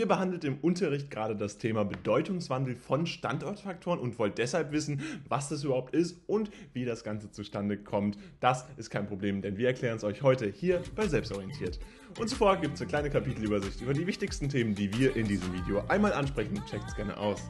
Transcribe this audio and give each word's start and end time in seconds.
Ihr 0.00 0.08
behandelt 0.08 0.44
im 0.44 0.56
Unterricht 0.62 1.10
gerade 1.10 1.36
das 1.36 1.58
Thema 1.58 1.84
Bedeutungswandel 1.84 2.74
von 2.74 3.04
Standortfaktoren 3.04 4.00
und 4.00 4.18
wollt 4.18 4.38
deshalb 4.38 4.72
wissen, 4.72 5.02
was 5.28 5.50
das 5.50 5.62
überhaupt 5.62 5.94
ist 5.94 6.22
und 6.26 6.50
wie 6.72 6.86
das 6.86 7.04
Ganze 7.04 7.30
zustande 7.30 7.76
kommt. 7.76 8.16
Das 8.40 8.64
ist 8.78 8.88
kein 8.88 9.06
Problem, 9.06 9.42
denn 9.42 9.58
wir 9.58 9.66
erklären 9.66 9.98
es 9.98 10.04
euch 10.04 10.22
heute 10.22 10.46
hier 10.46 10.82
bei 10.96 11.06
Selbstorientiert. 11.06 11.78
Und 12.18 12.30
zuvor 12.30 12.56
gibt 12.56 12.76
es 12.76 12.80
eine 12.80 12.88
kleine 12.88 13.10
Kapitelübersicht 13.10 13.82
über 13.82 13.92
die 13.92 14.06
wichtigsten 14.06 14.48
Themen, 14.48 14.74
die 14.74 14.90
wir 14.98 15.14
in 15.16 15.28
diesem 15.28 15.52
Video 15.52 15.84
einmal 15.88 16.14
ansprechen. 16.14 16.54
Checkt 16.64 16.88
es 16.88 16.96
gerne 16.96 17.14
aus. 17.18 17.42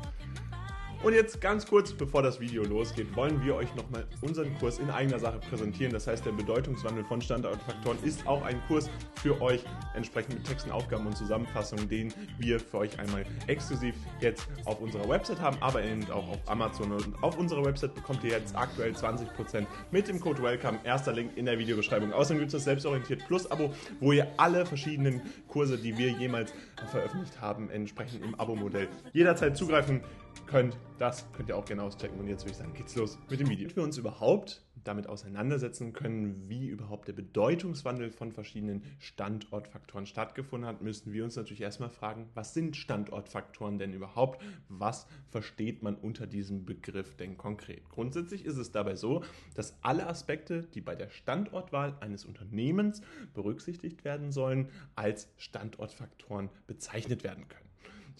Und 1.02 1.14
jetzt 1.14 1.40
ganz 1.40 1.66
kurz, 1.66 1.94
bevor 1.94 2.20
das 2.20 2.40
Video 2.40 2.62
losgeht, 2.62 3.16
wollen 3.16 3.42
wir 3.42 3.54
euch 3.54 3.74
nochmal 3.74 4.04
unseren 4.20 4.54
Kurs 4.58 4.78
in 4.78 4.90
eigener 4.90 5.18
Sache 5.18 5.40
präsentieren. 5.48 5.94
Das 5.94 6.06
heißt, 6.06 6.26
der 6.26 6.32
Bedeutungswandel 6.32 7.04
von 7.04 7.22
Standortfaktoren 7.22 7.96
ist 8.04 8.26
auch 8.26 8.42
ein 8.42 8.60
Kurs 8.68 8.90
für 9.14 9.40
euch, 9.40 9.64
entsprechend 9.94 10.34
mit 10.34 10.44
Texten, 10.44 10.70
Aufgaben 10.70 11.06
und 11.06 11.16
Zusammenfassungen, 11.16 11.88
den 11.88 12.12
wir 12.38 12.60
für 12.60 12.78
euch 12.78 12.98
einmal 12.98 13.24
exklusiv 13.46 13.94
jetzt 14.20 14.46
auf 14.66 14.78
unserer 14.82 15.08
Website 15.08 15.40
haben, 15.40 15.56
aber 15.62 15.82
eben 15.82 16.04
auch 16.10 16.28
auf 16.28 16.38
Amazon. 16.46 16.92
Und 16.92 17.22
auf 17.22 17.38
unserer 17.38 17.64
Website 17.64 17.94
bekommt 17.94 18.22
ihr 18.22 18.32
jetzt 18.32 18.54
aktuell 18.54 18.92
20% 18.92 19.64
mit 19.90 20.06
dem 20.06 20.20
Code 20.20 20.42
WELCOME. 20.42 20.80
Erster 20.84 21.14
Link 21.14 21.34
in 21.34 21.46
der 21.46 21.58
Videobeschreibung. 21.58 22.12
Außerdem 22.12 22.40
gibt 22.40 22.48
es 22.48 22.58
das 22.58 22.64
Selbstorientiert 22.64 23.26
Plus 23.26 23.50
Abo, 23.50 23.72
wo 24.00 24.12
ihr 24.12 24.26
alle 24.36 24.66
verschiedenen 24.66 25.22
Kurse, 25.48 25.78
die 25.78 25.96
wir 25.96 26.10
jemals 26.10 26.52
veröffentlicht 26.90 27.40
haben, 27.40 27.70
entsprechend 27.70 28.22
im 28.22 28.34
Abo-Modell 28.34 28.88
jederzeit 29.14 29.56
zugreifen 29.56 30.02
könnt. 30.46 30.78
Das 30.98 31.30
könnt 31.32 31.48
ihr 31.48 31.56
auch 31.56 31.64
genau 31.64 31.86
auschecken. 31.86 32.18
Und 32.18 32.28
jetzt 32.28 32.42
würde 32.42 32.52
ich 32.52 32.56
sagen, 32.58 32.74
geht's 32.74 32.96
los 32.96 33.18
mit 33.28 33.40
dem 33.40 33.48
Video. 33.48 33.64
Damit 33.64 33.76
wir 33.76 33.82
uns 33.84 33.98
überhaupt 33.98 34.64
damit 34.84 35.08
auseinandersetzen 35.08 35.92
können, 35.92 36.48
wie 36.48 36.68
überhaupt 36.68 37.08
der 37.08 37.12
Bedeutungswandel 37.12 38.10
von 38.10 38.32
verschiedenen 38.32 38.82
Standortfaktoren 38.98 40.06
stattgefunden 40.06 40.68
hat, 40.68 40.82
müssen 40.82 41.12
wir 41.12 41.24
uns 41.24 41.36
natürlich 41.36 41.60
erstmal 41.60 41.90
fragen, 41.90 42.28
was 42.34 42.54
sind 42.54 42.76
Standortfaktoren 42.76 43.78
denn 43.78 43.92
überhaupt? 43.92 44.42
Was 44.68 45.06
versteht 45.28 45.82
man 45.82 45.96
unter 45.96 46.26
diesem 46.26 46.64
Begriff 46.64 47.16
denn 47.16 47.36
konkret? 47.36 47.88
Grundsätzlich 47.90 48.44
ist 48.44 48.56
es 48.56 48.72
dabei 48.72 48.96
so, 48.96 49.22
dass 49.54 49.76
alle 49.82 50.06
Aspekte, 50.06 50.62
die 50.74 50.80
bei 50.80 50.94
der 50.94 51.10
Standortwahl 51.10 51.96
eines 52.00 52.24
Unternehmens 52.24 53.02
berücksichtigt 53.34 54.04
werden 54.04 54.32
sollen, 54.32 54.68
als 54.94 55.28
Standortfaktoren 55.36 56.48
bezeichnet 56.66 57.24
werden 57.24 57.48
können. 57.48 57.69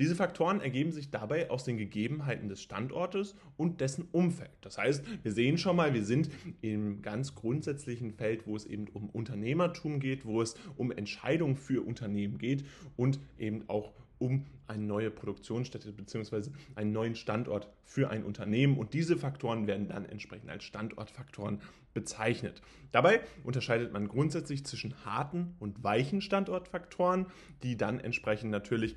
Diese 0.01 0.17
Faktoren 0.17 0.62
ergeben 0.62 0.93
sich 0.93 1.11
dabei 1.11 1.51
aus 1.51 1.65
den 1.65 1.77
Gegebenheiten 1.77 2.48
des 2.48 2.62
Standortes 2.62 3.34
und 3.59 3.83
dessen 3.83 4.09
Umfeld. 4.12 4.51
Das 4.62 4.79
heißt, 4.79 5.05
wir 5.23 5.31
sehen 5.31 5.59
schon 5.59 5.77
mal, 5.77 5.92
wir 5.92 6.07
sind 6.07 6.31
im 6.62 7.03
ganz 7.03 7.34
grundsätzlichen 7.34 8.11
Feld, 8.11 8.47
wo 8.47 8.57
es 8.57 8.65
eben 8.65 8.89
um 8.89 9.11
Unternehmertum 9.11 10.01
geht, 10.01 10.25
wo 10.25 10.41
es 10.41 10.55
um 10.79 10.91
Entscheidungen 10.91 11.55
für 11.55 11.87
Unternehmen 11.87 12.39
geht 12.39 12.65
und 12.97 13.20
eben 13.37 13.69
auch 13.69 13.92
um 14.17 14.47
eine 14.67 14.84
neue 14.84 15.11
Produktionsstätte 15.11 15.92
bzw. 15.92 16.51
einen 16.77 16.92
neuen 16.92 17.14
Standort 17.14 17.69
für 17.83 18.09
ein 18.09 18.25
Unternehmen. 18.25 18.79
Und 18.79 18.95
diese 18.95 19.19
Faktoren 19.19 19.67
werden 19.67 19.89
dann 19.89 20.07
entsprechend 20.07 20.48
als 20.48 20.64
Standortfaktoren 20.64 21.61
bezeichnet. 21.92 22.62
Dabei 22.92 23.20
unterscheidet 23.45 23.92
man 23.92 24.09
grundsätzlich 24.09 24.64
zwischen 24.64 25.05
harten 25.05 25.57
und 25.59 25.83
weichen 25.83 26.20
Standortfaktoren, 26.20 27.27
die 27.62 27.77
dann 27.77 27.98
entsprechend 27.98 28.51
natürlich 28.51 28.97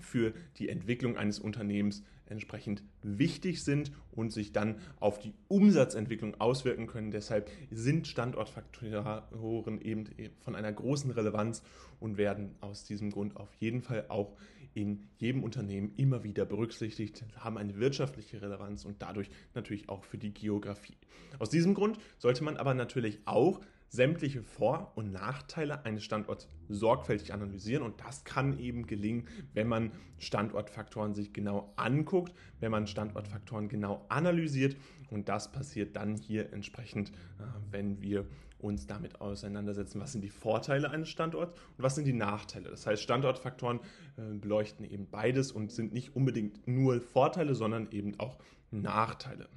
für 0.00 0.32
die 0.58 0.68
Entwicklung 0.68 1.16
eines 1.16 1.38
Unternehmens 1.38 2.02
entsprechend 2.26 2.82
wichtig 3.02 3.62
sind 3.62 3.92
und 4.10 4.32
sich 4.32 4.52
dann 4.52 4.76
auf 4.98 5.18
die 5.18 5.34
Umsatzentwicklung 5.48 6.40
auswirken 6.40 6.86
können. 6.86 7.10
Deshalb 7.10 7.50
sind 7.70 8.06
Standortfaktoren 8.06 9.80
eben 9.80 10.06
von 10.40 10.54
einer 10.54 10.72
großen 10.72 11.10
Relevanz 11.10 11.62
und 12.00 12.16
werden 12.16 12.54
aus 12.60 12.84
diesem 12.84 13.10
Grund 13.10 13.36
auf 13.36 13.52
jeden 13.54 13.82
Fall 13.82 14.06
auch 14.08 14.36
in 14.72 15.04
jedem 15.18 15.44
Unternehmen 15.44 15.92
immer 15.96 16.24
wieder 16.24 16.44
berücksichtigt, 16.44 17.24
haben 17.36 17.58
eine 17.58 17.76
wirtschaftliche 17.76 18.42
Relevanz 18.42 18.84
und 18.84 19.00
dadurch 19.02 19.30
natürlich 19.54 19.88
auch 19.88 20.02
für 20.04 20.18
die 20.18 20.34
Geografie. 20.34 20.96
Aus 21.38 21.50
diesem 21.50 21.74
Grund 21.74 21.98
sollte 22.18 22.42
man 22.42 22.56
aber 22.56 22.74
natürlich 22.74 23.20
auch 23.24 23.60
sämtliche 23.88 24.42
Vor- 24.42 24.92
und 24.96 25.12
Nachteile 25.12 25.84
eines 25.84 26.04
Standorts 26.04 26.48
sorgfältig 26.68 27.32
analysieren 27.32 27.82
und 27.82 28.00
das 28.00 28.24
kann 28.24 28.58
eben 28.58 28.86
gelingen, 28.86 29.28
wenn 29.52 29.68
man 29.68 29.92
Standortfaktoren 30.18 31.14
sich 31.14 31.32
genau 31.32 31.72
anguckt, 31.76 32.34
wenn 32.60 32.70
man 32.70 32.86
Standortfaktoren 32.86 33.68
genau 33.68 34.04
analysiert 34.08 34.76
und 35.10 35.28
das 35.28 35.52
passiert 35.52 35.96
dann 35.96 36.16
hier 36.16 36.52
entsprechend, 36.52 37.10
äh, 37.10 37.44
wenn 37.70 38.02
wir 38.02 38.26
uns 38.58 38.86
damit 38.86 39.20
auseinandersetzen, 39.20 40.00
was 40.00 40.12
sind 40.12 40.22
die 40.22 40.30
Vorteile 40.30 40.90
eines 40.90 41.10
Standorts 41.10 41.52
und 41.76 41.82
was 41.82 41.94
sind 41.94 42.06
die 42.06 42.14
Nachteile. 42.14 42.70
Das 42.70 42.86
heißt, 42.86 43.02
Standortfaktoren 43.02 43.80
äh, 44.16 44.34
beleuchten 44.38 44.84
eben 44.84 45.08
beides 45.08 45.52
und 45.52 45.70
sind 45.70 45.92
nicht 45.92 46.16
unbedingt 46.16 46.66
nur 46.66 47.00
Vorteile, 47.00 47.54
sondern 47.54 47.90
eben 47.90 48.18
auch 48.18 48.38
Nachteile. 48.70 49.48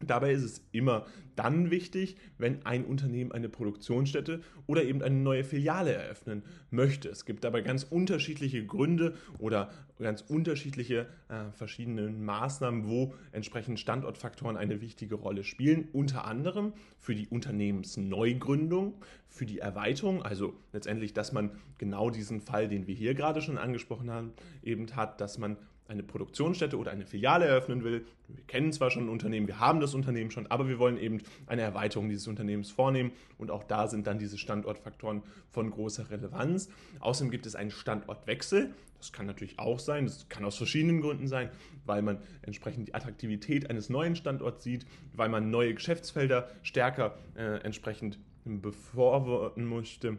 Dabei 0.00 0.32
ist 0.32 0.44
es 0.44 0.62
immer 0.70 1.06
dann 1.34 1.72
wichtig, 1.72 2.16
wenn 2.36 2.64
ein 2.64 2.84
Unternehmen 2.84 3.32
eine 3.32 3.48
Produktionsstätte 3.48 4.40
oder 4.66 4.84
eben 4.84 5.02
eine 5.02 5.16
neue 5.16 5.42
Filiale 5.42 5.92
eröffnen 5.92 6.44
möchte. 6.70 7.08
Es 7.08 7.24
gibt 7.24 7.42
dabei 7.42 7.62
ganz 7.62 7.82
unterschiedliche 7.82 8.64
Gründe 8.64 9.16
oder 9.38 9.70
ganz 9.98 10.22
unterschiedliche 10.22 11.08
äh, 11.28 11.50
verschiedene 11.52 12.10
Maßnahmen, 12.10 12.88
wo 12.88 13.14
entsprechend 13.32 13.80
Standortfaktoren 13.80 14.56
eine 14.56 14.80
wichtige 14.80 15.16
Rolle 15.16 15.42
spielen. 15.42 15.88
Unter 15.92 16.24
anderem 16.24 16.74
für 16.98 17.16
die 17.16 17.26
Unternehmensneugründung, 17.26 18.94
für 19.28 19.46
die 19.46 19.58
Erweiterung, 19.58 20.22
also 20.22 20.54
letztendlich, 20.72 21.12
dass 21.12 21.32
man 21.32 21.50
genau 21.78 22.10
diesen 22.10 22.40
Fall, 22.40 22.68
den 22.68 22.86
wir 22.86 22.94
hier 22.94 23.14
gerade 23.14 23.42
schon 23.42 23.58
angesprochen 23.58 24.10
haben, 24.10 24.32
eben 24.62 24.94
hat, 24.94 25.20
dass 25.20 25.38
man 25.38 25.56
eine 25.88 26.02
Produktionsstätte 26.02 26.76
oder 26.76 26.90
eine 26.90 27.06
Filiale 27.06 27.46
eröffnen 27.46 27.82
will. 27.82 28.06
Wir 28.28 28.44
kennen 28.44 28.72
zwar 28.72 28.90
schon 28.90 29.06
ein 29.06 29.08
Unternehmen, 29.08 29.46
wir 29.46 29.58
haben 29.58 29.80
das 29.80 29.94
Unternehmen 29.94 30.30
schon, 30.30 30.46
aber 30.46 30.68
wir 30.68 30.78
wollen 30.78 30.98
eben 30.98 31.22
eine 31.46 31.62
Erweiterung 31.62 32.08
dieses 32.08 32.28
Unternehmens 32.28 32.70
vornehmen 32.70 33.12
und 33.38 33.50
auch 33.50 33.64
da 33.64 33.88
sind 33.88 34.06
dann 34.06 34.18
diese 34.18 34.36
Standortfaktoren 34.36 35.22
von 35.50 35.70
großer 35.70 36.10
Relevanz. 36.10 36.68
Außerdem 37.00 37.30
gibt 37.30 37.46
es 37.46 37.54
einen 37.54 37.70
Standortwechsel. 37.70 38.74
Das 38.98 39.12
kann 39.12 39.26
natürlich 39.26 39.58
auch 39.58 39.78
sein, 39.78 40.04
das 40.04 40.28
kann 40.28 40.44
aus 40.44 40.56
verschiedenen 40.56 41.00
Gründen 41.00 41.28
sein, 41.28 41.50
weil 41.86 42.02
man 42.02 42.18
entsprechend 42.42 42.88
die 42.88 42.94
Attraktivität 42.94 43.70
eines 43.70 43.88
neuen 43.88 44.16
Standorts 44.16 44.64
sieht, 44.64 44.84
weil 45.14 45.28
man 45.28 45.50
neue 45.50 45.72
Geschäftsfelder 45.72 46.50
stärker 46.62 47.16
äh, 47.34 47.60
entsprechend 47.62 48.18
bevorworten 48.44 49.64
möchte 49.64 50.18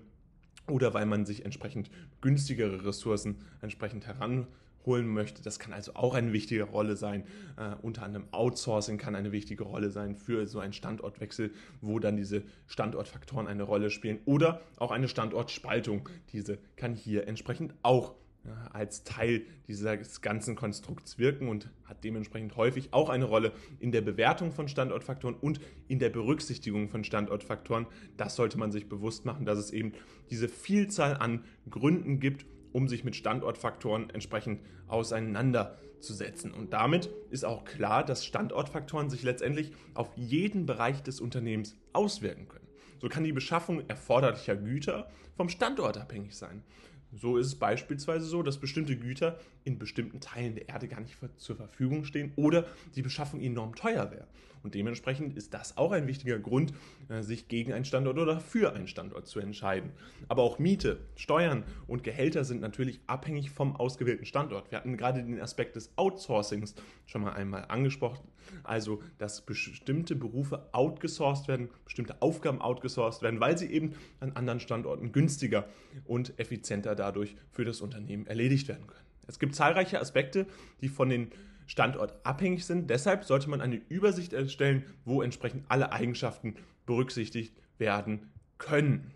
oder 0.67 0.93
weil 0.93 1.05
man 1.05 1.25
sich 1.25 1.45
entsprechend 1.45 1.89
günstigere 2.21 2.85
Ressourcen 2.85 3.37
entsprechend 3.61 4.07
heran 4.07 4.47
holen 4.89 5.07
möchte. 5.07 5.41
Das 5.43 5.59
kann 5.59 5.71
also 5.71 5.93
auch 5.93 6.15
eine 6.15 6.33
wichtige 6.33 6.63
Rolle 6.63 6.97
sein. 6.97 7.23
Äh, 7.57 7.75
unter 7.83 8.03
anderem 8.03 8.27
Outsourcing 8.31 8.97
kann 8.97 9.15
eine 9.15 9.31
wichtige 9.31 9.63
Rolle 9.63 9.91
sein 9.91 10.15
für 10.15 10.47
so 10.47 10.59
einen 10.59 10.73
Standortwechsel, 10.73 11.51
wo 11.79 11.99
dann 11.99 12.17
diese 12.17 12.41
Standortfaktoren 12.65 13.47
eine 13.47 13.63
Rolle 13.63 13.91
spielen. 13.91 14.19
Oder 14.25 14.61
auch 14.77 14.91
eine 14.91 15.07
Standortspaltung. 15.07 16.09
Diese 16.33 16.57
kann 16.75 16.95
hier 16.95 17.27
entsprechend 17.27 17.75
auch 17.83 18.15
äh, 18.45 18.49
als 18.71 19.03
Teil 19.03 19.43
dieses 19.67 20.21
ganzen 20.21 20.55
Konstrukts 20.55 21.19
wirken 21.19 21.49
und 21.49 21.69
hat 21.83 22.03
dementsprechend 22.03 22.55
häufig 22.55 22.89
auch 22.93 23.09
eine 23.09 23.25
Rolle 23.25 23.51
in 23.79 23.91
der 23.91 24.01
Bewertung 24.01 24.51
von 24.51 24.67
Standortfaktoren 24.67 25.35
und 25.35 25.59
in 25.87 25.99
der 25.99 26.09
Berücksichtigung 26.09 26.89
von 26.89 27.03
Standortfaktoren. 27.03 27.85
Das 28.17 28.35
sollte 28.35 28.57
man 28.57 28.71
sich 28.71 28.89
bewusst 28.89 29.25
machen, 29.25 29.45
dass 29.45 29.59
es 29.59 29.71
eben 29.71 29.93
diese 30.31 30.49
Vielzahl 30.49 31.17
an 31.17 31.43
Gründen 31.69 32.19
gibt, 32.19 32.45
um 32.71 32.87
sich 32.87 33.03
mit 33.03 33.15
Standortfaktoren 33.15 34.09
entsprechend 34.09 34.61
auseinanderzusetzen. 34.87 36.53
Und 36.53 36.73
damit 36.73 37.09
ist 37.29 37.45
auch 37.45 37.65
klar, 37.65 38.03
dass 38.03 38.25
Standortfaktoren 38.25 39.09
sich 39.09 39.23
letztendlich 39.23 39.71
auf 39.93 40.09
jeden 40.15 40.65
Bereich 40.65 41.01
des 41.03 41.21
Unternehmens 41.21 41.75
auswirken 41.93 42.47
können. 42.47 42.67
So 43.01 43.07
kann 43.07 43.23
die 43.23 43.31
Beschaffung 43.31 43.87
erforderlicher 43.87 44.55
Güter 44.55 45.09
vom 45.35 45.49
Standort 45.49 45.97
abhängig 45.97 46.35
sein. 46.35 46.63
So 47.11 47.37
ist 47.37 47.47
es 47.47 47.55
beispielsweise 47.55 48.25
so, 48.25 48.43
dass 48.43 48.57
bestimmte 48.57 48.95
Güter 48.95 49.39
in 49.63 49.79
bestimmten 49.79 50.19
Teilen 50.19 50.55
der 50.55 50.69
Erde 50.69 50.87
gar 50.87 50.99
nicht 50.99 51.17
zur 51.37 51.55
Verfügung 51.55 52.05
stehen 52.05 52.31
oder 52.35 52.65
die 52.95 53.01
Beschaffung 53.01 53.41
enorm 53.41 53.75
teuer 53.75 54.11
wäre. 54.11 54.27
Und 54.63 54.75
dementsprechend 54.75 55.37
ist 55.37 55.53
das 55.53 55.77
auch 55.77 55.91
ein 55.91 56.07
wichtiger 56.07 56.37
Grund, 56.37 56.73
äh, 57.07 57.21
sich 57.21 57.47
gegen 57.47 57.73
einen 57.73 57.85
Standort 57.85 58.17
oder 58.17 58.39
für 58.39 58.73
einen 58.73 58.87
Standort 58.87 59.27
zu 59.27 59.39
entscheiden. 59.39 59.91
Aber 60.27 60.43
auch 60.43 60.59
Miete, 60.59 60.99
Steuern 61.15 61.63
und 61.87 62.03
Gehälter 62.03 62.43
sind 62.43 62.61
natürlich 62.61 62.99
abhängig 63.07 63.51
vom 63.51 63.75
ausgewählten 63.75 64.25
Standort. 64.25 64.71
Wir 64.71 64.77
hatten 64.77 64.97
gerade 64.97 65.23
den 65.23 65.39
Aspekt 65.39 65.75
des 65.75 65.91
Outsourcings 65.95 66.75
schon 67.05 67.21
mal 67.21 67.33
einmal 67.33 67.65
angesprochen. 67.69 68.27
Also, 68.63 69.01
dass 69.17 69.45
bestimmte 69.45 70.15
Berufe 70.15 70.69
outgesourced 70.73 71.47
werden, 71.47 71.69
bestimmte 71.85 72.21
Aufgaben 72.21 72.61
outgesourced 72.61 73.21
werden, 73.21 73.39
weil 73.39 73.57
sie 73.57 73.71
eben 73.71 73.93
an 74.19 74.33
anderen 74.33 74.59
Standorten 74.59 75.11
günstiger 75.11 75.67
und 76.05 76.37
effizienter 76.39 76.95
dadurch 76.95 77.35
für 77.51 77.65
das 77.65 77.81
Unternehmen 77.81 78.27
erledigt 78.27 78.67
werden 78.67 78.87
können. 78.87 79.05
Es 79.27 79.39
gibt 79.39 79.55
zahlreiche 79.55 79.99
Aspekte, 79.99 80.47
die 80.81 80.89
von 80.89 81.09
den 81.09 81.31
Standort 81.67 82.25
abhängig 82.25 82.65
sind. 82.65 82.89
Deshalb 82.89 83.25
sollte 83.25 83.49
man 83.49 83.61
eine 83.61 83.79
Übersicht 83.89 84.33
erstellen, 84.33 84.85
wo 85.05 85.21
entsprechend 85.21 85.65
alle 85.69 85.91
Eigenschaften 85.91 86.55
berücksichtigt 86.87 87.55
werden 87.77 88.31
können. 88.57 89.11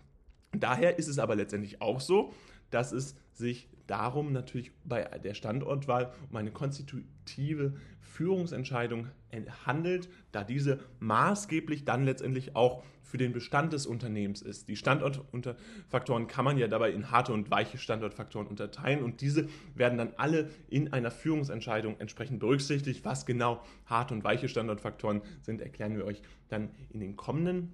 Daher 0.52 0.98
ist 0.98 1.08
es 1.08 1.18
aber 1.18 1.34
letztendlich 1.34 1.82
auch 1.82 2.00
so, 2.00 2.32
dass 2.70 2.92
es 2.92 3.16
sich 3.32 3.68
darum 3.86 4.32
natürlich 4.32 4.72
bei 4.84 5.02
der 5.02 5.34
Standortwahl 5.34 6.12
um 6.30 6.36
eine 6.36 6.50
konstitutive 6.50 7.74
Führungsentscheidung 8.00 9.08
handelt, 9.66 10.08
da 10.32 10.44
diese 10.44 10.78
maßgeblich 11.00 11.84
dann 11.84 12.04
letztendlich 12.04 12.54
auch 12.54 12.84
für 13.02 13.18
den 13.18 13.32
Bestand 13.32 13.72
des 13.72 13.86
Unternehmens 13.86 14.42
ist. 14.42 14.68
Die 14.68 14.76
Standortfaktoren 14.76 16.26
kann 16.26 16.44
man 16.44 16.58
ja 16.58 16.68
dabei 16.68 16.90
in 16.90 17.10
harte 17.10 17.32
und 17.32 17.50
weiche 17.50 17.78
Standortfaktoren 17.78 18.46
unterteilen 18.48 19.02
und 19.02 19.20
diese 19.20 19.48
werden 19.74 19.98
dann 19.98 20.14
alle 20.16 20.50
in 20.68 20.92
einer 20.92 21.10
Führungsentscheidung 21.10 22.00
entsprechend 22.00 22.40
berücksichtigt. 22.40 23.04
Was 23.04 23.26
genau 23.26 23.62
harte 23.86 24.14
und 24.14 24.24
weiche 24.24 24.48
Standortfaktoren 24.48 25.22
sind, 25.42 25.60
erklären 25.60 25.96
wir 25.96 26.04
euch 26.04 26.22
dann 26.48 26.70
in 26.90 27.00
den 27.00 27.16
kommenden 27.16 27.72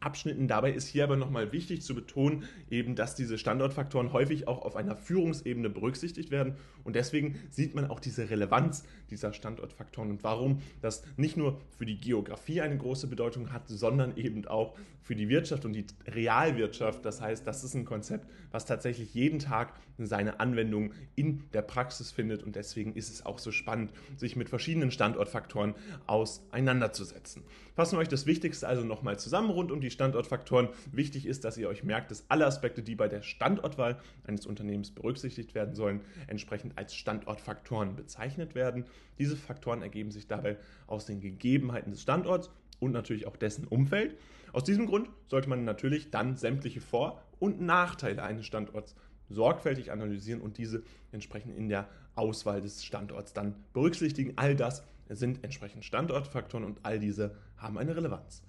Abschnitten. 0.00 0.48
Dabei 0.48 0.72
ist 0.72 0.88
hier 0.88 1.04
aber 1.04 1.16
nochmal 1.16 1.52
wichtig 1.52 1.82
zu 1.82 1.94
betonen, 1.94 2.44
eben, 2.70 2.94
dass 2.94 3.14
diese 3.14 3.38
Standortfaktoren 3.38 4.12
häufig 4.12 4.48
auch 4.48 4.62
auf 4.62 4.76
einer 4.76 4.96
Führungsebene 4.96 5.70
berücksichtigt 5.70 6.30
werden. 6.30 6.56
Und 6.84 6.96
deswegen 6.96 7.38
sieht 7.50 7.74
man 7.74 7.90
auch 7.90 8.00
diese 8.00 8.30
Relevanz 8.30 8.84
dieser 9.10 9.32
Standortfaktoren 9.32 10.10
und 10.10 10.24
warum 10.24 10.62
das 10.80 11.02
nicht 11.16 11.36
nur 11.36 11.60
für 11.76 11.86
die 11.86 11.98
Geografie 11.98 12.60
eine 12.60 12.78
große 12.78 13.06
Bedeutung 13.06 13.52
hat, 13.52 13.68
sondern 13.68 14.16
eben 14.16 14.46
auch 14.46 14.74
für 15.02 15.14
die 15.14 15.28
Wirtschaft 15.28 15.64
und 15.64 15.72
die 15.72 15.86
Realwirtschaft. 16.06 17.04
Das 17.04 17.20
heißt, 17.20 17.46
das 17.46 17.64
ist 17.64 17.74
ein 17.74 17.84
Konzept, 17.84 18.26
was 18.50 18.66
tatsächlich 18.66 19.14
jeden 19.14 19.38
Tag 19.38 19.74
seine 19.98 20.40
Anwendung 20.40 20.92
in 21.16 21.44
der 21.52 21.62
Praxis 21.62 22.10
findet. 22.10 22.42
Und 22.42 22.56
deswegen 22.56 22.94
ist 22.94 23.10
es 23.12 23.26
auch 23.26 23.38
so 23.38 23.50
spannend, 23.50 23.92
sich 24.16 24.36
mit 24.36 24.48
verschiedenen 24.48 24.90
Standortfaktoren 24.90 25.74
auseinanderzusetzen. 26.06 27.42
Fassen 27.74 27.96
wir 27.96 28.00
euch 28.00 28.08
das 28.08 28.26
Wichtigste 28.26 28.68
also 28.68 28.84
nochmal 28.84 29.18
zusammen 29.18 29.50
rund 29.50 29.72
um 29.72 29.80
die 29.80 29.89
Standortfaktoren. 29.90 30.68
Wichtig 30.92 31.26
ist, 31.26 31.44
dass 31.44 31.56
ihr 31.56 31.68
euch 31.68 31.84
merkt, 31.84 32.10
dass 32.10 32.24
alle 32.28 32.46
Aspekte, 32.46 32.82
die 32.82 32.94
bei 32.94 33.08
der 33.08 33.22
Standortwahl 33.22 33.98
eines 34.24 34.46
Unternehmens 34.46 34.90
berücksichtigt 34.90 35.54
werden 35.54 35.74
sollen, 35.74 36.00
entsprechend 36.26 36.78
als 36.78 36.94
Standortfaktoren 36.94 37.96
bezeichnet 37.96 38.54
werden. 38.54 38.84
Diese 39.18 39.36
Faktoren 39.36 39.82
ergeben 39.82 40.10
sich 40.10 40.26
dabei 40.26 40.56
aus 40.86 41.06
den 41.06 41.20
Gegebenheiten 41.20 41.90
des 41.90 42.02
Standorts 42.02 42.50
und 42.78 42.92
natürlich 42.92 43.26
auch 43.26 43.36
dessen 43.36 43.66
Umfeld. 43.66 44.16
Aus 44.52 44.64
diesem 44.64 44.86
Grund 44.86 45.08
sollte 45.28 45.48
man 45.48 45.64
natürlich 45.64 46.10
dann 46.10 46.36
sämtliche 46.36 46.80
Vor- 46.80 47.22
und 47.38 47.60
Nachteile 47.60 48.22
eines 48.22 48.46
Standorts 48.46 48.96
sorgfältig 49.28 49.92
analysieren 49.92 50.40
und 50.40 50.58
diese 50.58 50.82
entsprechend 51.12 51.56
in 51.56 51.68
der 51.68 51.88
Auswahl 52.16 52.60
des 52.60 52.84
Standorts 52.84 53.32
dann 53.32 53.54
berücksichtigen. 53.72 54.32
All 54.36 54.56
das 54.56 54.82
sind 55.08 55.44
entsprechend 55.44 55.84
Standortfaktoren 55.84 56.64
und 56.64 56.80
all 56.82 56.98
diese 56.98 57.36
haben 57.56 57.78
eine 57.78 57.96
Relevanz. 57.96 58.42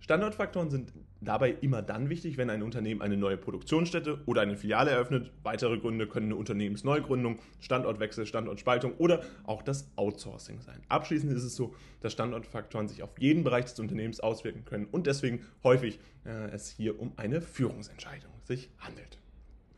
Standortfaktoren 0.00 0.70
sind 0.70 0.92
dabei 1.20 1.50
immer 1.60 1.82
dann 1.82 2.08
wichtig, 2.08 2.36
wenn 2.36 2.50
ein 2.50 2.62
Unternehmen 2.62 3.02
eine 3.02 3.16
neue 3.16 3.36
Produktionsstätte 3.36 4.20
oder 4.26 4.42
eine 4.42 4.56
Filiale 4.56 4.90
eröffnet. 4.90 5.32
Weitere 5.42 5.78
Gründe 5.78 6.06
können 6.06 6.26
eine 6.26 6.36
Unternehmensneugründung, 6.36 7.38
Standortwechsel, 7.60 8.26
Standortspaltung 8.26 8.94
oder 8.98 9.22
auch 9.44 9.62
das 9.62 9.90
Outsourcing 9.96 10.60
sein. 10.60 10.80
Abschließend 10.88 11.32
ist 11.32 11.42
es 11.42 11.56
so, 11.56 11.74
dass 12.00 12.12
Standortfaktoren 12.12 12.88
sich 12.88 13.02
auf 13.02 13.18
jeden 13.18 13.42
Bereich 13.42 13.64
des 13.64 13.80
Unternehmens 13.80 14.20
auswirken 14.20 14.64
können 14.64 14.86
und 14.86 15.06
deswegen 15.06 15.40
häufig 15.64 15.98
äh, 16.24 16.50
es 16.50 16.70
hier 16.70 17.00
um 17.00 17.12
eine 17.16 17.40
Führungsentscheidung 17.40 18.30
sich 18.44 18.70
handelt. 18.78 19.18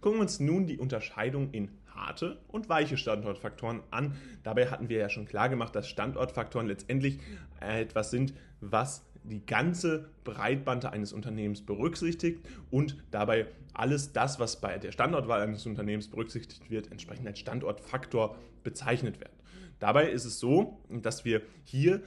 Gucken 0.00 0.18
wir 0.18 0.22
uns 0.22 0.40
nun 0.40 0.66
die 0.66 0.78
Unterscheidung 0.78 1.50
in 1.52 1.70
harte 1.94 2.38
und 2.48 2.68
weiche 2.68 2.96
Standortfaktoren 2.96 3.82
an. 3.90 4.14
Dabei 4.42 4.68
hatten 4.68 4.88
wir 4.88 4.98
ja 4.98 5.08
schon 5.08 5.26
klar 5.26 5.48
gemacht, 5.48 5.74
dass 5.74 5.88
Standortfaktoren 5.88 6.66
letztendlich 6.66 7.18
etwas 7.60 8.10
sind, 8.10 8.34
was 8.60 9.04
die 9.28 9.44
ganze 9.44 10.08
Breitbande 10.24 10.90
eines 10.90 11.12
Unternehmens 11.12 11.62
berücksichtigt 11.62 12.40
und 12.70 12.96
dabei 13.10 13.46
alles 13.74 14.12
das, 14.12 14.40
was 14.40 14.60
bei 14.60 14.78
der 14.78 14.92
Standortwahl 14.92 15.40
eines 15.42 15.66
Unternehmens 15.66 16.08
berücksichtigt 16.08 16.70
wird, 16.70 16.90
entsprechend 16.90 17.26
als 17.26 17.38
Standortfaktor 17.38 18.36
bezeichnet 18.62 19.20
wird. 19.20 19.30
Dabei 19.78 20.10
ist 20.10 20.24
es 20.24 20.40
so, 20.40 20.78
dass 20.88 21.24
wir 21.24 21.42
hier 21.64 22.02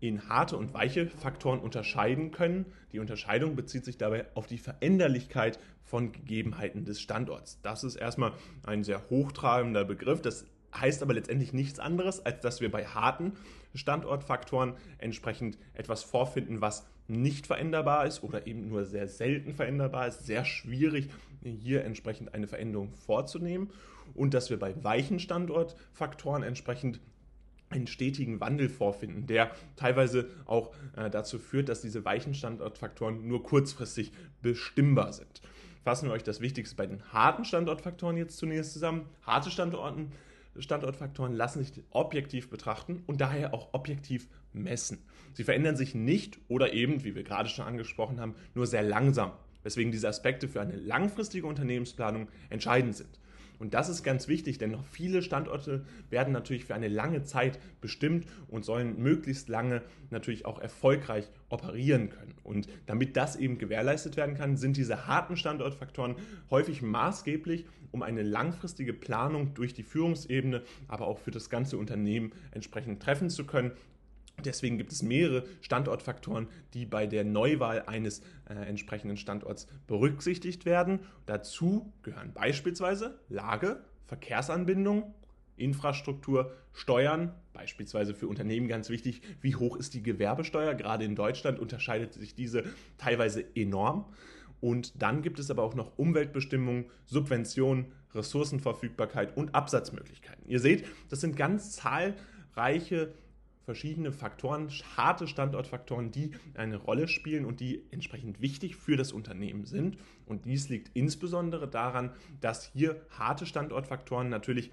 in 0.00 0.28
harte 0.28 0.56
und 0.56 0.74
weiche 0.74 1.08
Faktoren 1.08 1.60
unterscheiden 1.60 2.30
können. 2.30 2.66
Die 2.92 2.98
Unterscheidung 2.98 3.56
bezieht 3.56 3.84
sich 3.84 3.98
dabei 3.98 4.26
auf 4.34 4.46
die 4.46 4.58
Veränderlichkeit 4.58 5.58
von 5.84 6.12
Gegebenheiten 6.12 6.84
des 6.84 7.00
Standorts. 7.00 7.60
Das 7.62 7.84
ist 7.84 7.96
erstmal 7.96 8.32
ein 8.64 8.84
sehr 8.84 9.08
hochtrabender 9.10 9.84
Begriff. 9.84 10.20
Das 10.22 10.44
heißt 10.80 11.02
aber 11.02 11.14
letztendlich 11.14 11.52
nichts 11.52 11.78
anderes, 11.78 12.24
als 12.24 12.40
dass 12.40 12.60
wir 12.60 12.70
bei 12.70 12.86
harten 12.86 13.32
Standortfaktoren 13.74 14.74
entsprechend 14.98 15.58
etwas 15.74 16.02
vorfinden, 16.02 16.60
was 16.60 16.86
nicht 17.08 17.46
veränderbar 17.46 18.06
ist 18.06 18.22
oder 18.22 18.46
eben 18.46 18.68
nur 18.68 18.84
sehr 18.84 19.08
selten 19.08 19.54
veränderbar 19.54 20.08
ist, 20.08 20.26
sehr 20.26 20.44
schwierig 20.44 21.08
hier 21.42 21.84
entsprechend 21.84 22.34
eine 22.34 22.48
Veränderung 22.48 22.92
vorzunehmen 22.92 23.70
und 24.14 24.34
dass 24.34 24.50
wir 24.50 24.58
bei 24.58 24.74
weichen 24.82 25.20
Standortfaktoren 25.20 26.42
entsprechend 26.42 27.00
einen 27.68 27.86
stetigen 27.86 28.40
Wandel 28.40 28.68
vorfinden, 28.68 29.26
der 29.26 29.50
teilweise 29.74 30.28
auch 30.46 30.72
äh, 30.96 31.10
dazu 31.10 31.38
führt, 31.38 31.68
dass 31.68 31.80
diese 31.80 32.04
weichen 32.04 32.34
Standortfaktoren 32.34 33.26
nur 33.26 33.42
kurzfristig 33.42 34.12
bestimmbar 34.40 35.12
sind. 35.12 35.42
Fassen 35.82 36.08
wir 36.08 36.12
euch 36.14 36.24
das 36.24 36.40
Wichtigste 36.40 36.76
bei 36.76 36.86
den 36.86 37.02
harten 37.12 37.44
Standortfaktoren 37.44 38.16
jetzt 38.16 38.38
zunächst 38.38 38.72
zusammen. 38.72 39.06
Harte 39.22 39.50
Standorten 39.50 40.12
Standortfaktoren 40.58 41.34
lassen 41.34 41.64
sich 41.64 41.82
objektiv 41.90 42.50
betrachten 42.50 43.02
und 43.06 43.20
daher 43.20 43.54
auch 43.54 43.72
objektiv 43.72 44.28
messen. 44.52 44.98
Sie 45.34 45.44
verändern 45.44 45.76
sich 45.76 45.94
nicht 45.94 46.38
oder 46.48 46.72
eben, 46.72 47.04
wie 47.04 47.14
wir 47.14 47.22
gerade 47.22 47.48
schon 47.48 47.66
angesprochen 47.66 48.20
haben, 48.20 48.34
nur 48.54 48.66
sehr 48.66 48.82
langsam, 48.82 49.32
weswegen 49.62 49.92
diese 49.92 50.08
Aspekte 50.08 50.48
für 50.48 50.60
eine 50.60 50.76
langfristige 50.76 51.46
Unternehmensplanung 51.46 52.28
entscheidend 52.50 52.96
sind. 52.96 53.20
Und 53.58 53.74
das 53.74 53.88
ist 53.88 54.02
ganz 54.02 54.28
wichtig, 54.28 54.58
denn 54.58 54.70
noch 54.70 54.84
viele 54.84 55.22
Standorte 55.22 55.84
werden 56.10 56.32
natürlich 56.32 56.64
für 56.64 56.74
eine 56.74 56.88
lange 56.88 57.24
Zeit 57.24 57.58
bestimmt 57.80 58.26
und 58.48 58.64
sollen 58.64 59.00
möglichst 59.02 59.48
lange 59.48 59.82
natürlich 60.10 60.46
auch 60.46 60.58
erfolgreich 60.58 61.28
operieren 61.48 62.10
können. 62.10 62.34
Und 62.42 62.68
damit 62.86 63.16
das 63.16 63.36
eben 63.36 63.58
gewährleistet 63.58 64.16
werden 64.16 64.36
kann, 64.36 64.56
sind 64.56 64.76
diese 64.76 65.06
harten 65.06 65.36
Standortfaktoren 65.36 66.16
häufig 66.50 66.82
maßgeblich, 66.82 67.66
um 67.92 68.02
eine 68.02 68.22
langfristige 68.22 68.92
Planung 68.92 69.54
durch 69.54 69.72
die 69.72 69.82
Führungsebene, 69.82 70.62
aber 70.88 71.06
auch 71.06 71.18
für 71.18 71.30
das 71.30 71.48
ganze 71.48 71.78
Unternehmen 71.78 72.32
entsprechend 72.50 73.02
treffen 73.02 73.30
zu 73.30 73.46
können. 73.46 73.72
Deswegen 74.44 74.78
gibt 74.78 74.92
es 74.92 75.02
mehrere 75.02 75.44
Standortfaktoren, 75.60 76.48
die 76.74 76.86
bei 76.86 77.06
der 77.06 77.24
Neuwahl 77.24 77.84
eines 77.86 78.20
äh, 78.48 78.54
entsprechenden 78.54 79.16
Standorts 79.16 79.66
berücksichtigt 79.86 80.66
werden. 80.66 81.00
Dazu 81.24 81.92
gehören 82.02 82.32
beispielsweise 82.32 83.18
Lage, 83.28 83.82
Verkehrsanbindung, 84.04 85.14
Infrastruktur, 85.56 86.52
Steuern, 86.72 87.32
beispielsweise 87.52 88.14
für 88.14 88.28
Unternehmen 88.28 88.68
ganz 88.68 88.90
wichtig, 88.90 89.22
wie 89.40 89.56
hoch 89.56 89.76
ist 89.76 89.94
die 89.94 90.02
Gewerbesteuer? 90.02 90.74
Gerade 90.74 91.04
in 91.04 91.16
Deutschland 91.16 91.58
unterscheidet 91.58 92.12
sich 92.12 92.34
diese 92.34 92.64
teilweise 92.98 93.44
enorm. 93.56 94.12
Und 94.60 95.00
dann 95.02 95.22
gibt 95.22 95.38
es 95.38 95.50
aber 95.50 95.62
auch 95.62 95.74
noch 95.74 95.98
Umweltbestimmungen, 95.98 96.86
Subventionen, 97.04 97.92
Ressourcenverfügbarkeit 98.14 99.36
und 99.36 99.54
Absatzmöglichkeiten. 99.54 100.48
Ihr 100.48 100.60
seht, 100.60 100.84
das 101.08 101.20
sind 101.20 101.36
ganz 101.36 101.72
zahlreiche 101.72 103.12
verschiedene 103.66 104.12
Faktoren, 104.12 104.70
harte 104.96 105.26
Standortfaktoren, 105.26 106.12
die 106.12 106.30
eine 106.54 106.76
Rolle 106.76 107.08
spielen 107.08 107.44
und 107.44 107.58
die 107.60 107.82
entsprechend 107.90 108.40
wichtig 108.40 108.76
für 108.76 108.96
das 108.96 109.12
Unternehmen 109.12 109.66
sind. 109.66 109.98
Und 110.24 110.46
dies 110.46 110.68
liegt 110.68 110.92
insbesondere 110.94 111.68
daran, 111.68 112.12
dass 112.40 112.70
hier 112.72 113.04
harte 113.10 113.44
Standortfaktoren 113.44 114.28
natürlich 114.28 114.70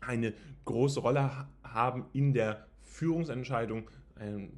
eine 0.00 0.32
große 0.64 1.00
Rolle 1.00 1.48
haben 1.64 2.06
in 2.12 2.32
der 2.32 2.66
Führungsentscheidung 2.82 3.90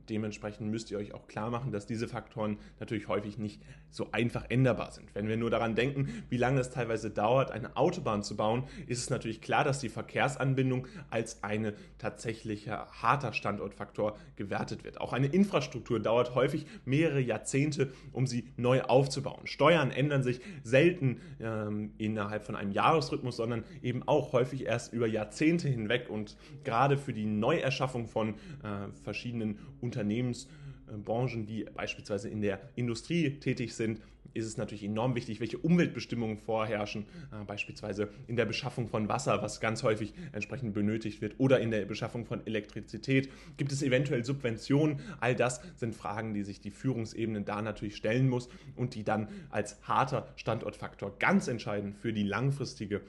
dementsprechend 0.08 0.70
müsst 0.70 0.90
ihr 0.90 0.98
euch 0.98 1.14
auch 1.14 1.28
klar 1.28 1.50
machen, 1.50 1.70
dass 1.70 1.86
diese 1.86 2.08
Faktoren 2.08 2.58
natürlich 2.80 3.08
häufig 3.08 3.38
nicht 3.38 3.62
so 3.90 4.08
einfach 4.10 4.46
änderbar 4.48 4.90
sind. 4.90 5.14
Wenn 5.14 5.28
wir 5.28 5.36
nur 5.36 5.50
daran 5.50 5.74
denken, 5.74 6.24
wie 6.28 6.36
lange 6.36 6.60
es 6.60 6.70
teilweise 6.70 7.10
dauert, 7.10 7.52
eine 7.52 7.76
Autobahn 7.76 8.22
zu 8.22 8.36
bauen, 8.36 8.64
ist 8.86 8.98
es 8.98 9.10
natürlich 9.10 9.40
klar, 9.40 9.62
dass 9.62 9.78
die 9.78 9.88
Verkehrsanbindung 9.88 10.88
als 11.10 11.44
ein 11.44 11.74
tatsächlicher 11.98 12.88
harter 12.90 13.32
Standortfaktor 13.32 14.16
gewertet 14.36 14.82
wird. 14.84 15.00
Auch 15.00 15.12
eine 15.12 15.28
Infrastruktur 15.28 16.00
dauert 16.00 16.34
häufig 16.34 16.66
mehrere 16.84 17.20
Jahrzehnte, 17.20 17.92
um 18.12 18.26
sie 18.26 18.48
neu 18.56 18.82
aufzubauen. 18.82 19.46
Steuern 19.46 19.90
ändern 19.90 20.22
sich 20.22 20.40
selten 20.64 21.20
ähm, 21.40 21.92
innerhalb 21.98 22.44
von 22.44 22.56
einem 22.56 22.72
Jahresrhythmus, 22.72 23.36
sondern 23.36 23.64
eben 23.82 24.02
auch 24.08 24.32
häufig 24.32 24.66
erst 24.66 24.92
über 24.92 25.06
Jahrzehnte 25.06 25.68
hinweg. 25.68 26.08
Und 26.08 26.36
gerade 26.64 26.96
für 26.96 27.12
die 27.12 27.26
Neuerschaffung 27.26 28.08
von 28.08 28.30
äh, 28.30 28.88
verschiedenen 29.02 29.51
Unternehmensbranchen, 29.80 31.46
die 31.46 31.64
beispielsweise 31.64 32.28
in 32.28 32.40
der 32.40 32.60
Industrie 32.76 33.38
tätig 33.38 33.74
sind, 33.74 34.00
ist 34.34 34.46
es 34.46 34.56
natürlich 34.56 34.84
enorm 34.84 35.14
wichtig, 35.14 35.40
welche 35.40 35.58
Umweltbestimmungen 35.58 36.38
vorherrschen, 36.38 37.06
äh, 37.32 37.44
beispielsweise 37.44 38.08
in 38.26 38.36
der 38.36 38.44
Beschaffung 38.44 38.88
von 38.88 39.08
Wasser, 39.08 39.42
was 39.42 39.60
ganz 39.60 39.82
häufig 39.82 40.14
entsprechend 40.32 40.74
benötigt 40.74 41.20
wird, 41.20 41.34
oder 41.38 41.60
in 41.60 41.70
der 41.70 41.84
Beschaffung 41.84 42.24
von 42.24 42.46
Elektrizität. 42.46 43.30
Gibt 43.56 43.72
es 43.72 43.82
eventuell 43.82 44.24
Subventionen? 44.24 45.00
All 45.20 45.34
das 45.34 45.60
sind 45.76 45.94
Fragen, 45.94 46.34
die 46.34 46.42
sich 46.42 46.60
die 46.60 46.70
Führungsebene 46.70 47.42
da 47.42 47.62
natürlich 47.62 47.96
stellen 47.96 48.28
muss 48.28 48.48
und 48.76 48.94
die 48.94 49.04
dann 49.04 49.28
als 49.50 49.82
harter 49.82 50.32
Standortfaktor 50.36 51.18
ganz 51.18 51.48
entscheidend 51.48 51.96
für 51.96 52.12
die 52.12 52.24
langfristige 52.24 53.02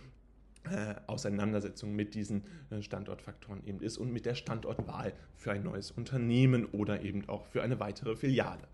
äh, 0.71 0.95
Auseinandersetzung 1.07 1.95
mit 1.95 2.15
diesen 2.15 2.43
äh, 2.69 2.81
Standortfaktoren 2.81 3.65
eben 3.65 3.79
ist 3.81 3.97
und 3.97 4.11
mit 4.11 4.25
der 4.25 4.35
Standortwahl 4.35 5.13
für 5.35 5.51
ein 5.51 5.63
neues 5.63 5.91
Unternehmen 5.91 6.65
oder 6.65 7.01
eben 7.01 7.27
auch 7.27 7.45
für 7.45 7.63
eine 7.63 7.79
weitere 7.79 8.15
Filiale. 8.15 8.67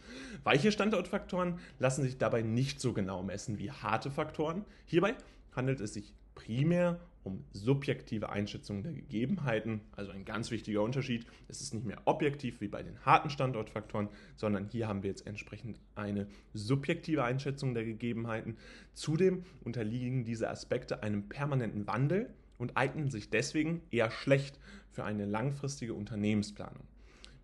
Weiche 0.43 0.71
Standortfaktoren 0.71 1.59
lassen 1.79 2.03
sich 2.03 2.17
dabei 2.17 2.41
nicht 2.41 2.79
so 2.79 2.93
genau 2.93 3.23
messen 3.23 3.57
wie 3.57 3.71
harte 3.71 4.11
Faktoren. 4.11 4.65
Hierbei 4.85 5.15
handelt 5.55 5.81
es 5.81 5.93
sich 5.93 6.13
primär 6.35 6.99
um 7.23 7.43
subjektive 7.51 8.29
Einschätzungen 8.29 8.83
der 8.83 8.93
Gegebenheiten. 8.93 9.81
Also 9.91 10.11
ein 10.11 10.25
ganz 10.25 10.51
wichtiger 10.51 10.81
Unterschied. 10.81 11.25
Es 11.47 11.61
ist 11.61 11.73
nicht 11.73 11.85
mehr 11.85 12.01
objektiv 12.05 12.61
wie 12.61 12.67
bei 12.67 12.83
den 12.83 12.99
harten 13.05 13.29
Standortfaktoren, 13.29 14.09
sondern 14.35 14.67
hier 14.67 14.87
haben 14.87 15.03
wir 15.03 15.09
jetzt 15.09 15.27
entsprechend 15.27 15.79
eine 15.95 16.27
subjektive 16.53 17.23
Einschätzung 17.23 17.73
der 17.73 17.85
Gegebenheiten. 17.85 18.57
Zudem 18.93 19.43
unterliegen 19.63 20.23
diese 20.23 20.49
Aspekte 20.49 21.03
einem 21.03 21.27
permanenten 21.29 21.87
Wandel 21.87 22.29
und 22.57 22.77
eignen 22.77 23.09
sich 23.09 23.29
deswegen 23.29 23.81
eher 23.91 24.11
schlecht 24.11 24.59
für 24.91 25.03
eine 25.03 25.25
langfristige 25.25 25.93
Unternehmensplanung. 25.93 26.83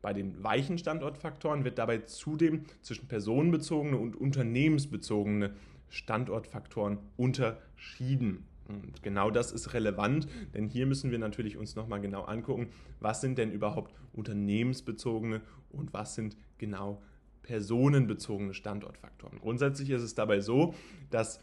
Bei 0.02 0.14
den 0.14 0.44
weichen 0.44 0.78
Standortfaktoren 0.78 1.64
wird 1.64 1.80
dabei 1.80 2.00
zudem 2.00 2.66
zwischen 2.82 3.08
personenbezogene 3.08 3.98
und 3.98 4.16
unternehmensbezogene 4.16 5.56
Standortfaktoren 5.90 7.00
unterschieden. 7.18 8.46
Und 8.68 9.04
genau 9.04 9.30
das 9.30 9.52
ist 9.52 9.74
relevant, 9.74 10.28
denn 10.54 10.68
hier 10.68 10.86
müssen 10.86 11.12
wir 11.12 11.20
natürlich 11.20 11.58
uns 11.58 11.76
nochmal 11.76 12.02
genau 12.02 12.24
angucken, 12.24 12.70
was 13.00 13.22
sind 13.22 13.38
denn 13.38 13.52
überhaupt 13.52 13.94
unternehmensbezogene 14.14 15.42
und 15.70 15.94
was 15.94 16.16
sind 16.16 16.36
genau 16.58 17.02
personenbezogene 17.44 18.54
Standortfaktoren. 18.54 19.40
Grundsätzlich 19.40 19.92
ist 19.92 20.02
es 20.02 20.16
dabei 20.16 20.40
so, 20.40 20.74
dass 21.12 21.40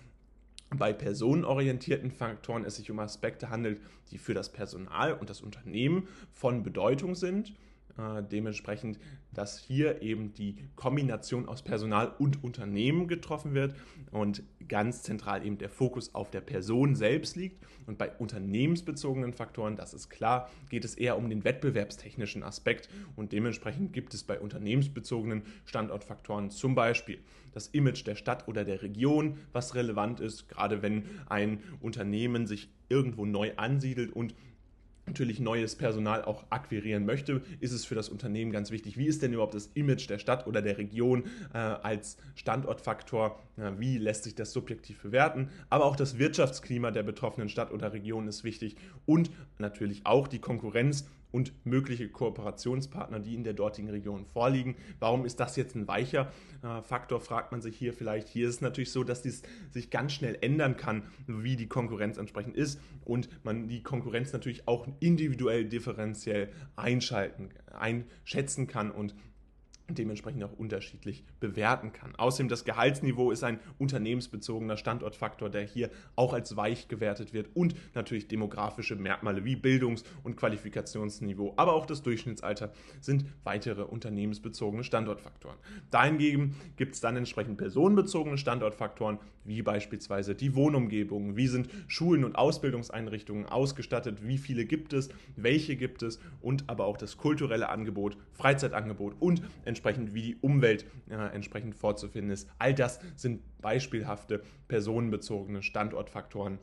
bei 0.71 0.93
personenorientierten 0.93 2.11
Faktoren 2.11 2.65
es 2.65 2.77
sich 2.77 2.91
um 2.91 2.99
Aspekte 2.99 3.51
handelt, 3.51 3.81
die 4.11 4.19
für 4.19 4.35
das 4.35 4.51
Personal 4.51 5.13
und 5.13 5.31
das 5.31 5.43
Unternehmen 5.43 6.09
von 6.33 6.63
Bedeutung 6.63 7.15
sind 7.15 7.55
äh, 7.99 8.23
dementsprechend, 8.23 8.99
dass 9.33 9.59
hier 9.59 10.03
eben 10.03 10.33
die 10.33 10.57
Kombination 10.77 11.49
aus 11.49 11.63
Personal 11.63 12.15
und 12.19 12.43
Unternehmen 12.43 13.09
getroffen 13.09 13.55
wird 13.55 13.75
und 14.11 14.43
ganz 14.69 15.03
zentral 15.03 15.45
eben 15.45 15.59
der 15.59 15.69
Fokus 15.69 16.15
auf 16.15 16.31
der 16.31 16.41
Person 16.41 16.95
selbst 16.95 17.37
liegt. 17.37 17.63
Und 17.87 17.99
bei 17.99 18.11
unternehmensbezogenen 18.13 19.33
Faktoren, 19.33 19.77
das 19.77 19.93
ist 19.93 20.09
klar, 20.09 20.51
geht 20.71 20.85
es 20.85 20.95
eher 20.95 21.19
um 21.19 21.29
den 21.29 21.45
wettbewerbstechnischen 21.45 22.43
Aspekt 22.43 22.89
und 23.17 23.33
dementsprechend 23.33 23.93
gibt 23.93 24.15
es 24.15 24.23
bei 24.23 24.39
unternehmensbezogenen 24.41 25.43
Standortfaktoren 25.65 26.51
zum 26.51 26.75
Beispiel 26.75 27.19
das 27.53 27.67
Image 27.69 28.07
der 28.07 28.15
Stadt 28.15 28.49
oder 28.49 28.65
der 28.65 28.83
Region, 28.83 29.37
was 29.53 29.75
relevant 29.75 30.21
ist, 30.21 30.49
gerade 30.49 30.83
wenn 30.83 31.05
ein 31.27 31.61
Unternehmen 31.81 32.47
sich 32.47 32.71
irgendwo 32.89 33.27
neu 33.27 33.53
ansiedelt 33.57 34.13
und 34.13 34.35
natürlich 35.07 35.41
neues 35.41 35.75
Personal 35.75 36.25
auch 36.25 36.45
akquirieren 36.51 37.05
möchte, 37.05 37.43
ist 37.61 37.73
es 37.73 37.85
für 37.85 37.95
das 37.95 38.09
Unternehmen 38.09 38.53
ganz 38.53 38.71
wichtig, 38.71 38.97
wie 38.97 39.07
ist 39.07 39.23
denn 39.23 39.33
überhaupt 39.33 39.55
das 39.55 39.71
Image 39.75 40.09
der 40.09 40.19
Stadt 40.19 40.47
oder 40.47 40.63
der 40.63 40.79
Region 40.79 41.25
äh, 41.53 41.59
als 41.59 42.17
Standortfaktor, 42.35 43.39
äh, 43.57 43.73
wie 43.79 43.99
lässt 43.99 44.25
sich 44.25 44.35
das 44.35 44.53
subjektiv 44.53 45.03
bewerten, 45.03 45.51
aber 45.71 45.85
auch 45.85 45.97
das 45.97 46.19
Wirtschaftsklima 46.19 46.91
der 46.91 47.03
betroffenen 47.03 47.49
Stadt 47.49 47.73
oder 47.73 47.93
Region 47.93 48.29
ist 48.29 48.45
wichtig. 48.45 48.77
Und 49.07 49.31
natürlich 49.59 50.07
auch 50.07 50.29
die 50.29 50.39
Konkurrenz 50.39 51.07
und 51.33 51.53
mögliche 51.65 52.09
Kooperationspartner, 52.09 53.19
die 53.19 53.35
in 53.35 53.43
der 53.43 53.55
dortigen 53.55 53.91
Region 53.91 54.27
vorliegen. 54.27 54.77
Warum 55.01 55.25
ist 55.25 55.41
das 55.41 55.57
jetzt 55.57 55.75
ein 55.75 55.89
weicher 55.89 56.31
äh, 56.63 56.83
Faktor, 56.83 57.21
fragt 57.21 57.51
man 57.53 57.61
sich 57.61 57.77
hier 57.77 57.93
vielleicht. 57.93 58.29
Hier 58.29 58.49
ist 58.49 58.57
es 58.57 58.61
natürlich 58.61 58.93
so, 58.93 59.03
dass 59.03 59.23
dies 59.23 59.43
sich 59.71 59.91
ganz 59.91 60.13
schnell 60.13 60.39
ändern 60.41 60.77
kann, 60.77 61.03
wie 61.27 61.57
die 61.57 61.67
Konkurrenz 61.67 62.19
entsprechend 62.19 62.57
ist 62.57 62.81
und 63.05 63.29
man 63.45 63.67
die 63.67 63.83
Konkurrenz 63.83 64.33
natürlich 64.33 64.69
auch 64.69 64.87
individuell 65.01 65.65
differenziell 65.65 66.51
einschalten, 66.77 67.49
einschätzen 67.73 68.67
kann 68.67 68.91
und 68.91 69.15
dementsprechend 69.99 70.45
auch 70.45 70.53
unterschiedlich 70.53 71.25
bewerten 71.41 71.93
kann. 71.93 72.15
Außerdem 72.17 72.49
das 72.49 72.65
Gehaltsniveau 72.65 73.31
ist 73.31 73.45
ein 73.45 73.61
unternehmensbezogener 73.79 74.77
Standortfaktor, 74.77 75.51
der 75.51 75.63
hier 75.63 75.91
auch 76.17 76.33
als 76.33 76.57
weich 76.57 76.89
gewertet 76.89 77.33
wird 77.33 77.51
und 77.55 77.75
natürlich 77.95 78.29
demografische 78.29 78.97
Merkmale 78.97 79.45
wie 79.45 79.57
Bildungs- 79.57 80.05
und 80.23 80.37
Qualifikationsniveau, 80.37 81.55
aber 81.57 81.75
auch 81.75 81.87
das 81.87 82.03
Durchschnittsalter 82.03 82.73
sind 83.01 83.25
weitere 83.45 83.83
unternehmensbezogene 83.83 84.85
Standortfaktoren. 84.85 85.59
Dahingegen 85.91 86.55
gibt 86.77 86.95
es 86.95 87.01
dann 87.01 87.17
entsprechend 87.17 87.59
personenbezogene 87.59 88.39
Standortfaktoren, 88.39 89.19
wie 89.45 89.63
beispielsweise 89.63 90.35
die 90.35 90.55
Wohnumgebung, 90.55 91.37
wie 91.37 91.49
sind 91.49 91.69
Schulen 91.89 92.25
und 92.25 92.37
Ausbildungseinrichtungen 92.37 93.47
ausgestattet, 93.47 94.27
wie 94.27 94.39
viele 94.39 94.65
gibt 94.65 94.93
es, 94.93 95.09
welche 95.37 95.77
gibt 95.77 96.03
es 96.03 96.21
und 96.41 96.69
aber 96.69 96.87
auch 96.87 96.97
das 96.97 97.17
kulturelle 97.17 97.69
Angebot, 97.69 98.17
Freizeitangebot 98.33 99.15
und 99.21 99.43
entsprechend 99.65 99.82
wie 100.15 100.23
die 100.23 100.37
Umwelt 100.37 100.87
äh, 101.09 101.15
entsprechend 101.15 101.75
vorzufinden 101.75 102.31
ist. 102.31 102.49
All 102.59 102.75
das 102.75 103.01
sind 103.17 103.41
beispielhafte 103.61 104.43
personenbezogene 104.69 105.63
Standortfaktoren 105.63 106.59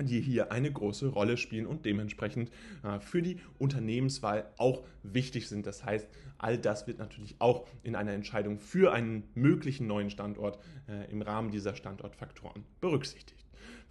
die 0.00 0.20
hier 0.20 0.50
eine 0.50 0.72
große 0.72 1.08
Rolle 1.08 1.36
spielen 1.36 1.66
und 1.66 1.84
dementsprechend 1.84 2.50
äh, 2.82 2.98
für 3.00 3.22
die 3.22 3.38
Unternehmenswahl 3.58 4.50
auch 4.56 4.82
wichtig 5.02 5.48
sind. 5.48 5.66
Das 5.66 5.84
heißt, 5.84 6.08
all 6.38 6.58
das 6.58 6.86
wird 6.86 6.98
natürlich 6.98 7.36
auch 7.38 7.66
in 7.82 7.94
einer 7.94 8.12
Entscheidung 8.12 8.58
für 8.58 8.92
einen 8.92 9.24
möglichen 9.34 9.86
neuen 9.86 10.10
Standort 10.10 10.58
äh, 10.88 11.10
im 11.10 11.22
Rahmen 11.22 11.50
dieser 11.50 11.74
Standortfaktoren 11.74 12.64
berücksichtigt. 12.80 13.43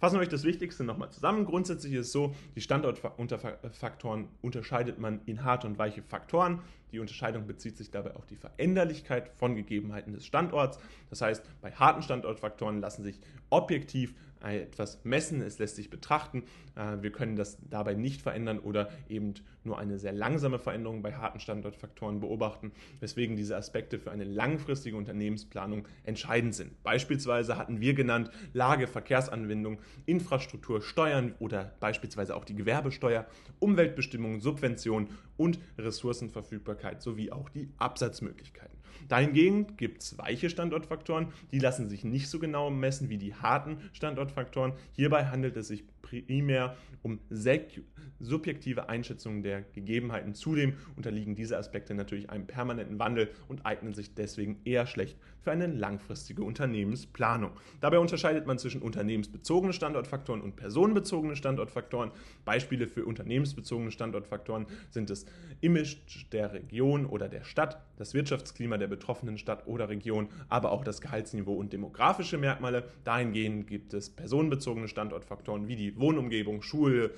Fassen 0.04 0.16
wir 0.16 0.20
euch 0.20 0.28
das 0.28 0.44
Wichtigste 0.44 0.84
nochmal 0.84 1.08
zusammen. 1.08 1.46
Grundsätzlich 1.46 1.94
ist 1.94 2.08
es 2.08 2.12
so, 2.12 2.34
die 2.54 2.60
Standortfaktoren 2.60 4.28
unterscheidet 4.42 4.98
man 4.98 5.22
in 5.24 5.44
harte 5.44 5.66
und 5.66 5.78
weiche 5.78 6.02
Faktoren. 6.02 6.60
Die 6.92 6.98
Unterscheidung 6.98 7.46
bezieht 7.46 7.78
sich 7.78 7.90
dabei 7.90 8.14
auf 8.14 8.26
die 8.26 8.36
Veränderlichkeit 8.36 9.30
von 9.36 9.54
Gegebenheiten 9.54 10.12
des 10.12 10.26
Standorts. 10.26 10.78
Das 11.08 11.22
heißt, 11.22 11.42
bei 11.62 11.72
harten 11.72 12.02
Standortfaktoren 12.02 12.82
lassen 12.82 13.02
sich 13.02 13.18
objektiv 13.48 14.14
etwas 14.52 15.00
messen, 15.04 15.42
es 15.42 15.58
lässt 15.58 15.76
sich 15.76 15.90
betrachten. 15.90 16.44
Äh, 16.76 17.02
wir 17.02 17.12
können 17.12 17.36
das 17.36 17.58
dabei 17.68 17.94
nicht 17.94 18.22
verändern 18.22 18.58
oder 18.58 18.90
eben 19.08 19.34
nur 19.64 19.78
eine 19.78 19.98
sehr 19.98 20.12
langsame 20.12 20.58
Veränderung 20.58 21.02
bei 21.02 21.14
harten 21.14 21.40
Standortfaktoren 21.40 22.20
beobachten, 22.20 22.72
weswegen 23.00 23.36
diese 23.36 23.56
Aspekte 23.56 23.98
für 23.98 24.10
eine 24.10 24.24
langfristige 24.24 24.96
Unternehmensplanung 24.96 25.88
entscheidend 26.04 26.54
sind. 26.54 26.82
Beispielsweise 26.82 27.56
hatten 27.56 27.80
wir 27.80 27.94
genannt 27.94 28.30
Lage, 28.52 28.86
Verkehrsanbindung, 28.86 29.78
Infrastruktur, 30.06 30.82
Steuern 30.82 31.34
oder 31.38 31.74
beispielsweise 31.80 32.36
auch 32.36 32.44
die 32.44 32.54
Gewerbesteuer, 32.54 33.26
Umweltbestimmungen, 33.58 34.40
Subventionen 34.40 35.08
und 35.36 35.58
Ressourcenverfügbarkeit 35.78 37.02
sowie 37.02 37.32
auch 37.32 37.48
die 37.48 37.70
Absatzmöglichkeiten. 37.78 38.83
Dahingegen 39.08 39.76
gibt 39.76 40.02
es 40.02 40.18
weiche 40.18 40.50
Standortfaktoren, 40.50 41.28
die 41.52 41.58
lassen 41.58 41.88
sich 41.88 42.04
nicht 42.04 42.28
so 42.28 42.38
genau 42.38 42.70
messen 42.70 43.08
wie 43.08 43.18
die 43.18 43.34
harten 43.34 43.78
Standortfaktoren. 43.92 44.72
Hierbei 44.92 45.26
handelt 45.26 45.56
es 45.56 45.68
sich 45.68 45.84
primär 46.04 46.76
um 47.02 47.18
subjektive 48.18 48.88
Einschätzungen 48.88 49.42
der 49.42 49.62
Gegebenheiten. 49.62 50.34
Zudem 50.34 50.74
unterliegen 50.96 51.34
diese 51.34 51.58
Aspekte 51.58 51.94
natürlich 51.94 52.30
einem 52.30 52.46
permanenten 52.46 52.98
Wandel 52.98 53.30
und 53.48 53.66
eignen 53.66 53.94
sich 53.94 54.14
deswegen 54.14 54.60
eher 54.64 54.86
schlecht 54.86 55.18
für 55.40 55.52
eine 55.52 55.66
langfristige 55.66 56.42
Unternehmensplanung. 56.42 57.52
Dabei 57.80 57.98
unterscheidet 57.98 58.46
man 58.46 58.58
zwischen 58.58 58.80
unternehmensbezogenen 58.80 59.74
Standortfaktoren 59.74 60.40
und 60.40 60.56
personenbezogenen 60.56 61.36
Standortfaktoren. 61.36 62.10
Beispiele 62.44 62.86
für 62.86 63.04
unternehmensbezogene 63.04 63.90
Standortfaktoren 63.90 64.66
sind 64.90 65.10
das 65.10 65.26
Image 65.60 65.96
der 66.32 66.52
Region 66.54 67.06
oder 67.06 67.28
der 67.28 67.44
Stadt, 67.44 67.82
das 67.96 68.14
Wirtschaftsklima 68.14 68.78
der 68.78 68.88
betroffenen 68.88 69.36
Stadt 69.36 69.66
oder 69.66 69.88
Region, 69.88 70.28
aber 70.48 70.72
auch 70.72 70.84
das 70.84 71.00
Gehaltsniveau 71.00 71.54
und 71.54 71.72
demografische 71.72 72.38
Merkmale. 72.38 72.84
Dahingehend 73.04 73.66
gibt 73.66 73.92
es 73.92 74.10
personenbezogene 74.10 74.88
Standortfaktoren 74.88 75.68
wie 75.68 75.76
die 75.76 75.93
Wohnumgebung, 75.96 76.62
Schule, 76.62 77.12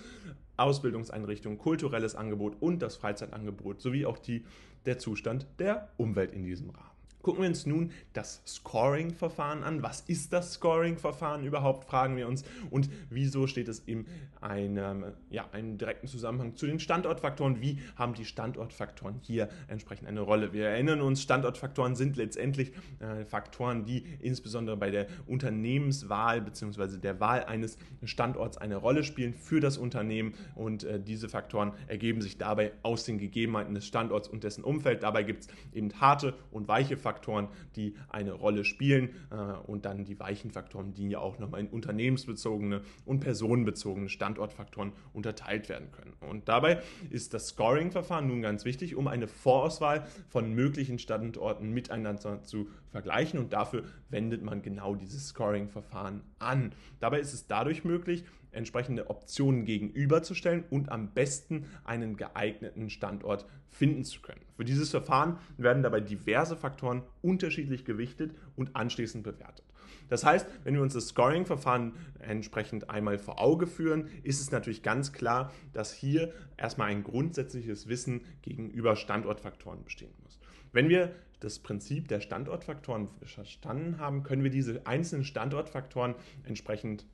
Ausbildungseinrichtungen, 0.56 1.58
kulturelles 1.58 2.14
Angebot 2.14 2.56
und 2.60 2.80
das 2.80 2.96
Freizeitangebot 2.96 3.80
sowie 3.80 4.06
auch 4.06 4.18
die, 4.18 4.44
der 4.86 4.98
Zustand 4.98 5.46
der 5.58 5.90
Umwelt 5.96 6.32
in 6.32 6.44
diesem 6.44 6.70
Rahmen. 6.70 6.95
Gucken 7.26 7.42
wir 7.42 7.48
uns 7.48 7.66
nun 7.66 7.90
das 8.12 8.40
Scoring-Verfahren 8.46 9.64
an. 9.64 9.82
Was 9.82 10.02
ist 10.02 10.32
das 10.32 10.52
Scoring-Verfahren 10.52 11.42
überhaupt, 11.42 11.88
fragen 11.88 12.16
wir 12.16 12.28
uns. 12.28 12.44
Und 12.70 12.88
wieso 13.10 13.48
steht 13.48 13.66
es 13.66 13.80
in 13.80 14.06
einem, 14.40 15.06
ja, 15.28 15.48
einem 15.50 15.76
direkten 15.76 16.06
Zusammenhang 16.06 16.54
zu 16.54 16.66
den 16.68 16.78
Standortfaktoren? 16.78 17.60
Wie 17.60 17.80
haben 17.96 18.14
die 18.14 18.24
Standortfaktoren 18.24 19.16
hier 19.22 19.48
entsprechend 19.66 20.06
eine 20.06 20.20
Rolle? 20.20 20.52
Wir 20.52 20.68
erinnern 20.68 21.00
uns, 21.00 21.20
Standortfaktoren 21.20 21.96
sind 21.96 22.16
letztendlich 22.16 22.70
äh, 23.00 23.24
Faktoren, 23.24 23.84
die 23.84 24.04
insbesondere 24.20 24.76
bei 24.76 24.92
der 24.92 25.08
Unternehmenswahl 25.26 26.40
bzw. 26.40 26.98
der 26.98 27.18
Wahl 27.18 27.42
eines 27.42 27.76
Standorts 28.04 28.56
eine 28.56 28.76
Rolle 28.76 29.02
spielen 29.02 29.34
für 29.34 29.58
das 29.58 29.78
Unternehmen. 29.78 30.34
Und 30.54 30.84
äh, 30.84 31.00
diese 31.00 31.28
Faktoren 31.28 31.72
ergeben 31.88 32.20
sich 32.20 32.38
dabei 32.38 32.70
aus 32.84 33.02
den 33.02 33.18
Gegebenheiten 33.18 33.74
des 33.74 33.84
Standorts 33.84 34.28
und 34.28 34.44
dessen 34.44 34.62
Umfeld. 34.62 35.02
Dabei 35.02 35.24
gibt 35.24 35.40
es 35.40 35.48
eben 35.72 35.92
harte 36.00 36.32
und 36.52 36.68
weiche 36.68 36.96
Faktoren 36.96 37.15
Faktoren, 37.16 37.48
die 37.76 37.94
eine 38.10 38.32
Rolle 38.32 38.64
spielen 38.64 39.08
äh, 39.30 39.36
und 39.66 39.86
dann 39.86 40.04
die 40.04 40.20
weichen 40.20 40.50
Faktoren, 40.50 40.92
die 40.92 41.08
ja 41.08 41.18
auch 41.18 41.38
nochmal 41.38 41.60
in 41.60 41.68
unternehmensbezogene 41.68 42.82
und 43.06 43.20
personenbezogene 43.20 44.10
Standortfaktoren 44.10 44.92
unterteilt 45.14 45.70
werden 45.70 45.90
können. 45.92 46.12
Und 46.20 46.48
dabei 46.48 46.82
ist 47.08 47.32
das 47.32 47.48
Scoring-Verfahren 47.48 48.26
nun 48.28 48.42
ganz 48.42 48.66
wichtig, 48.66 48.96
um 48.96 49.08
eine 49.08 49.28
Vorauswahl 49.28 50.06
von 50.28 50.52
möglichen 50.52 50.98
Standorten 50.98 51.70
miteinander 51.70 52.42
zu 52.42 52.68
vergleichen 52.90 53.38
und 53.38 53.52
dafür 53.52 53.84
wendet 54.10 54.42
man 54.42 54.60
genau 54.60 54.94
dieses 54.94 55.28
Scoring-Verfahren 55.28 56.22
an. 56.38 56.72
Dabei 57.00 57.20
ist 57.20 57.32
es 57.32 57.46
dadurch 57.46 57.84
möglich, 57.84 58.24
entsprechende 58.56 59.10
Optionen 59.10 59.64
gegenüberzustellen 59.64 60.64
und 60.70 60.90
am 60.90 61.12
besten 61.12 61.66
einen 61.84 62.16
geeigneten 62.16 62.90
Standort 62.90 63.46
finden 63.68 64.04
zu 64.04 64.20
können. 64.20 64.40
Für 64.56 64.64
dieses 64.64 64.90
Verfahren 64.90 65.38
werden 65.58 65.82
dabei 65.82 66.00
diverse 66.00 66.56
Faktoren 66.56 67.02
unterschiedlich 67.22 67.84
gewichtet 67.84 68.34
und 68.56 68.74
anschließend 68.74 69.22
bewertet. 69.22 69.64
Das 70.08 70.24
heißt, 70.24 70.46
wenn 70.64 70.74
wir 70.74 70.82
uns 70.82 70.94
das 70.94 71.08
Scoring-Verfahren 71.08 71.92
entsprechend 72.20 72.90
einmal 72.90 73.18
vor 73.18 73.40
Auge 73.40 73.66
führen, 73.66 74.08
ist 74.22 74.40
es 74.40 74.50
natürlich 74.52 74.82
ganz 74.82 75.12
klar, 75.12 75.52
dass 75.72 75.92
hier 75.92 76.32
erstmal 76.56 76.90
ein 76.90 77.02
grundsätzliches 77.02 77.88
Wissen 77.88 78.20
gegenüber 78.42 78.96
Standortfaktoren 78.96 79.84
bestehen 79.84 80.12
muss. 80.22 80.38
Wenn 80.72 80.88
wir 80.88 81.12
das 81.40 81.58
Prinzip 81.58 82.08
der 82.08 82.20
Standortfaktoren 82.20 83.08
verstanden 83.24 83.98
haben, 83.98 84.22
können 84.22 84.42
wir 84.42 84.50
diese 84.50 84.86
einzelnen 84.86 85.24
Standortfaktoren 85.24 86.14
entsprechend 86.44 87.06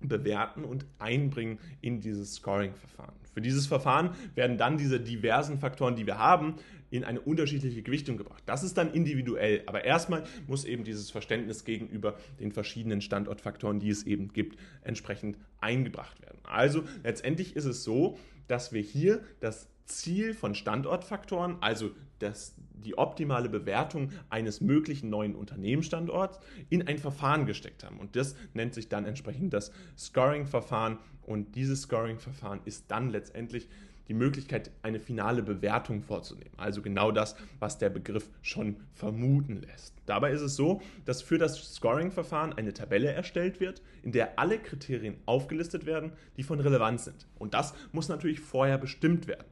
bewerten 0.00 0.64
und 0.64 0.86
einbringen 0.98 1.58
in 1.80 2.00
dieses 2.00 2.34
Scoring-Verfahren. 2.34 3.14
Für 3.32 3.40
dieses 3.40 3.66
Verfahren 3.66 4.10
werden 4.34 4.56
dann 4.56 4.78
diese 4.78 4.98
diversen 4.98 5.58
Faktoren, 5.58 5.96
die 5.96 6.06
wir 6.06 6.18
haben, 6.18 6.54
in 6.90 7.04
eine 7.04 7.20
unterschiedliche 7.20 7.82
Gewichtung 7.82 8.16
gebracht. 8.16 8.42
Das 8.46 8.62
ist 8.62 8.78
dann 8.78 8.92
individuell, 8.92 9.62
aber 9.66 9.84
erstmal 9.84 10.24
muss 10.46 10.64
eben 10.64 10.84
dieses 10.84 11.10
Verständnis 11.10 11.64
gegenüber 11.64 12.16
den 12.40 12.52
verschiedenen 12.52 13.00
Standortfaktoren, 13.00 13.80
die 13.80 13.90
es 13.90 14.04
eben 14.04 14.32
gibt, 14.32 14.58
entsprechend 14.82 15.36
eingebracht 15.60 16.22
werden. 16.22 16.38
Also 16.44 16.84
letztendlich 17.02 17.56
ist 17.56 17.64
es 17.64 17.84
so, 17.84 18.18
dass 18.48 18.72
wir 18.72 18.82
hier 18.82 19.22
das 19.40 19.68
Ziel 19.84 20.34
von 20.34 20.54
Standortfaktoren, 20.54 21.56
also 21.60 21.90
das, 22.18 22.54
die 22.74 22.98
optimale 22.98 23.48
Bewertung 23.48 24.10
eines 24.30 24.60
möglichen 24.60 25.10
neuen 25.10 25.34
Unternehmensstandorts, 25.34 26.38
in 26.68 26.86
ein 26.86 26.98
Verfahren 26.98 27.46
gesteckt 27.46 27.84
haben. 27.84 27.98
Und 27.98 28.16
das 28.16 28.36
nennt 28.54 28.74
sich 28.74 28.88
dann 28.88 29.04
entsprechend 29.04 29.52
das 29.52 29.72
Scoring-Verfahren. 29.96 30.98
Und 31.22 31.54
dieses 31.54 31.82
Scoring-Verfahren 31.82 32.60
ist 32.64 32.84
dann 32.88 33.10
letztendlich 33.10 33.68
die 34.08 34.14
Möglichkeit, 34.14 34.70
eine 34.82 35.00
finale 35.00 35.42
Bewertung 35.42 36.02
vorzunehmen. 36.02 36.52
Also 36.56 36.82
genau 36.82 37.10
das, 37.10 37.36
was 37.58 37.78
der 37.78 37.90
Begriff 37.90 38.28
schon 38.42 38.76
vermuten 38.92 39.56
lässt. 39.56 39.94
Dabei 40.06 40.30
ist 40.32 40.42
es 40.42 40.56
so, 40.56 40.80
dass 41.04 41.22
für 41.22 41.38
das 41.38 41.74
Scoring-Verfahren 41.74 42.52
eine 42.52 42.72
Tabelle 42.72 43.10
erstellt 43.10 43.60
wird, 43.60 43.82
in 44.02 44.12
der 44.12 44.38
alle 44.38 44.58
Kriterien 44.58 45.16
aufgelistet 45.26 45.86
werden, 45.86 46.12
die 46.36 46.44
von 46.44 46.60
Relevanz 46.60 47.04
sind. 47.04 47.26
Und 47.38 47.54
das 47.54 47.74
muss 47.92 48.08
natürlich 48.08 48.40
vorher 48.40 48.78
bestimmt 48.78 49.26
werden. 49.26 49.46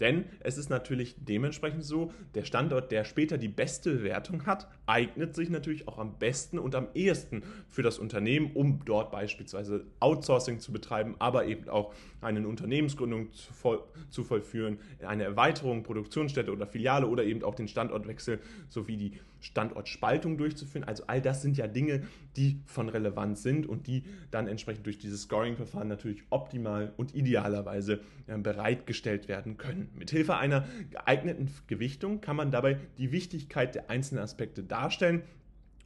Denn 0.00 0.26
es 0.40 0.58
ist 0.58 0.70
natürlich 0.70 1.16
dementsprechend 1.18 1.84
so, 1.84 2.12
der 2.34 2.44
Standort, 2.44 2.92
der 2.92 3.04
später 3.04 3.38
die 3.38 3.48
beste 3.48 3.96
Bewertung 3.96 4.46
hat, 4.46 4.68
eignet 4.86 5.34
sich 5.34 5.50
natürlich 5.50 5.88
auch 5.88 5.98
am 5.98 6.18
besten 6.18 6.58
und 6.58 6.74
am 6.74 6.88
ehesten 6.94 7.42
für 7.68 7.82
das 7.82 7.98
Unternehmen, 7.98 8.52
um 8.54 8.84
dort 8.84 9.10
beispielsweise 9.10 9.84
Outsourcing 10.00 10.60
zu 10.60 10.72
betreiben, 10.72 11.16
aber 11.18 11.46
eben 11.46 11.68
auch 11.68 11.92
eine 12.20 12.46
Unternehmensgründung 12.46 13.32
zu, 13.32 13.52
voll, 13.52 13.82
zu 14.10 14.22
vollführen, 14.22 14.78
eine 15.04 15.24
Erweiterung, 15.24 15.82
Produktionsstätte 15.82 16.52
oder 16.52 16.66
Filiale 16.66 17.06
oder 17.06 17.24
eben 17.24 17.42
auch 17.42 17.54
den 17.54 17.68
Standortwechsel 17.68 18.38
sowie 18.68 18.96
die 18.96 19.12
Standortspaltung 19.40 20.36
durchzuführen. 20.38 20.84
Also 20.84 21.04
all 21.06 21.20
das 21.20 21.42
sind 21.42 21.56
ja 21.56 21.66
Dinge, 21.66 22.02
die 22.36 22.60
von 22.66 22.88
Relevanz 22.88 23.42
sind 23.42 23.66
und 23.66 23.86
die 23.86 24.04
dann 24.30 24.46
entsprechend 24.46 24.86
durch 24.86 24.98
dieses 24.98 25.22
Scoring-Verfahren 25.22 25.88
natürlich 25.88 26.22
optimal 26.30 26.92
und 26.96 27.14
idealerweise 27.14 28.00
äh, 28.26 28.38
bereitgestellt 28.38 29.28
werden 29.28 29.56
können. 29.56 29.88
Mithilfe 29.94 30.36
einer 30.36 30.66
geeigneten 30.90 31.50
Gewichtung 31.66 32.20
kann 32.20 32.36
man 32.36 32.50
dabei 32.50 32.78
die 32.98 33.12
Wichtigkeit 33.12 33.74
der 33.74 33.90
einzelnen 33.90 34.22
Aspekte 34.22 34.62
darstellen 34.62 35.22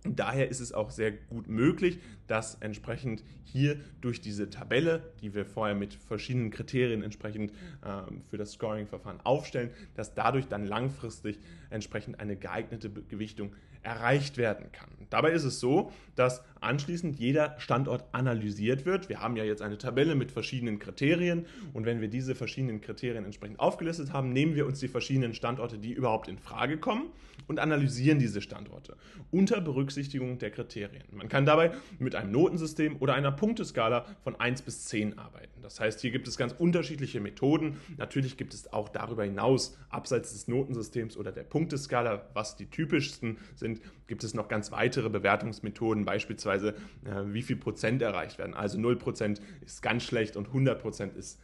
daher 0.05 0.49
ist 0.49 0.61
es 0.61 0.73
auch 0.73 0.91
sehr 0.91 1.13
gut 1.13 1.49
möglich, 1.49 1.99
dass 2.27 2.57
entsprechend 2.57 3.23
hier 3.45 3.77
durch 4.01 4.21
diese 4.21 4.51
Tabelle, 4.51 5.13
die 5.21 5.35
wir 5.35 5.45
vorher 5.45 5.75
mit 5.75 5.95
verschiedenen 5.95 6.51
Kriterien 6.51 7.03
entsprechend 7.03 7.53
äh, 7.83 8.03
für 8.29 8.37
das 8.37 8.53
Scoring-Verfahren 8.53 9.21
aufstellen, 9.23 9.71
dass 9.95 10.15
dadurch 10.15 10.49
dann 10.49 10.67
langfristig 10.67 11.39
entsprechend 11.71 12.21
eine 12.21 12.37
geeignete 12.37 12.91
Gewichtung 12.91 13.53
erreicht 13.83 14.37
werden 14.37 14.71
kann. 14.73 14.89
Dabei 15.11 15.33
ist 15.33 15.45
es 15.45 15.61
so, 15.61 15.93
dass 16.15 16.43
anschließend 16.61 17.19
jeder 17.19 17.59
Standort 17.59 18.05
analysiert 18.13 18.87
wird. 18.87 19.09
Wir 19.09 19.21
haben 19.21 19.37
ja 19.37 19.45
jetzt 19.45 19.61
eine 19.61 19.77
Tabelle 19.77 20.15
mit 20.15 20.31
verschiedenen 20.31 20.79
Kriterien 20.79 21.47
und 21.73 21.85
wenn 21.85 22.01
wir 22.01 22.09
diese 22.09 22.35
verschiedenen 22.35 22.81
Kriterien 22.81 23.25
entsprechend 23.25 23.61
aufgelistet 23.61 24.13
haben, 24.13 24.33
nehmen 24.33 24.55
wir 24.55 24.67
uns 24.67 24.79
die 24.81 24.89
verschiedenen 24.89 25.35
Standorte, 25.35 25.79
die 25.79 25.93
überhaupt 25.93 26.29
in 26.29 26.39
Frage 26.39 26.79
kommen 26.79 27.11
und 27.47 27.59
analysieren 27.59 28.19
diese 28.19 28.41
Standorte 28.41 28.97
unter 29.31 29.61
Berücksichtigung 29.61 30.39
der 30.39 30.51
Kriterien. 30.51 31.05
Man 31.11 31.29
kann 31.29 31.47
dabei 31.47 31.73
mit 31.99 32.15
einem 32.15 32.33
Notensystem 32.33 32.97
oder 33.01 33.15
einer 33.15 33.33
Punkteskala 33.33 34.07
von 34.23 34.39
1 34.39 34.63
bis 34.63 34.85
10 34.87 35.19
arbeiten. 35.19 35.63
Das 35.63 35.81
heißt, 35.81 36.01
hier 36.01 36.11
gibt 36.11 36.29
es 36.29 36.37
ganz 36.37 36.55
unterschiedliche 36.59 37.21
Methoden. 37.21 37.77
Natürlich 37.97 38.37
gibt 38.37 38.55
es 38.55 38.73
auch 38.73 38.89
darüber 38.89 39.25
hinaus, 39.25 39.79
abseits 39.91 40.33
des 40.33 40.49
Notensystems 40.49 41.17
oder 41.17 41.33
der 41.33 41.45
Punkteskala, 41.45 42.27
was 42.35 42.57
die 42.57 42.67
typischsten 42.67 43.39
sind, 43.55 43.81
gibt 44.07 44.25
es 44.25 44.35
noch 44.35 44.49
ganz 44.49 44.73
weitere 44.73 45.09
Bewertungsmethoden, 45.09 46.05
beispielsweise 46.05 46.75
äh, 47.05 47.23
wie 47.27 47.43
viel 47.43 47.57
Prozent 47.57 48.03
erreicht 48.03 48.39
werden. 48.39 48.55
Also 48.55 48.79
0 48.79 48.97
Prozent 48.97 49.41
ist 49.63 49.83
ganz 49.83 50.03
schlecht 50.03 50.37
und 50.37 50.49
100 50.49 50.83
Prozent 50.83 51.17
ist 51.17 51.41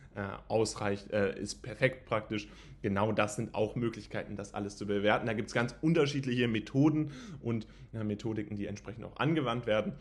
ausreicht, 0.49 1.11
äh, 1.11 1.39
ist 1.39 1.63
perfekt 1.63 2.07
praktisch. 2.07 2.49
Genau 2.83 3.13
das 3.13 3.37
sind 3.37 3.55
auch 3.55 3.77
Möglichkeiten, 3.77 4.37
das 4.37 4.55
alles 4.55 4.77
zu 4.77 4.87
bewerten. 4.87 5.27
Da 5.27 5.33
gibt 5.33 5.49
es 5.49 5.55
ganz 5.55 5.75
unterschiedliche 5.81 6.49
Methoden 6.49 7.13
und 7.41 7.67
äh, 7.93 8.05
Methodiken, 8.05 8.57
die 8.57 8.67
entsprechend 8.67 9.05
auch 9.05 9.17
angewandt 9.17 9.67
werden. 9.67 9.95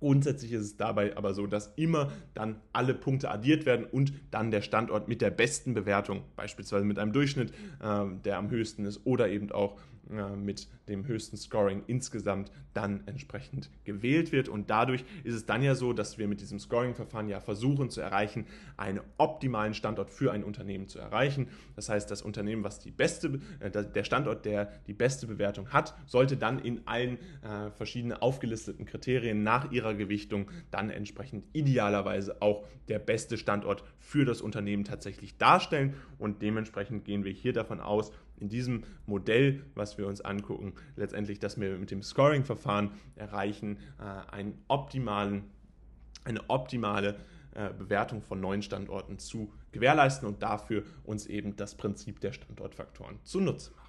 Grundsätzlich 0.00 0.52
ist 0.52 0.62
es 0.62 0.76
dabei 0.76 1.16
aber 1.16 1.34
so, 1.34 1.46
dass 1.46 1.72
immer 1.76 2.12
dann 2.34 2.60
alle 2.72 2.94
Punkte 2.94 3.30
addiert 3.30 3.64
werden 3.64 3.86
und 3.86 4.12
dann 4.30 4.50
der 4.50 4.60
Standort 4.60 5.08
mit 5.08 5.22
der 5.22 5.30
besten 5.30 5.72
Bewertung, 5.72 6.24
beispielsweise 6.36 6.84
mit 6.84 6.98
einem 6.98 7.12
Durchschnitt, 7.12 7.52
äh, 7.80 8.04
der 8.24 8.38
am 8.38 8.50
höchsten 8.50 8.84
ist, 8.84 9.06
oder 9.06 9.28
eben 9.28 9.50
auch 9.50 9.78
äh, 10.10 10.36
mit 10.36 10.68
dem 10.88 11.06
höchsten 11.06 11.36
Scoring 11.36 11.82
insgesamt 11.86 12.50
dann 12.74 13.02
entsprechend 13.06 13.70
gewählt 13.84 14.32
wird. 14.32 14.48
Und 14.48 14.68
dadurch 14.68 15.04
ist 15.22 15.34
es 15.34 15.46
dann 15.46 15.62
ja 15.62 15.74
so, 15.74 15.92
dass 15.92 16.18
wir 16.18 16.28
mit 16.28 16.40
diesem 16.40 16.58
Scoring-Verfahren 16.58 17.28
ja 17.28 17.40
versuchen 17.40 17.88
zu 17.88 18.00
erreichen, 18.00 18.46
einen 18.76 19.00
optimalen 19.16 19.74
Standort 19.74 20.10
für 20.10 20.32
ein 20.32 20.44
Unternehmen 20.44 20.88
zu 20.88 20.98
erreichen. 20.98 21.48
Das 21.76 21.88
heißt, 21.88 22.10
das 22.10 22.22
Unternehmen, 22.22 22.64
was 22.64 22.80
die 22.80 22.90
beste, 22.90 23.40
äh, 23.60 23.70
der 23.70 24.04
Standort, 24.04 24.44
der 24.44 24.70
die 24.86 24.92
beste 24.92 25.26
Bewertung 25.26 25.70
hat, 25.70 25.94
sollte 26.06 26.36
dann 26.36 26.58
in 26.58 26.86
allen 26.86 27.18
äh, 27.42 27.70
verschiedenen 27.70 28.18
aufgelisteten 28.18 28.84
Kriterien 28.84 29.42
nach 29.42 29.70
ihrer 29.72 29.94
Gewichtung 29.94 30.50
dann 30.70 30.90
entsprechend 30.90 31.44
idealerweise 31.52 32.42
auch 32.42 32.66
der 32.88 32.98
beste 32.98 33.38
Standort 33.38 33.84
für 33.98 34.24
das 34.24 34.40
Unternehmen 34.42 34.84
tatsächlich 34.84 35.38
darstellen. 35.38 35.94
Und 36.18 36.42
dementsprechend 36.42 37.04
gehen 37.04 37.24
wir 37.24 37.32
hier 37.32 37.52
davon 37.52 37.80
aus, 37.80 38.12
in 38.38 38.48
diesem 38.48 38.84
Modell, 39.06 39.64
was 39.74 39.98
wir 39.98 40.06
uns 40.06 40.20
angucken, 40.20 40.74
letztendlich, 40.96 41.38
dass 41.38 41.60
wir 41.60 41.76
mit 41.78 41.90
dem 41.90 42.02
Scoring-Verfahren 42.02 42.90
erreichen, 43.16 43.78
äh, 43.98 44.32
einen 44.32 44.58
optimalen, 44.68 45.44
eine 46.24 46.48
optimale 46.48 47.16
äh, 47.54 47.70
Bewertung 47.72 48.22
von 48.22 48.40
neuen 48.40 48.62
Standorten 48.62 49.18
zu 49.18 49.52
gewährleisten 49.72 50.26
und 50.26 50.42
dafür 50.42 50.82
uns 51.04 51.26
eben 51.26 51.56
das 51.56 51.76
Prinzip 51.76 52.20
der 52.20 52.32
Standortfaktoren 52.32 53.18
zunutze 53.22 53.70
machen. 53.72 53.84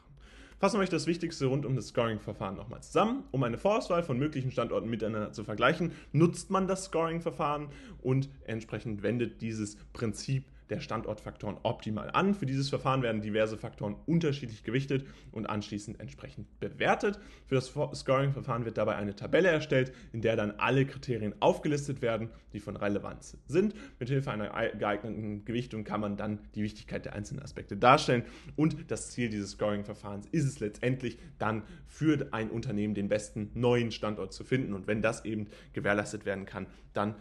Fassen 0.59 0.77
wir 0.77 0.83
euch 0.83 0.89
das 0.89 1.05
Wichtigste 1.05 1.47
rund 1.47 1.65
um 1.65 1.75
das 1.75 1.87
Scoring-Verfahren 1.87 2.55
nochmal 2.55 2.81
zusammen. 2.81 3.23
Um 3.31 3.43
eine 3.43 3.57
Vorauswahl 3.57 4.03
von 4.03 4.17
möglichen 4.17 4.51
Standorten 4.51 4.89
miteinander 4.89 5.33
zu 5.33 5.43
vergleichen, 5.43 5.91
nutzt 6.13 6.49
man 6.49 6.67
das 6.67 6.85
Scoring-Verfahren 6.85 7.69
und 8.01 8.29
entsprechend 8.45 9.03
wendet 9.03 9.41
dieses 9.41 9.75
Prinzip 9.91 10.45
der 10.69 10.79
Standortfaktoren 10.79 11.57
optimal 11.63 12.09
an. 12.11 12.33
Für 12.33 12.45
dieses 12.45 12.69
Verfahren 12.69 13.01
werden 13.01 13.21
diverse 13.21 13.57
Faktoren 13.57 13.95
unterschiedlich 14.05 14.63
gewichtet 14.63 15.05
und 15.31 15.45
anschließend 15.45 15.99
entsprechend 15.99 16.59
bewertet. 16.59 17.19
Für 17.45 17.55
das 17.55 17.73
Scoring-Verfahren 17.93 18.65
wird 18.65 18.77
dabei 18.77 18.95
eine 18.95 19.15
Tabelle 19.15 19.49
erstellt, 19.49 19.93
in 20.11 20.21
der 20.21 20.35
dann 20.35 20.51
alle 20.51 20.85
Kriterien 20.85 21.35
aufgelistet 21.39 22.01
werden, 22.01 22.29
die 22.53 22.59
von 22.59 22.75
Relevanz 22.75 23.37
sind. 23.47 23.73
Mithilfe 23.99 24.31
einer 24.31 24.49
geeigneten 24.77 25.45
Gewichtung 25.45 25.83
kann 25.83 26.01
man 26.01 26.17
dann 26.17 26.39
die 26.55 26.63
Wichtigkeit 26.63 27.05
der 27.05 27.13
einzelnen 27.13 27.43
Aspekte 27.43 27.77
darstellen. 27.77 28.23
Und 28.55 28.89
das 28.89 29.11
Ziel 29.11 29.29
dieses 29.29 29.51
Scoring-Verfahrens 29.51 30.27
ist 30.31 30.45
es 30.45 30.59
letztendlich 30.59 31.17
dann 31.37 31.63
für 31.85 32.27
ein 32.31 32.49
Unternehmen 32.49 32.95
den 32.95 33.09
besten 33.09 33.51
neuen 33.53 33.91
Standort 33.91 34.33
zu 34.33 34.43
finden. 34.43 34.73
Und 34.73 34.87
wenn 34.87 35.01
das 35.01 35.25
eben 35.25 35.47
gewährleistet 35.73 36.25
werden 36.25 36.45
kann, 36.45 36.67
dann 36.93 37.15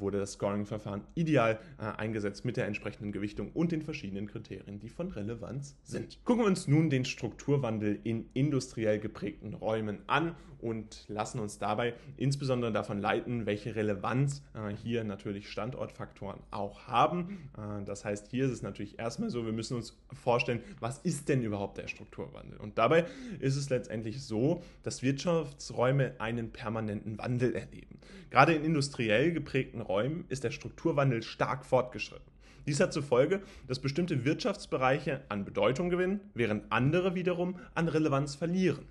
wurde 0.00 0.18
das 0.18 0.32
Scoring-Verfahren 0.32 1.02
ideal 1.14 1.58
äh, 1.78 1.84
eingesetzt 1.84 2.44
mit 2.44 2.56
der 2.56 2.66
entsprechenden 2.66 3.12
Gewichtung 3.12 3.50
und 3.52 3.72
den 3.72 3.82
verschiedenen 3.82 4.26
Kriterien, 4.26 4.78
die 4.78 4.88
von 4.88 5.08
Relevanz 5.08 5.76
sind. 5.82 6.18
Gucken 6.24 6.44
wir 6.44 6.46
uns 6.46 6.68
nun 6.68 6.90
den 6.90 7.04
Strukturwandel 7.04 7.98
in 8.04 8.28
industriell 8.34 8.98
geprägten 8.98 9.54
Räumen 9.54 10.00
an 10.06 10.34
und 10.60 11.04
lassen 11.08 11.40
uns 11.40 11.58
dabei 11.58 11.94
insbesondere 12.16 12.72
davon 12.72 12.98
leiten, 12.98 13.46
welche 13.46 13.74
Relevanz 13.76 14.42
äh, 14.54 14.74
hier 14.74 15.04
natürlich 15.04 15.48
Standortfaktoren 15.50 16.40
auch 16.50 16.86
haben. 16.86 17.50
das 17.84 18.04
heißt, 18.04 18.28
hier 18.28 18.46
ist 18.46 18.50
es 18.50 18.62
natürlich 18.62 18.98
erstmal 18.98 19.30
so, 19.30 19.44
wir 19.44 19.52
müssen 19.52 19.76
uns 19.76 19.96
vorstellen, 20.12 20.60
was 20.80 20.98
ist 20.98 21.28
denn 21.28 21.42
überhaupt 21.42 21.78
der 21.78 21.88
Strukturwandel? 21.88 22.58
Und 22.58 22.78
dabei 22.78 23.04
ist 23.40 23.56
es 23.56 23.70
letztendlich 23.70 24.22
so, 24.22 24.62
dass 24.82 25.02
Wirtschaftsräume 25.02 26.14
einen 26.18 26.50
permanenten 26.50 27.18
Wandel 27.18 27.54
erleben. 27.54 27.98
Gerade 28.30 28.54
in 28.54 28.64
industriell 28.74 29.30
geprägten 29.30 29.63
geprägten 29.64 29.80
Räumen 29.80 30.24
ist 30.28 30.44
der 30.44 30.50
Strukturwandel 30.50 31.22
stark 31.22 31.64
fortgeschritten. 31.64 32.32
Dies 32.66 32.80
hat 32.80 32.92
zur 32.92 33.02
Folge, 33.02 33.42
dass 33.66 33.80
bestimmte 33.80 34.24
Wirtschaftsbereiche 34.24 35.22
an 35.28 35.44
Bedeutung 35.44 35.90
gewinnen, 35.90 36.20
während 36.34 36.70
andere 36.70 37.14
wiederum 37.14 37.56
an 37.74 37.88
Relevanz 37.88 38.34
verlieren. 38.34 38.86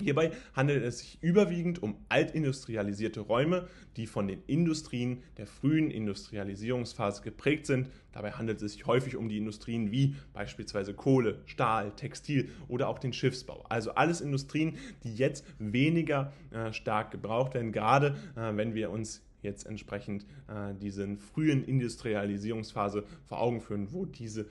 Hierbei 0.00 0.30
handelt 0.54 0.84
es 0.84 1.00
sich 1.00 1.18
überwiegend 1.22 1.82
um 1.82 1.96
altindustrialisierte 2.08 3.20
Räume, 3.20 3.66
die 3.96 4.06
von 4.06 4.28
den 4.28 4.42
Industrien 4.46 5.24
der 5.36 5.46
frühen 5.48 5.90
Industrialisierungsphase 5.90 7.22
geprägt 7.22 7.66
sind. 7.66 7.90
Dabei 8.12 8.32
handelt 8.32 8.62
es 8.62 8.74
sich 8.74 8.86
häufig 8.86 9.16
um 9.16 9.28
die 9.28 9.38
Industrien 9.38 9.90
wie 9.90 10.14
beispielsweise 10.32 10.94
Kohle, 10.94 11.42
Stahl, 11.46 11.90
Textil 11.96 12.48
oder 12.68 12.88
auch 12.88 13.00
den 13.00 13.12
Schiffsbau. 13.12 13.64
Also 13.68 13.92
alles 13.92 14.20
Industrien, 14.20 14.76
die 15.02 15.14
jetzt 15.14 15.44
weniger 15.58 16.32
äh, 16.52 16.72
stark 16.72 17.10
gebraucht 17.10 17.54
werden, 17.54 17.72
gerade 17.72 18.16
äh, 18.36 18.56
wenn 18.56 18.74
wir 18.74 18.90
uns 18.90 19.27
jetzt 19.48 19.66
entsprechend 19.66 20.24
äh, 20.48 20.74
diesen 20.74 21.18
frühen 21.18 21.64
Industrialisierungsphase 21.64 23.04
vor 23.26 23.40
Augen 23.40 23.60
führen, 23.60 23.92
wo 23.92 24.04
diese 24.04 24.42
äh, 24.42 24.46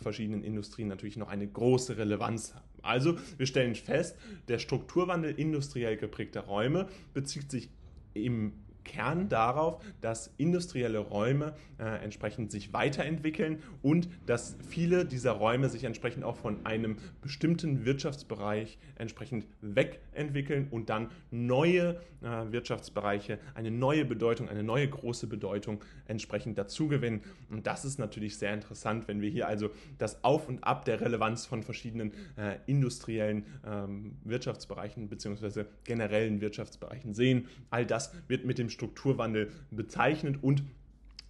verschiedenen 0.00 0.42
Industrien 0.42 0.88
natürlich 0.88 1.16
noch 1.16 1.28
eine 1.28 1.46
große 1.46 1.98
Relevanz 1.98 2.54
haben. 2.54 2.64
Also 2.82 3.16
wir 3.36 3.46
stellen 3.46 3.74
fest, 3.74 4.16
der 4.48 4.58
Strukturwandel 4.58 5.32
industriell 5.38 5.96
geprägter 5.96 6.40
Räume 6.40 6.88
bezieht 7.14 7.50
sich 7.50 7.70
im 8.14 8.52
Kern 8.84 9.28
darauf, 9.28 9.82
dass 10.00 10.32
industrielle 10.36 10.98
Räume 10.98 11.54
äh, 11.78 12.02
entsprechend 12.02 12.50
sich 12.50 12.72
weiterentwickeln 12.72 13.62
und 13.82 14.08
dass 14.26 14.56
viele 14.68 15.04
dieser 15.04 15.32
Räume 15.32 15.68
sich 15.68 15.84
entsprechend 15.84 16.24
auch 16.24 16.36
von 16.36 16.64
einem 16.64 16.96
bestimmten 17.20 17.84
Wirtschaftsbereich 17.84 18.78
entsprechend 18.96 19.46
wegentwickeln 19.60 20.68
und 20.70 20.90
dann 20.90 21.10
neue 21.30 22.00
äh, 22.22 22.52
Wirtschaftsbereiche, 22.52 23.38
eine 23.54 23.70
neue 23.70 24.04
Bedeutung, 24.04 24.48
eine 24.48 24.62
neue 24.62 24.88
große 24.88 25.26
Bedeutung 25.26 25.82
entsprechend 26.06 26.58
dazugewinnen. 26.58 27.22
Und 27.50 27.66
das 27.66 27.84
ist 27.84 27.98
natürlich 27.98 28.36
sehr 28.38 28.54
interessant, 28.54 29.08
wenn 29.08 29.20
wir 29.20 29.30
hier 29.30 29.48
also 29.48 29.70
das 29.98 30.22
Auf 30.24 30.48
und 30.48 30.62
Ab 30.62 30.84
der 30.84 31.00
Relevanz 31.00 31.46
von 31.46 31.62
verschiedenen 31.62 32.12
äh, 32.36 32.58
industriellen 32.66 33.44
ähm, 33.66 34.16
Wirtschaftsbereichen 34.24 35.08
bzw. 35.08 35.64
generellen 35.84 36.40
Wirtschaftsbereichen 36.40 37.14
sehen. 37.14 37.48
All 37.70 37.86
das 37.86 38.12
wird 38.28 38.44
mit 38.44 38.58
dem 38.58 38.70
Strukturwandel 38.72 39.50
bezeichnet 39.70 40.42
und 40.42 40.62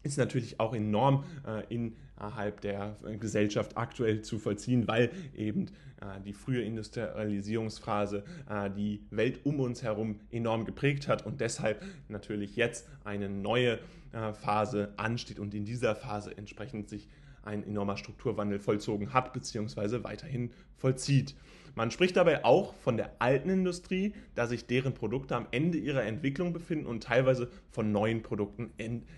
ist 0.03 0.19
natürlich 0.19 0.59
auch 0.59 0.75
enorm 0.75 1.25
äh, 1.47 1.63
innerhalb 1.73 2.61
der 2.61 2.97
Gesellschaft 3.21 3.77
aktuell 3.77 4.23
zu 4.23 4.39
vollziehen, 4.39 4.89
weil 4.89 5.11
eben 5.35 5.67
äh, 6.01 6.21
die 6.25 6.33
frühe 6.33 6.63
Industrialisierungsphase 6.63 8.25
äh, 8.49 8.71
die 8.71 9.05
Welt 9.11 9.41
um 9.45 9.61
uns 9.61 9.83
herum 9.83 10.21
enorm 10.31 10.65
geprägt 10.65 11.09
hat 11.09 11.25
und 11.25 11.41
deshalb 11.41 11.83
natürlich 12.09 12.57
jetzt 12.57 12.89
eine 13.05 13.29
neue 13.29 13.79
äh, 14.13 14.33
Phase 14.33 14.93
ansteht 14.97 15.39
und 15.39 15.55
in 15.55 15.65
dieser 15.65 15.95
Phase 15.95 16.37
entsprechend 16.37 16.89
sich 16.89 17.09
ein 17.45 17.65
enormer 17.65 17.97
Strukturwandel 17.97 18.59
vollzogen 18.59 19.13
hat 19.13 19.33
bzw. 19.33 20.05
weiterhin 20.05 20.51
vollzieht. 20.77 21.35
Man 21.75 21.91
spricht 21.91 22.17
dabei 22.17 22.45
auch 22.45 22.75
von 22.75 22.97
der 22.97 23.13
alten 23.19 23.49
Industrie, 23.49 24.15
da 24.35 24.47
sich 24.47 24.67
deren 24.67 24.95
Produkte 24.95 25.37
am 25.37 25.47
Ende 25.51 25.79
ihrer 25.79 26.03
Entwicklung 26.05 26.53
befinden 26.53 26.87
und 26.87 27.05
teilweise 27.05 27.49
von 27.71 27.93
neuen 27.93 28.23
Produkten 28.23 28.73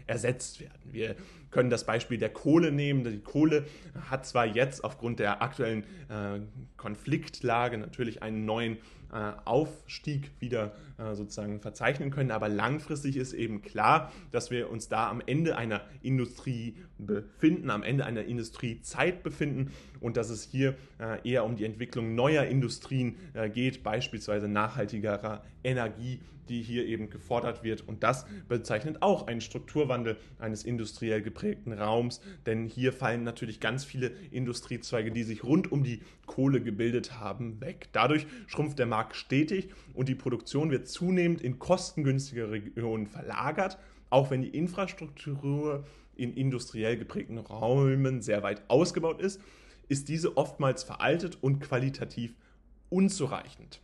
ersetzt 0.07 0.61
werden. 0.61 0.93
Wir 0.93 1.17
können 1.51 1.71
das 1.71 1.85
Beispiel 1.85 2.19
der 2.19 2.31
Kohle 2.31 2.71
nehmen. 2.71 3.05
Die 3.05 3.21
Kohle 3.21 3.67
hat 4.09 4.27
zwar 4.27 4.47
jetzt 4.47 4.85
aufgrund 4.85 5.19
der 5.19 5.43
aktuellen 5.43 5.83
äh, 6.09 6.41
Konfliktlage 6.77 7.79
natürlich 7.79 8.23
einen 8.23 8.45
neuen 8.45 8.79
äh, 9.13 9.33
Aufstieg 9.45 10.31
wieder 10.41 10.73
äh, 10.99 11.15
sozusagen 11.15 11.61
verzeichnen 11.61 12.11
können. 12.11 12.31
Aber 12.31 12.49
langfristig 12.49 13.17
ist 13.17 13.33
eben 13.33 13.63
klar, 13.63 14.13
dass 14.31 14.51
wir 14.51 14.71
uns 14.71 14.89
da 14.89 15.11
am 15.11 15.23
Ende 15.25 15.57
einer 15.57 15.83
Industrie 16.03 16.77
befinden, 16.99 17.71
am 17.71 17.83
Ende 17.83 18.05
einer 18.05 18.25
Industriezeit 18.25 19.23
befinden 19.23 19.73
und 20.01 20.17
dass 20.17 20.31
es 20.31 20.45
hier 20.45 20.75
äh, 20.99 21.29
eher 21.29 21.45
um 21.45 21.57
die 21.57 21.65
Entwicklung 21.65 22.15
neuer 22.15 22.45
Industrien 22.45 23.17
geht, 23.53 23.83
beispielsweise 23.83 24.49
nachhaltigerer 24.49 25.43
Energie, 25.63 26.21
die 26.49 26.63
hier 26.63 26.87
eben 26.87 27.11
gefordert 27.11 27.65
wird. 27.65 27.87
Und 27.87 28.03
das 28.03 28.27
bezeichnet 28.49 28.99
auch 29.01 29.27
einen 29.27 29.41
Strukturwandel 29.41 30.17
eines 30.39 30.65
industriell 30.65 31.23
geprägten 31.23 31.73
Raums, 31.73 32.21
denn 32.47 32.67
hier 32.67 32.93
fallen 32.93 33.25
natürlich 33.25 33.61
ganz 33.61 33.85
viele 33.85 34.09
Industriezweige, 34.31 35.11
die 35.11 35.23
sich 35.23 35.45
rund 35.45 35.73
um 35.73 35.83
die 35.83 36.01
Kohle 36.27 36.63
gebildet 36.63 37.19
haben, 37.19 37.61
weg. 37.61 37.89
Dadurch 37.93 38.27
schrumpft 38.47 38.79
der 38.79 38.87
Markt 38.87 39.17
stetig 39.17 39.69
und 39.95 40.09
die 40.09 40.15
Produktion 40.15 40.71
wird 40.71 40.84
zunehmend 40.85 41.41
in 41.41 41.59
kostengünstige 41.59 42.51
Regionen 42.51 43.07
verlagert, 43.07 43.79
auch 44.11 44.31
wenn 44.31 44.43
die 44.43 44.49
Infrastruktur 44.49 45.85
in 46.17 46.35
industriell 46.35 46.97
geprägten 46.97 47.39
Räumen 47.39 48.23
sehr 48.23 48.43
weit 48.43 48.63
ausgebaut 48.69 49.21
ist, 49.21 49.41
ist 49.89 50.09
diese 50.09 50.37
oftmals 50.37 50.83
veraltet 50.83 51.39
und 51.43 51.61
qualitativ 51.61 52.35
unzureichend. 52.91 53.81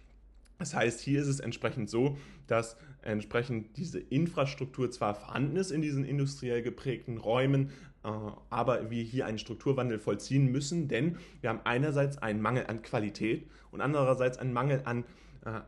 Das 0.58 0.74
heißt, 0.74 1.00
hier 1.00 1.20
ist 1.20 1.26
es 1.26 1.40
entsprechend 1.40 1.88
so, 1.88 2.18
dass 2.46 2.76
entsprechend 3.02 3.76
diese 3.78 3.98
Infrastruktur 3.98 4.90
zwar 4.90 5.14
vorhanden 5.14 5.56
ist 5.56 5.70
in 5.70 5.80
diesen 5.80 6.04
industriell 6.04 6.62
geprägten 6.62 7.16
Räumen, 7.16 7.70
äh, 8.04 8.08
aber 8.50 8.90
wir 8.90 9.02
hier 9.02 9.26
einen 9.26 9.38
Strukturwandel 9.38 9.98
vollziehen 9.98 10.52
müssen, 10.52 10.86
denn 10.88 11.16
wir 11.40 11.50
haben 11.50 11.60
einerseits 11.64 12.18
einen 12.18 12.42
Mangel 12.42 12.66
an 12.66 12.82
Qualität 12.82 13.46
und 13.70 13.80
andererseits 13.80 14.38
einen 14.38 14.52
Mangel 14.52 14.82
an 14.84 15.04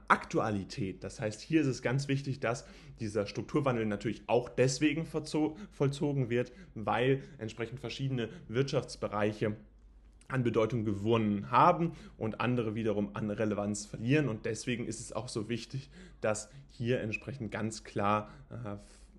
Aktualität. 0.09 1.03
Das 1.03 1.21
heißt, 1.21 1.41
hier 1.41 1.63
ist 1.63 1.67
es 1.67 1.81
ganz 1.81 2.07
wichtig, 2.07 2.41
dass 2.41 2.67
dieser 3.01 3.27
Strukturwandel 3.27 3.87
natürlich 3.87 4.23
auch 4.27 4.49
deswegen 4.49 5.07
vollzogen 5.07 6.29
wird, 6.29 6.53
weil 6.75 7.23
entsprechend 7.39 7.81
verschiedene 7.81 8.29
Wirtschaftsbereiche 8.49 9.57
an 10.33 10.43
Bedeutung 10.43 10.85
gewonnen 10.85 11.51
haben 11.51 11.93
und 12.17 12.41
andere 12.41 12.75
wiederum 12.75 13.15
an 13.15 13.31
Relevanz 13.31 13.87
verlieren. 13.87 14.29
Und 14.29 14.47
deswegen 14.47 14.87
ist 14.87 15.01
es 15.01 15.13
auch 15.13 15.29
so 15.29 15.49
wichtig, 15.49 15.91
dass 16.21 16.49
hier 16.71 17.01
entsprechend 17.01 17.53
ganz 17.53 17.85
klar 17.85 18.31
äh, 18.51 18.77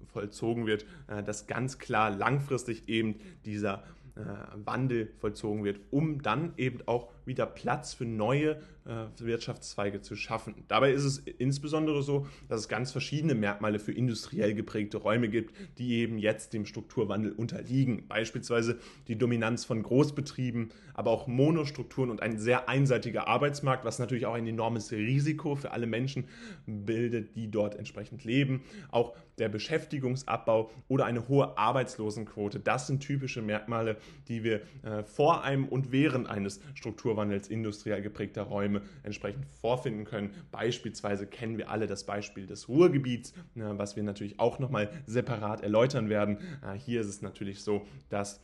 vollzogen 0.08 0.66
wird, 0.66 0.86
äh, 1.08 1.24
dass 1.24 1.48
ganz 1.48 1.78
klar 1.78 2.10
langfristig 2.10 2.90
eben 2.90 3.16
dieser 3.46 3.84
äh, 4.16 4.22
Wandel 4.66 5.12
vollzogen 5.20 5.64
wird, 5.64 5.80
um 5.92 6.22
dann 6.22 6.54
eben 6.58 6.80
auch 6.88 7.13
wieder 7.26 7.46
Platz 7.46 7.94
für 7.94 8.06
neue 8.06 8.58
äh, 8.86 9.06
Wirtschaftszweige 9.18 10.02
zu 10.02 10.16
schaffen. 10.16 10.56
Dabei 10.68 10.92
ist 10.92 11.04
es 11.04 11.20
insbesondere 11.20 12.04
so, 12.04 12.28
dass 12.50 12.60
es 12.62 12.68
ganz 12.68 12.92
verschiedene 12.92 13.36
Merkmale 13.36 13.80
für 13.80 13.94
industriell 13.94 14.54
geprägte 14.54 14.98
Räume 14.98 15.30
gibt, 15.30 15.54
die 15.78 15.94
eben 16.00 16.18
jetzt 16.18 16.54
dem 16.54 16.66
Strukturwandel 16.66 17.32
unterliegen. 17.32 18.08
Beispielsweise 18.08 18.78
die 19.08 19.18
Dominanz 19.18 19.66
von 19.66 19.82
Großbetrieben, 19.82 20.72
aber 20.94 21.12
auch 21.12 21.28
Monostrukturen 21.28 22.10
und 22.10 22.22
ein 22.22 22.38
sehr 22.38 22.70
einseitiger 22.70 23.28
Arbeitsmarkt, 23.28 23.86
was 23.86 24.00
natürlich 24.00 24.26
auch 24.26 24.34
ein 24.34 24.48
enormes 24.48 24.92
Risiko 24.92 25.56
für 25.56 25.72
alle 25.72 25.88
Menschen 25.88 26.26
bildet, 26.66 27.36
die 27.36 27.50
dort 27.50 27.76
entsprechend 27.76 28.24
leben. 28.26 28.64
Auch 28.92 29.16
der 29.38 29.50
Beschäftigungsabbau 29.50 30.70
oder 30.88 31.06
eine 31.06 31.28
hohe 31.28 31.58
Arbeitslosenquote, 31.58 32.60
das 32.60 32.88
sind 32.88 33.00
typische 33.00 33.42
Merkmale, 33.42 33.98
die 34.28 34.44
wir 34.44 34.62
äh, 34.84 35.04
vor 35.04 35.44
einem 35.44 35.68
und 35.68 35.92
während 35.92 36.30
eines 36.30 36.62
Strukturwandels 36.76 37.13
Strukturwandels 37.14 37.48
industriell 37.48 38.02
geprägter 38.02 38.44
Räume 38.44 38.82
entsprechend 39.04 39.46
vorfinden 39.62 40.06
können. 40.06 40.32
Beispielsweise 40.52 41.28
kennen 41.28 41.58
wir 41.58 41.70
alle 41.70 41.88
das 41.88 42.06
Beispiel 42.06 42.48
des 42.48 42.68
Ruhrgebiets, 42.68 43.34
was 43.56 43.96
wir 43.96 44.04
natürlich 44.04 44.40
auch 44.40 44.60
nochmal 44.60 44.90
separat 45.06 45.62
erläutern 45.62 46.10
werden. 46.10 46.38
Äh, 46.64 46.78
hier 46.78 47.02
ist 47.02 47.08
es 47.08 47.22
natürlich 47.22 47.62
so, 47.62 47.86
dass 48.10 48.42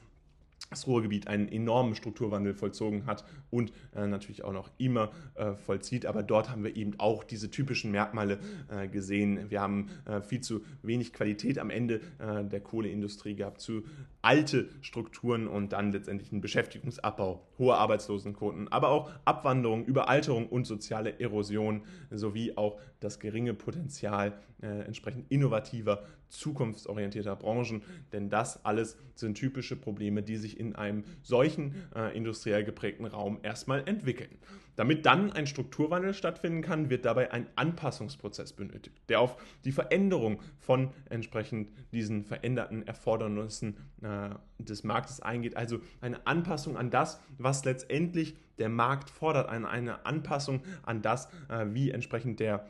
das 0.69 0.87
Ruhrgebiet 0.87 1.27
einen 1.27 1.47
enormen 1.47 1.95
Strukturwandel 1.95 2.53
vollzogen 2.53 3.05
hat 3.05 3.25
und 3.49 3.71
äh, 3.95 4.05
natürlich 4.07 4.43
auch 4.43 4.53
noch 4.53 4.69
immer 4.77 5.11
äh, 5.35 5.53
vollzieht. 5.55 6.05
Aber 6.05 6.23
dort 6.23 6.49
haben 6.49 6.63
wir 6.63 6.75
eben 6.75 6.99
auch 6.99 7.23
diese 7.23 7.49
typischen 7.49 7.91
Merkmale 7.91 8.39
äh, 8.69 8.87
gesehen. 8.87 9.49
Wir 9.49 9.61
haben 9.61 9.89
äh, 10.05 10.21
viel 10.21 10.41
zu 10.41 10.61
wenig 10.83 11.13
Qualität 11.13 11.57
am 11.59 11.69
Ende 11.69 12.01
äh, 12.19 12.43
der 12.43 12.61
Kohleindustrie 12.61 13.35
gehabt, 13.35 13.61
zu 13.61 13.83
alte 14.21 14.69
Strukturen 14.81 15.47
und 15.47 15.73
dann 15.73 15.91
letztendlich 15.91 16.31
einen 16.31 16.41
Beschäftigungsabbau, 16.41 17.47
hohe 17.57 17.75
Arbeitslosenquoten, 17.75 18.67
aber 18.67 18.89
auch 18.89 19.09
Abwanderung, 19.25 19.85
Überalterung 19.85 20.47
und 20.47 20.65
soziale 20.65 21.19
Erosion 21.19 21.81
sowie 22.11 22.53
auch 22.57 22.79
das 22.99 23.19
geringe 23.19 23.53
Potenzial 23.53 24.33
äh, 24.61 24.67
entsprechend 24.81 25.31
innovativer, 25.31 26.03
zukunftsorientierter 26.29 27.35
Branchen. 27.35 27.81
Denn 28.13 28.29
das 28.29 28.63
alles 28.65 28.97
sind 29.15 29.35
typische 29.35 29.75
Probleme, 29.75 30.23
die 30.23 30.37
sich 30.37 30.59
in 30.59 30.75
einem 30.75 31.03
solchen 31.21 31.75
äh, 31.95 32.15
industriell 32.15 32.63
geprägten 32.63 33.05
Raum 33.05 33.39
erstmal 33.43 33.87
entwickeln. 33.87 34.37
Damit 34.75 35.05
dann 35.05 35.33
ein 35.33 35.45
Strukturwandel 35.45 36.13
stattfinden 36.13 36.61
kann, 36.61 36.89
wird 36.89 37.03
dabei 37.03 37.33
ein 37.33 37.47
Anpassungsprozess 37.57 38.53
benötigt, 38.53 38.95
der 39.09 39.19
auf 39.19 39.35
die 39.65 39.73
Veränderung 39.73 40.41
von 40.57 40.91
entsprechend 41.09 41.69
diesen 41.91 42.23
veränderten 42.23 42.87
Erfordernissen 42.87 43.75
äh, 44.01 44.29
des 44.57 44.85
Marktes 44.85 45.19
eingeht. 45.21 45.57
Also 45.57 45.81
eine 45.99 46.25
Anpassung 46.25 46.77
an 46.77 46.91
das, 46.91 47.19
was 47.37 47.65
letztendlich 47.65 48.37
der 48.57 48.69
Markt 48.69 49.09
fordert, 49.09 49.49
eine, 49.49 49.67
eine 49.67 50.05
Anpassung 50.05 50.61
an 50.83 51.01
das, 51.01 51.27
äh, 51.49 51.65
wie 51.71 51.91
entsprechend 51.91 52.39
der 52.39 52.65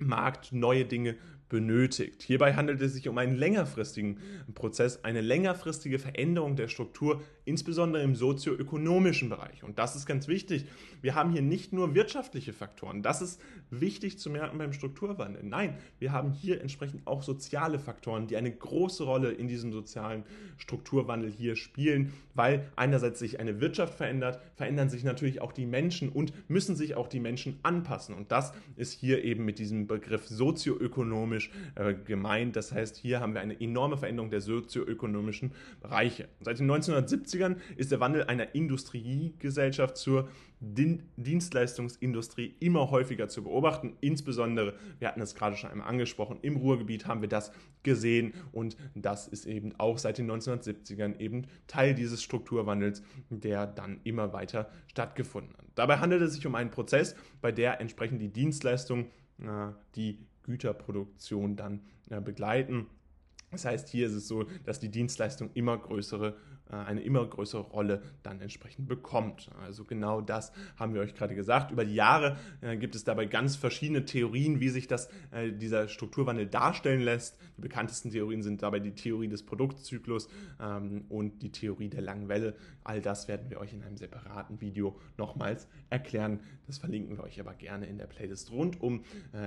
Markt 0.00 0.52
neue 0.52 0.84
Dinge 0.84 1.16
benötigt. 1.48 2.22
Hierbei 2.22 2.54
handelt 2.54 2.80
es 2.80 2.94
sich 2.94 3.08
um 3.08 3.18
einen 3.18 3.36
längerfristigen 3.36 4.18
Prozess, 4.54 5.04
eine 5.04 5.20
längerfristige 5.20 5.98
Veränderung 5.98 6.56
der 6.56 6.68
Struktur, 6.68 7.22
insbesondere 7.44 8.02
im 8.02 8.14
sozioökonomischen 8.14 9.28
Bereich. 9.28 9.64
Und 9.64 9.78
das 9.78 9.96
ist 9.96 10.06
ganz 10.06 10.28
wichtig. 10.28 10.66
Wir 11.00 11.14
haben 11.14 11.32
hier 11.32 11.42
nicht 11.42 11.72
nur 11.72 11.94
wirtschaftliche 11.94 12.52
Faktoren. 12.52 13.02
Das 13.02 13.22
ist 13.22 13.40
wichtig 13.70 14.18
zu 14.18 14.30
merken 14.30 14.58
beim 14.58 14.72
Strukturwandel. 14.72 15.42
Nein, 15.42 15.78
wir 15.98 16.12
haben 16.12 16.32
hier 16.32 16.60
entsprechend 16.60 17.06
auch 17.06 17.22
soziale 17.22 17.78
Faktoren, 17.78 18.26
die 18.26 18.36
eine 18.36 18.50
große 18.50 19.04
Rolle 19.04 19.30
in 19.30 19.48
diesem 19.48 19.72
sozialen 19.72 20.24
Strukturwandel 20.58 21.30
hier 21.30 21.56
spielen, 21.56 22.12
weil 22.34 22.68
einerseits 22.76 23.18
sich 23.18 23.40
eine 23.40 23.60
Wirtschaft 23.60 23.94
verändert, 23.94 24.40
verändern 24.56 24.90
sich 24.90 25.04
natürlich 25.04 25.40
auch 25.40 25.52
die 25.52 25.66
Menschen 25.66 26.10
und 26.10 26.32
müssen 26.48 26.76
sich 26.76 26.96
auch 26.96 27.08
die 27.08 27.20
Menschen 27.20 27.58
anpassen. 27.62 28.14
Und 28.14 28.30
das 28.32 28.52
ist 28.76 28.92
hier 28.92 29.24
eben 29.24 29.44
mit 29.44 29.58
diesem 29.58 29.86
Begriff 29.86 30.26
sozioökonomisch 30.26 31.37
sozioökonomisch 31.38 31.50
äh, 31.74 31.94
gemeint. 31.94 32.56
Das 32.56 32.72
heißt, 32.72 32.96
hier 32.96 33.20
haben 33.20 33.34
wir 33.34 33.40
eine 33.40 33.60
enorme 33.60 33.96
Veränderung 33.96 34.30
der 34.30 34.40
sozioökonomischen 34.40 35.52
Bereiche. 35.80 36.28
Seit 36.40 36.58
den 36.58 36.70
1970ern 36.70 37.56
ist 37.76 37.92
der 37.92 38.00
Wandel 38.00 38.24
einer 38.24 38.54
Industriegesellschaft 38.54 39.96
zur 39.96 40.28
Dienstleistungsindustrie 40.60 42.56
immer 42.58 42.90
häufiger 42.90 43.28
zu 43.28 43.44
beobachten. 43.44 43.96
Insbesondere, 44.00 44.74
wir 44.98 45.06
hatten 45.06 45.20
es 45.20 45.36
gerade 45.36 45.56
schon 45.56 45.70
einmal 45.70 45.88
angesprochen, 45.88 46.38
im 46.42 46.56
Ruhrgebiet 46.56 47.06
haben 47.06 47.20
wir 47.20 47.28
das 47.28 47.52
gesehen 47.84 48.34
und 48.50 48.76
das 48.96 49.28
ist 49.28 49.46
eben 49.46 49.72
auch 49.78 49.98
seit 49.98 50.18
den 50.18 50.28
1970ern 50.28 51.20
eben 51.20 51.46
Teil 51.68 51.94
dieses 51.94 52.24
Strukturwandels, 52.24 53.04
der 53.30 53.68
dann 53.68 54.00
immer 54.02 54.32
weiter 54.32 54.68
stattgefunden 54.88 55.56
hat. 55.56 55.64
Dabei 55.76 55.98
handelt 55.98 56.22
es 56.22 56.34
sich 56.34 56.44
um 56.44 56.56
einen 56.56 56.72
Prozess, 56.72 57.14
bei 57.40 57.52
der 57.52 57.80
entsprechend 57.80 58.20
die 58.20 58.32
Dienstleistungen, 58.32 59.06
äh, 59.40 59.68
die 59.94 60.18
Güterproduktion 60.48 61.56
dann 61.56 61.82
äh, 62.10 62.20
begleiten. 62.20 62.86
Das 63.50 63.64
heißt, 63.64 63.88
hier 63.88 64.06
ist 64.06 64.14
es 64.14 64.28
so, 64.28 64.44
dass 64.64 64.80
die 64.80 64.90
Dienstleistung 64.90 65.50
immer 65.54 65.78
größere 65.78 66.36
eine 66.76 67.00
immer 67.00 67.24
größere 67.24 67.62
Rolle 67.62 68.02
dann 68.22 68.40
entsprechend 68.40 68.88
bekommt. 68.88 69.50
Also 69.62 69.84
genau 69.84 70.20
das 70.20 70.52
haben 70.76 70.94
wir 70.94 71.00
euch 71.00 71.14
gerade 71.14 71.34
gesagt. 71.34 71.70
Über 71.70 71.84
die 71.84 71.94
Jahre 71.94 72.36
äh, 72.60 72.76
gibt 72.76 72.94
es 72.94 73.04
dabei 73.04 73.26
ganz 73.26 73.56
verschiedene 73.56 74.04
Theorien, 74.04 74.60
wie 74.60 74.68
sich 74.68 74.86
das, 74.86 75.08
äh, 75.30 75.52
dieser 75.52 75.88
Strukturwandel 75.88 76.46
darstellen 76.46 77.00
lässt. 77.00 77.38
Die 77.56 77.62
bekanntesten 77.62 78.10
Theorien 78.10 78.42
sind 78.42 78.62
dabei 78.62 78.80
die 78.80 78.94
Theorie 78.94 79.28
des 79.28 79.44
Produktzyklus 79.44 80.28
ähm, 80.60 81.04
und 81.08 81.42
die 81.42 81.52
Theorie 81.52 81.88
der 81.88 82.02
langen 82.02 82.28
Welle. 82.28 82.54
All 82.84 83.00
das 83.00 83.28
werden 83.28 83.50
wir 83.50 83.60
euch 83.60 83.72
in 83.72 83.82
einem 83.82 83.96
separaten 83.96 84.60
Video 84.60 84.98
nochmals 85.16 85.68
erklären. 85.90 86.40
Das 86.66 86.78
verlinken 86.78 87.16
wir 87.16 87.24
euch 87.24 87.40
aber 87.40 87.54
gerne 87.54 87.86
in 87.86 87.98
der 87.98 88.06
Playlist 88.06 88.50
rund 88.50 88.80
um 88.80 89.02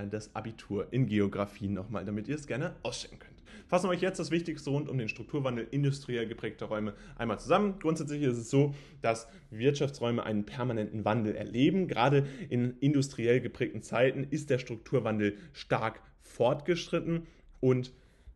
das 0.10 0.36
Abitur 0.36 0.92
in 0.92 1.08
Geografie 1.08 1.68
nochmal, 1.68 2.06
damit 2.06 2.28
ihr 2.28 2.36
es 2.36 2.48
gerne 2.48 2.76
ausstellen 2.84 3.20
könnt. 3.20 3.41
Fassen 3.68 3.88
wir 3.88 3.92
euch 3.92 4.02
jetzt 4.02 4.20
das 4.20 4.32
Wichtigste 4.32 4.70
rund 4.70 4.90
um 4.90 4.98
den 4.98 5.10
Strukturwandel 5.10 5.68
industriell 5.72 6.28
geprägter 6.28 6.68
Räume 6.68 6.94
einmal 7.16 7.40
zusammen. 7.40 7.76
Grundsätzlich 7.80 8.22
ist 8.22 8.38
es 8.38 8.50
so, 8.50 8.74
dass 9.02 9.28
Wirtschaftsräume 9.50 10.24
einen 10.24 10.46
permanenten 10.46 11.06
Wandel 11.06 11.36
erleben. 11.36 11.88
Gerade 11.88 12.28
in 12.50 12.78
industriell 12.80 13.42
geprägten 13.42 13.82
Zeiten 13.82 14.26
ist 14.30 14.50
der 14.50 14.60
Strukturwandel 14.60 15.38
stark 15.54 16.02
fortgeschritten 16.22 17.28
und 17.60 17.94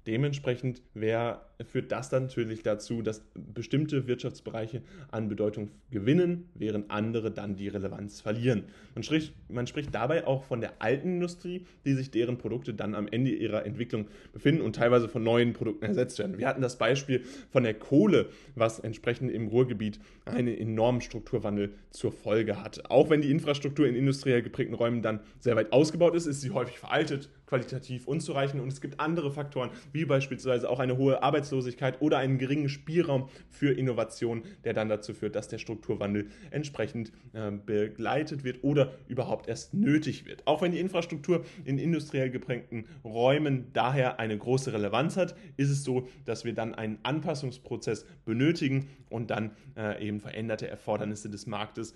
dementsprechend 0.07 0.81
wär, 0.93 1.49
führt 1.63 1.91
das 1.91 2.09
dann 2.09 2.23
natürlich 2.23 2.63
dazu, 2.63 3.01
dass 3.01 3.23
bestimmte 3.33 4.07
Wirtschaftsbereiche 4.07 4.81
an 5.11 5.29
Bedeutung 5.29 5.69
gewinnen, 5.91 6.49
während 6.55 6.91
andere 6.91 7.31
dann 7.31 7.55
die 7.55 7.67
Relevanz 7.67 8.21
verlieren. 8.21 8.63
Man 8.93 9.03
spricht, 9.03 9.33
man 9.49 9.67
spricht 9.67 9.93
dabei 9.93 10.27
auch 10.27 10.43
von 10.43 10.59
der 10.59 10.81
alten 10.81 11.15
Industrie, 11.15 11.65
die 11.85 11.93
sich 11.93 12.11
deren 12.11 12.37
Produkte 12.37 12.73
dann 12.73 12.95
am 12.95 13.07
Ende 13.07 13.31
ihrer 13.31 13.65
Entwicklung 13.65 14.07
befinden 14.33 14.61
und 14.61 14.75
teilweise 14.75 15.07
von 15.07 15.23
neuen 15.23 15.53
Produkten 15.53 15.85
ersetzt 15.85 16.19
werden. 16.19 16.37
Wir 16.37 16.47
hatten 16.47 16.61
das 16.61 16.77
Beispiel 16.77 17.23
von 17.51 17.63
der 17.63 17.73
Kohle, 17.73 18.29
was 18.55 18.79
entsprechend 18.79 19.31
im 19.31 19.47
Ruhrgebiet 19.47 19.99
einen 20.25 20.57
enormen 20.57 21.01
Strukturwandel 21.01 21.73
zur 21.91 22.11
Folge 22.11 22.61
hatte. 22.61 22.89
Auch 22.89 23.09
wenn 23.09 23.21
die 23.21 23.31
Infrastruktur 23.31 23.87
in 23.87 23.95
industriell 23.95 24.41
geprägten 24.41 24.73
Räumen 24.73 25.01
dann 25.01 25.19
sehr 25.39 25.55
weit 25.55 25.71
ausgebaut 25.71 26.15
ist, 26.15 26.25
ist 26.25 26.41
sie 26.41 26.51
häufig 26.51 26.79
veraltet, 26.79 27.29
qualitativ 27.47 28.07
unzureichend 28.07 28.61
und 28.61 28.71
es 28.71 28.81
gibt 28.81 28.99
andere 28.99 29.31
Faktoren, 29.31 29.69
wie 29.93 30.05
beispielsweise 30.05 30.69
auch 30.69 30.79
eine 30.79 30.97
hohe 30.97 31.21
Arbeitslosigkeit 31.45 32.01
oder 32.01 32.17
einen 32.17 32.37
geringen 32.37 32.69
Spielraum 32.69 33.29
für 33.49 33.71
Innovation, 33.71 34.43
der 34.63 34.73
dann 34.73 34.89
dazu 34.89 35.13
führt, 35.13 35.35
dass 35.35 35.47
der 35.47 35.59
Strukturwandel 35.59 36.27
entsprechend 36.51 37.11
äh, 37.33 37.51
begleitet 37.51 38.43
wird 38.43 38.63
oder 38.63 38.93
überhaupt 39.07 39.47
erst 39.47 39.73
nötig 39.73 40.25
wird. 40.25 40.45
Auch 40.45 40.61
wenn 40.61 40.71
die 40.71 40.79
Infrastruktur 40.79 41.45
in 41.63 41.77
industriell 41.77 42.29
geprägten 42.29 42.85
Räumen 43.03 43.67
daher 43.73 44.19
eine 44.19 44.37
große 44.37 44.73
Relevanz 44.73 45.17
hat, 45.17 45.35
ist 45.57 45.69
es 45.69 45.83
so, 45.83 46.07
dass 46.25 46.45
wir 46.45 46.53
dann 46.53 46.73
einen 46.73 46.99
Anpassungsprozess 47.03 48.05
benötigen 48.25 48.87
und 49.09 49.29
dann 49.29 49.51
äh, 49.77 50.05
eben 50.05 50.19
veränderte 50.19 50.67
Erfordernisse 50.67 51.29
des 51.29 51.45
Marktes 51.45 51.93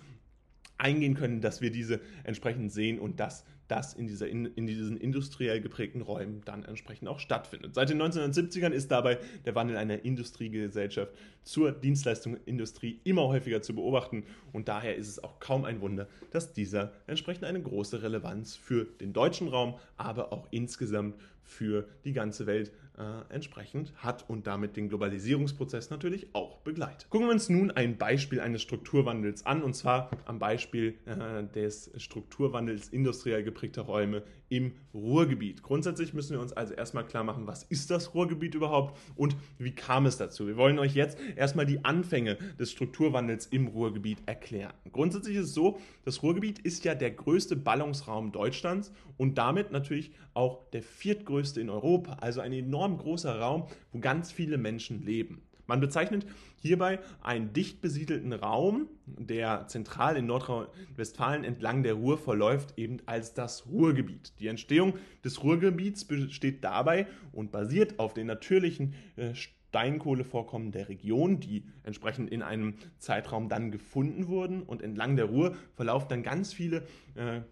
eingehen 0.80 1.14
können, 1.14 1.40
dass 1.40 1.60
wir 1.60 1.70
diese 1.70 2.00
entsprechend 2.24 2.72
sehen 2.72 2.98
und 2.98 3.20
dass 3.20 3.44
das 3.68 3.94
in, 3.94 4.08
dieser, 4.08 4.28
in, 4.28 4.66
diesen 4.66 4.96
industriell 4.96 5.60
geprägten 5.60 6.00
Räumen 6.00 6.42
dann 6.44 6.64
entsprechend 6.64 7.08
auch 7.08 7.20
stattfindet. 7.20 7.74
Seit 7.74 7.88
den 7.88 8.02
1970ern 8.02 8.70
ist 8.70 8.90
dabei 8.90 9.18
der 9.44 9.54
Wandel 9.54 9.76
einer 9.76 10.04
Industriegesellschaft 10.04 11.12
zur 11.44 11.70
Dienstleistungsindustrie 11.70 13.00
immer 13.04 13.28
häufiger 13.28 13.62
zu 13.62 13.74
beobachten 13.74 14.24
und 14.52 14.68
daher 14.68 14.96
ist 14.96 15.08
es 15.08 15.22
auch 15.22 15.38
kaum 15.38 15.64
ein 15.64 15.80
Wunder, 15.80 16.08
dass 16.32 16.52
dieser 16.52 16.92
entsprechend 17.06 17.44
eine 17.44 17.62
große 17.62 18.02
Relevanz 18.02 18.56
für 18.56 18.84
den 18.84 19.12
deutschen 19.12 19.46
Raum, 19.46 19.76
aber 19.96 20.32
auch 20.32 20.48
insgesamt 20.50 21.14
für 21.44 21.88
die 22.04 22.12
ganze 22.12 22.46
Welt 22.46 22.72
äh, 22.98 23.34
entsprechend 23.34 23.92
hat 23.96 24.28
und 24.28 24.46
damit 24.46 24.76
den 24.76 24.88
Globalisierungsprozess 24.88 25.90
natürlich 25.90 26.34
auch 26.34 26.58
begleitet. 26.58 27.08
Gucken 27.10 27.28
wir 27.28 27.32
uns 27.32 27.48
nun 27.48 27.70
ein 27.70 27.96
Beispiel 27.98 28.40
eines 28.40 28.62
Strukturwandels 28.62 29.46
an 29.46 29.62
und 29.62 29.74
zwar 29.74 30.10
am 30.26 30.38
Beispiel 30.38 30.98
äh, 31.06 31.44
des 31.44 31.90
Strukturwandels 31.96 32.88
industriell 32.88 33.42
geprägter 33.42 33.82
Räume 33.82 34.22
im 34.50 34.72
Ruhrgebiet. 34.92 35.62
Grundsätzlich 35.62 36.12
müssen 36.12 36.32
wir 36.32 36.40
uns 36.40 36.52
also 36.52 36.74
erstmal 36.74 37.06
klar 37.06 37.24
machen, 37.24 37.46
was 37.46 37.62
ist 37.62 37.90
das 37.90 38.14
Ruhrgebiet 38.14 38.54
überhaupt 38.54 38.98
und 39.16 39.36
wie 39.58 39.70
kam 39.70 40.04
es 40.04 40.18
dazu. 40.18 40.46
Wir 40.46 40.56
wollen 40.56 40.78
euch 40.78 40.94
jetzt 40.94 41.18
erstmal 41.36 41.64
die 41.64 41.84
Anfänge 41.84 42.36
des 42.58 42.72
Strukturwandels 42.72 43.46
im 43.46 43.68
Ruhrgebiet 43.68 44.18
erklären. 44.26 44.74
Grundsätzlich 44.92 45.36
ist 45.36 45.46
es 45.46 45.54
so, 45.54 45.78
das 46.04 46.22
Ruhrgebiet 46.22 46.58
ist 46.58 46.84
ja 46.84 46.94
der 46.94 47.12
größte 47.12 47.56
Ballungsraum 47.56 48.32
Deutschlands 48.32 48.92
und 49.16 49.38
damit 49.38 49.70
natürlich 49.70 50.10
auch 50.34 50.68
der 50.72 50.82
viertgrößte 50.82 51.60
in 51.60 51.70
Europa, 51.70 52.14
also 52.20 52.40
ein 52.40 52.52
enorm 52.52 52.98
großer 52.98 53.38
Raum, 53.38 53.68
wo 53.92 54.00
ganz 54.00 54.32
viele 54.32 54.58
Menschen 54.58 55.04
leben. 55.04 55.42
Man 55.70 55.78
bezeichnet 55.78 56.26
hierbei 56.58 56.98
einen 57.22 57.52
dicht 57.52 57.80
besiedelten 57.80 58.32
Raum, 58.32 58.88
der 59.06 59.68
zentral 59.68 60.16
in 60.16 60.26
Nordrhein-Westfalen 60.26 61.44
entlang 61.44 61.84
der 61.84 61.94
Ruhr 61.94 62.18
verläuft, 62.18 62.76
eben 62.76 62.96
als 63.06 63.34
das 63.34 63.68
Ruhrgebiet. 63.68 64.32
Die 64.40 64.48
Entstehung 64.48 64.94
des 65.24 65.44
Ruhrgebiets 65.44 66.06
besteht 66.06 66.64
dabei 66.64 67.06
und 67.30 67.52
basiert 67.52 68.00
auf 68.00 68.14
den 68.14 68.26
natürlichen 68.26 68.94
äh, 69.14 69.32
Steinkohlevorkommen 69.32 70.72
der 70.72 70.88
Region, 70.88 71.38
die 71.38 71.62
entsprechend 71.84 72.32
in 72.32 72.42
einem 72.42 72.74
Zeitraum 72.98 73.48
dann 73.48 73.70
gefunden 73.70 74.26
wurden. 74.26 74.64
Und 74.64 74.82
entlang 74.82 75.14
der 75.14 75.26
Ruhr 75.26 75.54
verlaufen 75.76 76.08
dann 76.08 76.24
ganz 76.24 76.52
viele 76.52 76.82
äh, 77.14 77.42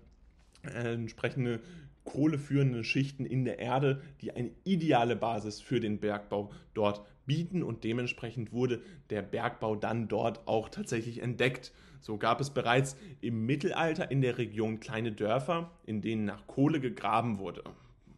äh, 0.64 0.94
entsprechende 0.94 1.60
kohleführende 2.02 2.82
Schichten 2.82 3.24
in 3.24 3.44
der 3.44 3.60
Erde, 3.60 4.00
die 4.22 4.32
eine 4.32 4.50
ideale 4.64 5.14
Basis 5.14 5.60
für 5.60 5.78
den 5.78 6.00
Bergbau 6.00 6.50
dort 6.74 7.02
bieten 7.28 7.62
und 7.62 7.84
dementsprechend 7.84 8.52
wurde 8.52 8.82
der 9.10 9.22
Bergbau 9.22 9.76
dann 9.76 10.08
dort 10.08 10.48
auch 10.48 10.68
tatsächlich 10.68 11.22
entdeckt. 11.22 11.72
So 12.00 12.16
gab 12.16 12.40
es 12.40 12.50
bereits 12.50 12.96
im 13.20 13.46
Mittelalter 13.46 14.10
in 14.10 14.20
der 14.20 14.38
Region 14.38 14.80
kleine 14.80 15.12
Dörfer, 15.12 15.70
in 15.86 16.00
denen 16.00 16.24
nach 16.24 16.48
Kohle 16.48 16.80
gegraben 16.80 17.38
wurde. 17.38 17.62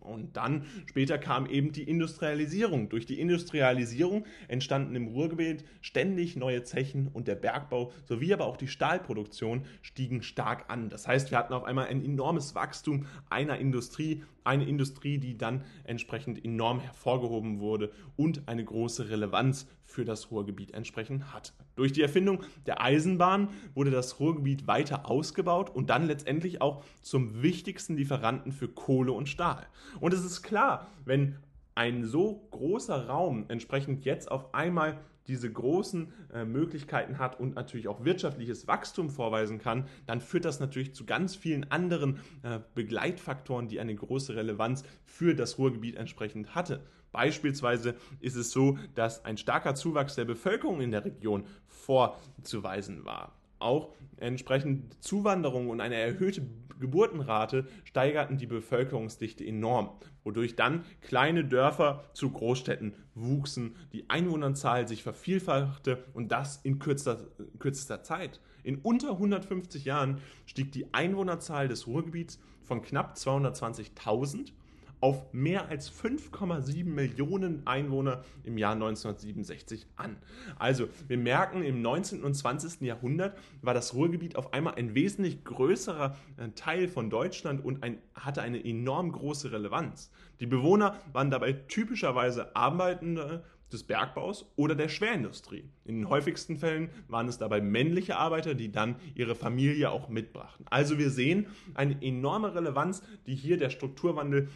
Und 0.01 0.37
dann 0.37 0.65
später 0.87 1.19
kam 1.19 1.47
eben 1.47 1.73
die 1.73 1.83
Industrialisierung. 1.83 2.89
Durch 2.89 3.05
die 3.05 3.21
Industrialisierung 3.21 4.25
entstanden 4.49 4.97
im 4.97 5.09
Ruhrgebiet 5.09 5.65
ständig 5.83 6.37
neue 6.37 6.63
Zechen 6.65 7.09
und 7.09 7.29
der 7.29 7.35
Bergbau 7.35 7.93
sowie 8.05 8.33
aber 8.33 8.47
auch 8.47 8.57
die 8.57 8.69
Stahlproduktion 8.69 9.65
stiegen 9.83 10.23
stark 10.23 10.65
an. 10.69 10.89
Das 10.89 11.07
heißt, 11.07 11.31
wir 11.31 11.39
hatten 11.39 11.53
auf 11.53 11.65
einmal 11.65 11.89
ein 11.89 12.03
enormes 12.03 12.55
Wachstum 12.55 13.07
einer 13.29 13.59
Industrie, 13.59 14.23
eine 14.51 14.67
Industrie, 14.67 15.19
die 15.19 15.39
dann 15.39 15.63
entsprechend 15.85 16.45
enorm 16.45 16.81
hervorgehoben 16.81 17.61
wurde 17.61 17.93
und 18.17 18.49
eine 18.49 18.65
große 18.65 19.09
Relevanz 19.09 19.69
für 19.85 20.05
das 20.05 20.33
Ruhrgebiet 20.33 20.75
entsprechend 20.75 21.33
hat. 21.33 21.55
Durch 21.77 21.93
die 21.93 22.03
Erfindung 22.03 22.43
der 22.67 22.83
Eisenbahn 22.83 23.51
wurde 23.75 23.93
das 23.93 24.19
Ruhrgebiet 24.19 24.67
weiter 24.67 25.09
ausgebaut 25.09 25.71
und 25.71 25.89
dann 25.89 26.07
letztendlich 26.07 26.61
auch 26.61 26.83
zum 27.01 27.43
wichtigsten 27.43 27.97
Lieferanten 27.97 28.51
für 28.51 28.67
Kohle 28.67 29.13
und 29.13 29.29
Stahl. 29.29 29.67
Und 30.01 30.13
es 30.13 30.25
ist 30.25 30.43
klar, 30.43 30.89
wenn 31.05 31.37
ein 31.77 32.05
so 32.05 32.49
großer 32.51 33.07
Raum 33.07 33.45
entsprechend 33.47 34.05
jetzt 34.05 34.33
auf 34.33 34.53
einmal 34.53 34.99
diese 35.27 35.51
großen 35.51 36.13
äh, 36.33 36.45
Möglichkeiten 36.45 37.19
hat 37.19 37.39
und 37.39 37.55
natürlich 37.55 37.89
auch 37.89 38.05
wirtschaftliches 38.05 38.67
Wachstum 38.67 39.11
vorweisen 39.11 39.59
kann, 39.59 39.87
dann 40.07 40.21
führt 40.21 40.45
das 40.45 40.61
natürlich 40.61 40.95
zu 40.95 41.05
ganz 41.05 41.37
vielen 41.37 41.71
anderen 41.71 42.21
äh, 42.43 42.61
Begleitfaktoren, 42.75 43.69
die 43.69 43.81
eine 43.81 43.95
große 43.95 44.35
Relevanz 44.35 44.85
für 45.05 45.35
das 45.35 45.59
Ruhrgebiet 45.59 45.97
entsprechend 45.97 46.55
hatte. 46.55 46.83
Beispielsweise 47.13 47.95
ist 48.21 48.37
es 48.37 48.51
so, 48.51 48.79
dass 48.95 49.25
ein 49.25 49.37
starker 49.37 49.75
Zuwachs 49.75 50.15
der 50.15 50.25
Bevölkerung 50.25 50.81
in 50.81 50.93
der 50.93 51.05
Region 51.05 51.45
vorzuweisen 51.67 53.05
war. 53.05 53.35
Auch 53.59 53.93
entsprechend 54.17 55.03
Zuwanderung 55.03 55.69
und 55.69 55.81
eine 55.81 55.97
erhöhte 55.97 56.43
Geburtenrate 56.81 57.67
steigerten 57.85 58.39
die 58.39 58.47
Bevölkerungsdichte 58.47 59.45
enorm, 59.47 59.91
wodurch 60.25 60.57
dann 60.57 60.85
kleine 61.01 61.45
Dörfer 61.45 62.05
zu 62.15 62.31
Großstädten 62.31 62.95
wuchsen, 63.15 63.77
die 63.93 64.09
Einwohnerzahl 64.11 64.89
sich 64.89 65.03
vervielfachte 65.03 66.05
und 66.15 66.33
das 66.33 66.57
in 66.57 66.79
kürzester, 66.79 67.27
kürzester 67.59 68.03
Zeit. 68.03 68.41
In 68.63 68.79
unter 68.79 69.13
150 69.13 69.85
Jahren 69.85 70.19
stieg 70.47 70.73
die 70.73 70.93
Einwohnerzahl 70.93 71.69
des 71.69 71.87
Ruhrgebiets 71.87 72.41
von 72.63 72.83
knapp 72.83 73.15
220.000 73.17 74.53
auf 75.01 75.33
mehr 75.33 75.69
als 75.69 75.91
5,7 75.91 76.85
Millionen 76.85 77.67
Einwohner 77.67 78.25
im 78.45 78.59
Jahr 78.59 78.75
1967 78.75 79.87
an. 79.97 80.17
Also 80.59 80.89
wir 81.09 81.19
merken, 81.19 81.63
im 81.63 81.83
19. 81.83 82.23
und 82.23 82.35
20. 82.35 82.83
Jahrhundert 82.83 83.37
war 83.63 83.75
das 83.75 83.95
Ruhrgebiet 83.95 84.37
auf 84.37 84.53
einmal 84.53 84.75
ein 84.75 84.95
wesentlich 84.95 85.45
größerer 85.45 86.17
äh, 86.37 86.49
Teil 86.51 86.89
von 86.89 87.11
Deutschland 87.11 87.65
und 87.65 87.83
ein, 87.83 87.99
hatte 88.15 88.43
eine 88.43 88.65
enorm 88.65 89.13
große 89.13 89.53
Relevanz. 89.53 90.11
Die 90.41 90.47
Bewohner 90.47 90.97
waren 91.13 91.31
dabei 91.31 91.53
typischerweise 91.53 92.55
Arbeitende 92.55 93.45
des 93.73 93.85
Bergbaus 93.85 94.51
oder 94.57 94.75
der 94.75 94.89
Schwerindustrie. 94.89 95.65
In 95.85 95.97
den 95.97 96.09
häufigsten 96.09 96.57
Fällen 96.57 96.91
waren 97.09 97.29
es 97.29 97.39
dabei 97.39 97.61
männliche 97.61 98.17
Arbeiter, 98.17 98.55
die 98.55 98.73
dann 98.73 98.97
ihre 99.15 99.35
Familie 99.35 99.91
auch 99.91 100.09
mitbrachten. 100.09 100.67
Also 100.71 100.99
wir 100.99 101.11
sehen 101.11 101.47
eine 101.75 102.03
enorme 102.03 102.55
Relevanz, 102.55 103.03
die 103.27 103.35
hier 103.35 103.57
der 103.57 103.71
Strukturwandel 103.71 104.49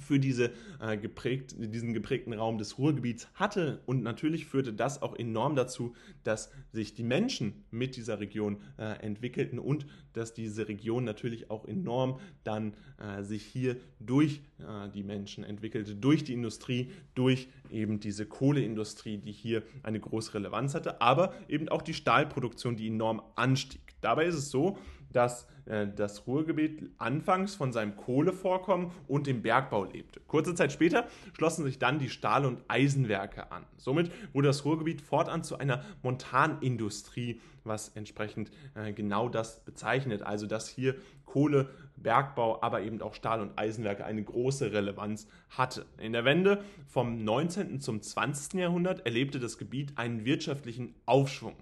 für 0.00 0.18
diese, 0.18 0.52
äh, 0.80 0.96
geprägt, 0.96 1.54
diesen 1.58 1.94
geprägten 1.94 2.32
Raum 2.32 2.58
des 2.58 2.78
Ruhrgebiets 2.78 3.28
hatte. 3.34 3.80
Und 3.86 4.02
natürlich 4.02 4.46
führte 4.46 4.72
das 4.72 5.02
auch 5.02 5.16
enorm 5.16 5.56
dazu, 5.56 5.94
dass 6.24 6.50
sich 6.72 6.94
die 6.94 7.02
Menschen 7.02 7.64
mit 7.70 7.96
dieser 7.96 8.20
Region 8.20 8.58
äh, 8.78 8.84
entwickelten 9.02 9.58
und 9.58 9.86
dass 10.12 10.34
diese 10.34 10.68
Region 10.68 11.04
natürlich 11.04 11.50
auch 11.50 11.66
enorm 11.66 12.20
dann 12.44 12.74
äh, 12.98 13.22
sich 13.22 13.44
hier 13.44 13.76
durch 14.00 14.40
äh, 14.58 14.88
die 14.90 15.02
Menschen 15.02 15.44
entwickelte, 15.44 15.94
durch 15.94 16.24
die 16.24 16.32
Industrie, 16.32 16.90
durch 17.14 17.48
eben 17.70 18.00
diese 18.00 18.26
Kohleindustrie, 18.26 19.18
die 19.18 19.32
hier 19.32 19.62
eine 19.82 20.00
große 20.00 20.34
Relevanz 20.34 20.74
hatte, 20.74 21.00
aber 21.00 21.34
eben 21.48 21.68
auch 21.68 21.82
die 21.82 21.94
Stahlproduktion, 21.94 22.76
die 22.76 22.88
enorm 22.88 23.22
anstieg. 23.34 23.80
Dabei 24.00 24.26
ist 24.26 24.36
es 24.36 24.50
so, 24.50 24.78
dass 25.16 25.48
äh, 25.64 25.88
das 25.88 26.26
Ruhrgebiet 26.26 26.90
anfangs 26.98 27.54
von 27.54 27.72
seinem 27.72 27.96
Kohlevorkommen 27.96 28.90
und 29.08 29.26
dem 29.26 29.40
Bergbau 29.40 29.84
lebte. 29.84 30.20
Kurze 30.26 30.54
Zeit 30.54 30.72
später 30.72 31.06
schlossen 31.32 31.64
sich 31.64 31.78
dann 31.78 31.98
die 31.98 32.10
Stahl- 32.10 32.44
und 32.44 32.62
Eisenwerke 32.68 33.50
an. 33.50 33.64
Somit 33.78 34.10
wurde 34.34 34.48
das 34.48 34.64
Ruhrgebiet 34.64 35.00
fortan 35.00 35.42
zu 35.42 35.58
einer 35.58 35.82
Montanindustrie, 36.02 37.40
was 37.64 37.88
entsprechend 37.90 38.50
äh, 38.74 38.92
genau 38.92 39.28
das 39.28 39.64
bezeichnet. 39.64 40.22
Also 40.22 40.46
dass 40.46 40.68
hier 40.68 40.96
Kohle, 41.24 41.70
Bergbau, 41.96 42.62
aber 42.62 42.82
eben 42.82 43.00
auch 43.00 43.14
Stahl- 43.14 43.40
und 43.40 43.58
Eisenwerke 43.58 44.04
eine 44.04 44.22
große 44.22 44.72
Relevanz 44.72 45.26
hatte. 45.50 45.86
In 45.98 46.12
der 46.12 46.24
Wende 46.24 46.62
vom 46.86 47.24
19. 47.24 47.80
zum 47.80 48.02
20. 48.02 48.60
Jahrhundert 48.60 49.06
erlebte 49.06 49.40
das 49.40 49.58
Gebiet 49.58 49.96
einen 49.96 50.24
wirtschaftlichen 50.24 50.94
Aufschwung. 51.06 51.56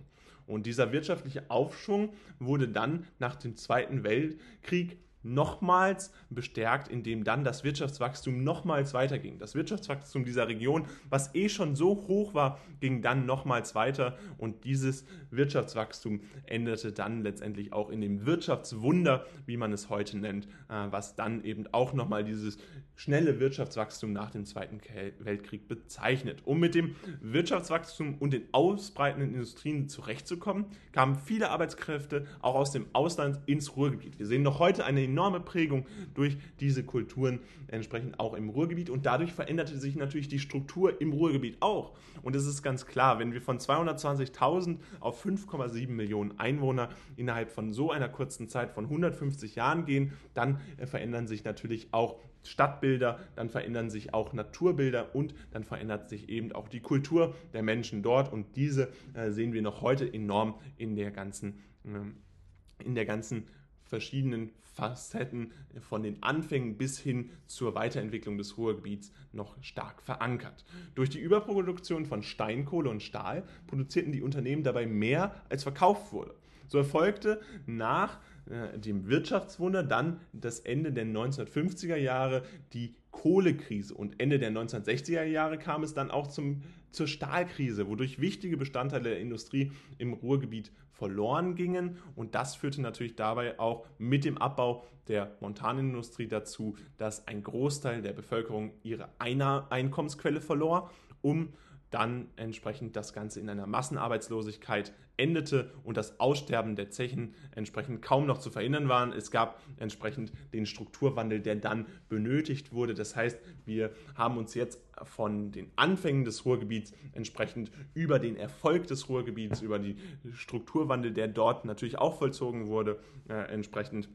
Und 0.47 0.67
dieser 0.67 0.93
wirtschaftliche 0.93 1.51
Aufschwung 1.51 2.13
wurde 2.39 2.69
dann 2.69 3.07
nach 3.19 3.37
dem 3.37 3.57
Zweiten 3.57 4.05
Weltkrieg 4.05 4.99
nochmals 5.25 6.13
bestärkt, 6.31 6.89
indem 6.89 7.25
dann 7.25 7.45
das 7.45 7.65
Wirtschaftswachstum 7.65 8.45
nochmals 8.45 8.95
weiterging. 8.95 9.39
Das 9.39 9.55
Wirtschaftswachstum 9.55 10.25
dieser 10.25 10.49
Region, 10.49 10.87
was 11.09 11.35
eh 11.35 11.49
schon 11.49 11.75
so 11.75 12.07
hoch 12.09 12.35
war, 12.35 12.61
ging 12.81 13.03
dann 13.03 13.27
nochmals 13.27 13.75
weiter 13.75 14.17
und 14.39 14.65
dieses 14.65 15.05
Wirtschaftswachstum 15.31 16.21
endete 16.45 16.93
dann 16.93 17.23
letztendlich 17.23 17.73
auch 17.73 17.91
in 17.91 18.01
dem 18.01 18.27
Wirtschaftswunder, 18.27 19.25
wie 19.47 19.57
man 19.57 19.73
es 19.73 19.89
heute 19.89 20.19
nennt, 20.19 20.47
äh, 20.69 20.87
was 20.91 21.17
dann 21.17 21.43
eben 21.45 21.67
auch 21.73 21.95
nochmal 21.95 22.25
dieses 22.25 22.59
schnelle 22.95 23.41
Wirtschaftswachstum 23.41 24.13
nach 24.13 24.31
dem 24.31 24.45
Zweiten 24.45 24.81
Weltkrieg 25.19 25.67
bezeichnet. 25.67 26.43
Um 26.45 26.61
mit 26.61 26.75
dem 26.75 26.95
Wirtschaftswachstum 27.21 28.17
und 28.19 28.33
den 28.33 28.45
ausbreitenden 28.53 29.35
Industrien 29.35 29.89
zurechtzukommen, 29.89 30.67
kamen 30.93 31.17
viele 31.17 31.51
Arbeitskräfte 31.51 32.27
auch 32.41 32.55
aus 32.55 32.71
dem 32.71 32.87
Ausland 32.93 33.41
ins 33.47 33.77
Ruhrgebiet. 33.77 34.19
Wir 34.19 34.27
sehen 34.27 34.43
noch 34.43 34.59
heute 34.59 34.85
eine 34.85 35.09
enorme 35.15 35.39
Prägung 35.39 35.87
durch 36.13 36.37
diese 36.59 36.83
Kulturen 36.83 37.39
entsprechend 37.69 38.19
auch 38.19 38.35
im 38.35 38.49
Ruhrgebiet 38.49 38.91
und 38.91 39.07
dadurch 39.07 39.33
veränderte 39.33 39.79
sich 39.79 39.95
natürlich 39.95 40.27
die 40.27 40.41
Struktur 40.41 41.01
im 41.01 41.13
Ruhrgebiet 41.13 41.59
auch. 41.61 41.93
Und 42.23 42.35
es 42.35 42.47
ist 42.47 42.63
ganz 42.63 42.85
klar, 42.87 43.21
wenn 43.21 43.33
wir 43.33 43.41
von 43.41 43.59
220.000 43.59 44.79
auf 44.99 45.25
5,7 45.25 45.89
Millionen 45.89 46.39
Einwohner 46.39 46.89
innerhalb 47.17 47.51
von 47.51 47.73
so 47.73 47.93
einer 47.93 48.09
kurzen 48.09 48.49
Zeit 48.49 48.73
von 48.73 48.85
150 48.85 49.55
Jahren 49.55 49.85
gehen, 49.85 50.13
dann 50.35 50.61
äh, 50.79 50.87
verändern 50.87 51.29
sich 51.29 51.45
natürlich 51.45 51.89
auch 51.93 52.19
Stadtbilder, 52.43 53.21
dann 53.37 53.49
verändern 53.49 53.89
sich 53.91 54.13
auch 54.13 54.33
Naturbilder 54.33 55.15
und 55.15 55.35
dann 55.53 55.65
verändert 55.65 56.09
sich 56.09 56.29
eben 56.29 56.53
auch 56.53 56.69
die 56.69 56.81
Kultur 56.81 57.35
der 57.53 57.63
Menschen 57.63 58.03
dort 58.03 58.33
und 58.33 58.57
diese 58.57 58.91
äh, 59.15 59.31
sehen 59.31 59.53
wir 59.53 59.63
noch 59.63 59.81
heute 59.81 60.13
enorm 60.13 60.55
in 60.77 60.97
der 60.97 61.11
ganzen, 61.11 61.61
äh, 61.85 62.85
in 62.85 62.95
der 62.95 63.07
ganzen 63.07 63.47
verschiedenen 63.85 64.51
Facetten 64.75 65.53
von 65.81 66.03
den 66.03 66.23
Anfängen 66.23 66.77
bis 66.77 66.99
hin 66.99 67.31
zur 67.47 67.75
Weiterentwicklung 67.75 68.39
des 68.39 68.59
Ruhrgebiets 68.59 69.13
noch 69.33 69.57
stark 69.63 70.03
verankert. 70.03 70.65
Durch 70.95 71.11
die 71.11 71.21
Überproduktion 71.21 72.07
von 72.07 72.23
Steinkohle 72.23 72.91
und 72.91 73.03
Stahl 73.03 73.45
produzierten 73.67 74.13
die 74.13 74.23
Unternehmen 74.23 74.63
dabei 74.63 74.87
mehr, 74.87 75.35
als 75.49 75.63
verkauft 75.63 76.13
wurde. 76.13 76.35
So 76.67 76.79
erfolgte 76.79 77.41
nach 77.67 78.19
äh, 78.47 78.79
dem 78.79 79.09
Wirtschaftswunder 79.09 79.83
dann 79.83 80.21
das 80.33 80.61
Ende 80.61 80.93
der 80.93 81.07
1950er 81.07 81.97
Jahre 81.97 82.43
die 82.73 82.95
Kohlekrise 83.15 83.95
und 83.95 84.21
Ende 84.21 84.41
der 84.41 84.51
1960er 84.51 85.23
Jahre 85.23 85.57
kam 85.57 85.85
es 85.85 85.95
dann 85.95 86.11
auch 86.11 86.27
zum, 86.27 86.63
zur 86.91 87.07
Stahlkrise, 87.07 87.87
wodurch 87.89 88.21
wichtige 88.21 88.57
Bestandteile 88.57 89.11
der 89.11 89.21
Industrie 89.21 89.71
im 89.99 90.13
Ruhrgebiet 90.13 90.73
verloren 90.91 91.55
gingen. 91.55 91.99
Und 92.17 92.35
das 92.35 92.57
führte 92.57 92.83
natürlich 92.83 93.15
dabei 93.15 93.59
auch 93.61 93.87
mit 93.99 94.25
dem 94.25 94.37
Abbau 94.37 94.85
der 95.07 95.37
Montanindustrie 95.41 96.27
dazu, 96.27 96.77
dass 96.97 97.27
ein 97.29 97.43
Großteil 97.43 98.03
der 98.03 98.13
Bevölkerung 98.13 98.73
ihre 98.83 99.09
Einkommensquelle 99.19 100.41
verlor, 100.41 100.91
um 101.23 101.53
dann 101.91 102.27
entsprechend 102.35 102.97
das 102.97 103.13
Ganze 103.13 103.39
in 103.39 103.49
einer 103.49 103.69
Massenarbeitslosigkeit 103.69 104.93
endete 105.17 105.73
und 105.85 105.97
das 105.97 106.19
Aussterben 106.21 106.77
der 106.77 106.91
Zechen 106.91 107.35
entsprechend 107.55 108.03
kaum 108.03 108.27
noch 108.27 108.39
zu 108.39 108.51
verhindern 108.51 108.89
waren. 108.89 109.13
Es 109.13 109.31
gab 109.31 109.61
entsprechend 109.77 110.33
den 110.53 110.67
Strukturwandel, 110.67 111.41
der 111.41 111.57
dann 111.57 111.87
benötigt 112.09 112.73
wurde. 112.73 112.95
Das 112.95 113.15
heißt, 113.15 113.39
wir 113.65 113.93
haben 114.15 114.37
uns 114.37 114.55
jetzt 114.55 114.81
von 115.03 115.53
den 115.53 115.71
Anfängen 115.77 116.25
des 116.25 116.45
Ruhrgebiets 116.45 116.93
entsprechend 117.13 117.71
über 117.95 118.19
den 118.19 118.37
Erfolg 118.37 118.87
des 118.87 119.09
Ruhrgebiets, 119.09 119.61
über 119.61 119.79
den 119.79 119.99
Strukturwandel, 120.35 121.13
der 121.13 121.29
dort 121.29 121.65
natürlich 121.65 121.99
auch 121.99 122.19
vollzogen 122.19 122.67
wurde, 122.67 122.99
äh, 123.29 123.35
entsprechend 123.53 124.09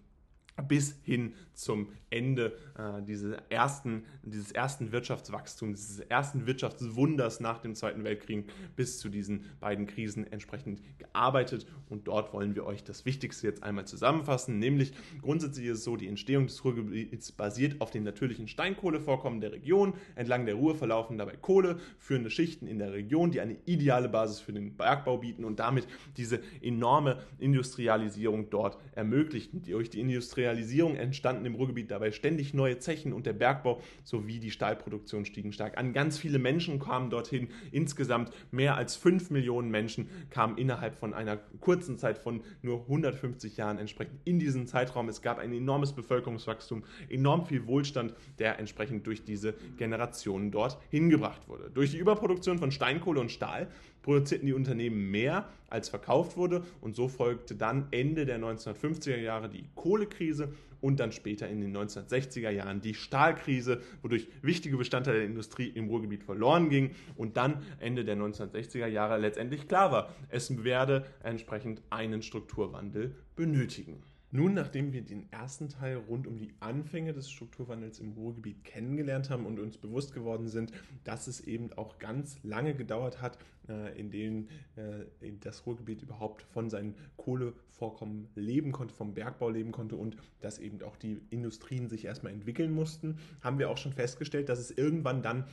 bis 0.61 0.99
hin 1.03 1.33
zum 1.53 1.89
Ende 2.09 2.57
äh, 2.77 3.03
diese 3.03 3.37
ersten, 3.49 4.03
dieses 4.23 4.51
ersten 4.51 4.91
Wirtschaftswachstums, 4.91 5.87
dieses 5.87 5.99
ersten 5.99 6.47
Wirtschaftswunders 6.47 7.39
nach 7.39 7.59
dem 7.59 7.75
Zweiten 7.75 8.03
Weltkrieg 8.03 8.49
bis 8.75 8.97
zu 8.99 9.09
diesen 9.09 9.45
beiden 9.59 9.85
Krisen 9.85 10.31
entsprechend 10.31 10.81
gearbeitet. 10.97 11.67
Und 11.89 12.07
dort 12.07 12.33
wollen 12.33 12.55
wir 12.55 12.65
euch 12.65 12.83
das 12.83 13.05
Wichtigste 13.05 13.47
jetzt 13.47 13.63
einmal 13.63 13.85
zusammenfassen, 13.85 14.57
nämlich 14.59 14.93
grundsätzlich 15.21 15.67
ist 15.67 15.79
es 15.79 15.83
so, 15.83 15.97
die 15.97 16.07
Entstehung 16.07 16.47
des 16.47 16.63
Ruhrgebiets 16.63 17.31
basiert 17.31 17.81
auf 17.81 17.91
den 17.91 18.03
natürlichen 18.03 18.47
Steinkohlevorkommen 18.47 19.41
der 19.41 19.51
Region. 19.51 19.93
Entlang 20.15 20.45
der 20.45 20.55
Ruhr 20.55 20.75
verlaufen 20.75 21.17
dabei 21.17 21.35
Kohle, 21.35 21.79
führende 21.97 22.29
Schichten 22.29 22.67
in 22.67 22.79
der 22.79 22.93
Region, 22.93 23.31
die 23.31 23.41
eine 23.41 23.57
ideale 23.65 24.09
Basis 24.09 24.39
für 24.39 24.53
den 24.53 24.77
Bergbau 24.77 25.17
bieten 25.17 25.43
und 25.43 25.59
damit 25.59 25.87
diese 26.17 26.39
enorme 26.61 27.21
Industrialisierung 27.37 28.49
dort 28.49 28.77
ermöglichen. 28.93 29.63
Durch 29.63 29.89
die 29.89 29.99
Industrialisierung 29.99 30.48
entstanden 30.49 31.45
im 31.45 31.55
Ruhrgebiet 31.55 31.91
dabei 31.91 32.11
ständig 32.11 32.53
neue 32.53 32.79
Zechen 32.79 33.13
und 33.13 33.25
der 33.25 33.33
Bergbau 33.33 33.81
sowie 34.03 34.39
die 34.39 34.51
Stahlproduktion 34.51 35.25
stiegen 35.25 35.51
stark 35.51 35.77
an. 35.77 35.93
Ganz 35.93 36.17
viele 36.17 36.39
Menschen 36.39 36.79
kamen 36.79 37.09
dorthin. 37.09 37.49
Insgesamt 37.71 38.31
mehr 38.51 38.75
als 38.75 38.95
5 38.95 39.29
Millionen 39.29 39.71
Menschen 39.71 40.09
kamen 40.29 40.57
innerhalb 40.57 40.95
von 40.95 41.13
einer 41.13 41.37
kurzen 41.59 41.97
Zeit 41.97 42.17
von 42.17 42.41
nur 42.61 42.81
150 42.81 43.57
Jahren 43.57 43.77
entsprechend 43.77 44.19
in 44.25 44.39
diesen 44.39 44.67
Zeitraum. 44.67 45.09
Es 45.09 45.21
gab 45.21 45.39
ein 45.39 45.53
enormes 45.53 45.93
Bevölkerungswachstum, 45.93 46.83
enorm 47.09 47.45
viel 47.45 47.67
Wohlstand, 47.67 48.13
der 48.37 48.59
entsprechend 48.59 49.07
durch 49.07 49.23
diese 49.23 49.53
Generationen 49.77 50.51
dort 50.51 50.77
hingebracht 50.89 51.47
wurde. 51.47 51.69
Durch 51.73 51.91
die 51.91 51.97
Überproduktion 51.97 52.59
von 52.59 52.71
Steinkohle 52.71 53.19
und 53.19 53.31
Stahl 53.31 53.67
produzierten 54.09 54.47
die 54.47 54.53
Unternehmen 54.53 55.11
mehr, 55.11 55.47
als 55.69 55.87
verkauft 55.87 56.35
wurde 56.35 56.63
und 56.81 56.95
so 56.95 57.07
folgte 57.07 57.53
dann 57.53 57.85
Ende 57.91 58.25
der 58.25 58.39
1950er 58.39 59.17
Jahre 59.17 59.49
die 59.49 59.65
Kohlekrise 59.75 60.51
und 60.81 60.99
dann 60.99 61.11
später 61.11 61.47
in 61.47 61.61
den 61.61 61.77
1960er 61.77 62.49
Jahren 62.49 62.81
die 62.81 62.95
Stahlkrise, 62.95 63.81
wodurch 64.01 64.27
wichtige 64.41 64.77
Bestandteile 64.77 65.19
der 65.19 65.27
Industrie 65.27 65.67
im 65.67 65.89
Ruhrgebiet 65.89 66.23
verloren 66.23 66.69
gingen 66.69 66.95
und 67.17 67.37
dann 67.37 67.61
Ende 67.79 68.03
der 68.03 68.17
1960er 68.17 68.87
Jahre 68.87 69.19
letztendlich 69.19 69.67
klar 69.67 69.91
war, 69.91 70.11
es 70.29 70.63
werde 70.63 71.05
entsprechend 71.21 71.83
einen 71.91 72.23
Strukturwandel 72.23 73.13
benötigen. 73.35 74.01
Nun, 74.31 74.53
nachdem 74.53 74.93
wir 74.93 75.01
den 75.01 75.31
ersten 75.31 75.69
Teil 75.69 75.97
rund 75.97 76.27
um 76.27 76.37
die 76.37 76.53
Anfänge 76.59 77.13
des 77.13 77.31
Strukturwandels 77.31 77.99
im 77.99 78.11
Ruhrgebiet 78.11 78.63
kennengelernt 78.63 79.31
haben 79.31 79.47
und 79.47 79.59
uns 79.59 79.77
bewusst 79.79 80.13
geworden 80.13 80.47
sind, 80.47 80.71
dass 81.03 81.25
es 81.25 81.41
eben 81.41 81.73
auch 81.73 81.97
ganz 81.97 82.37
lange 82.43 82.75
gedauert 82.75 83.23
hat, 83.23 83.39
äh, 83.67 83.99
in 83.99 84.11
denen 84.11 84.49
äh, 84.75 85.31
das 85.39 85.65
Ruhrgebiet 85.65 86.03
überhaupt 86.03 86.43
von 86.43 86.69
seinen 86.69 86.93
Kohlevorkommen 87.17 88.27
leben 88.35 88.71
konnte, 88.71 88.93
vom 88.93 89.15
Bergbau 89.15 89.49
leben 89.49 89.71
konnte 89.71 89.95
und 89.95 90.15
dass 90.41 90.59
eben 90.59 90.79
auch 90.83 90.95
die 90.95 91.19
Industrien 91.31 91.89
sich 91.89 92.05
erstmal 92.05 92.31
entwickeln 92.31 92.71
mussten, 92.71 93.17
haben 93.41 93.57
wir 93.57 93.71
auch 93.71 93.77
schon 93.77 93.93
festgestellt, 93.93 94.47
dass 94.47 94.59
es 94.59 94.69
irgendwann 94.69 95.23
dann 95.23 95.45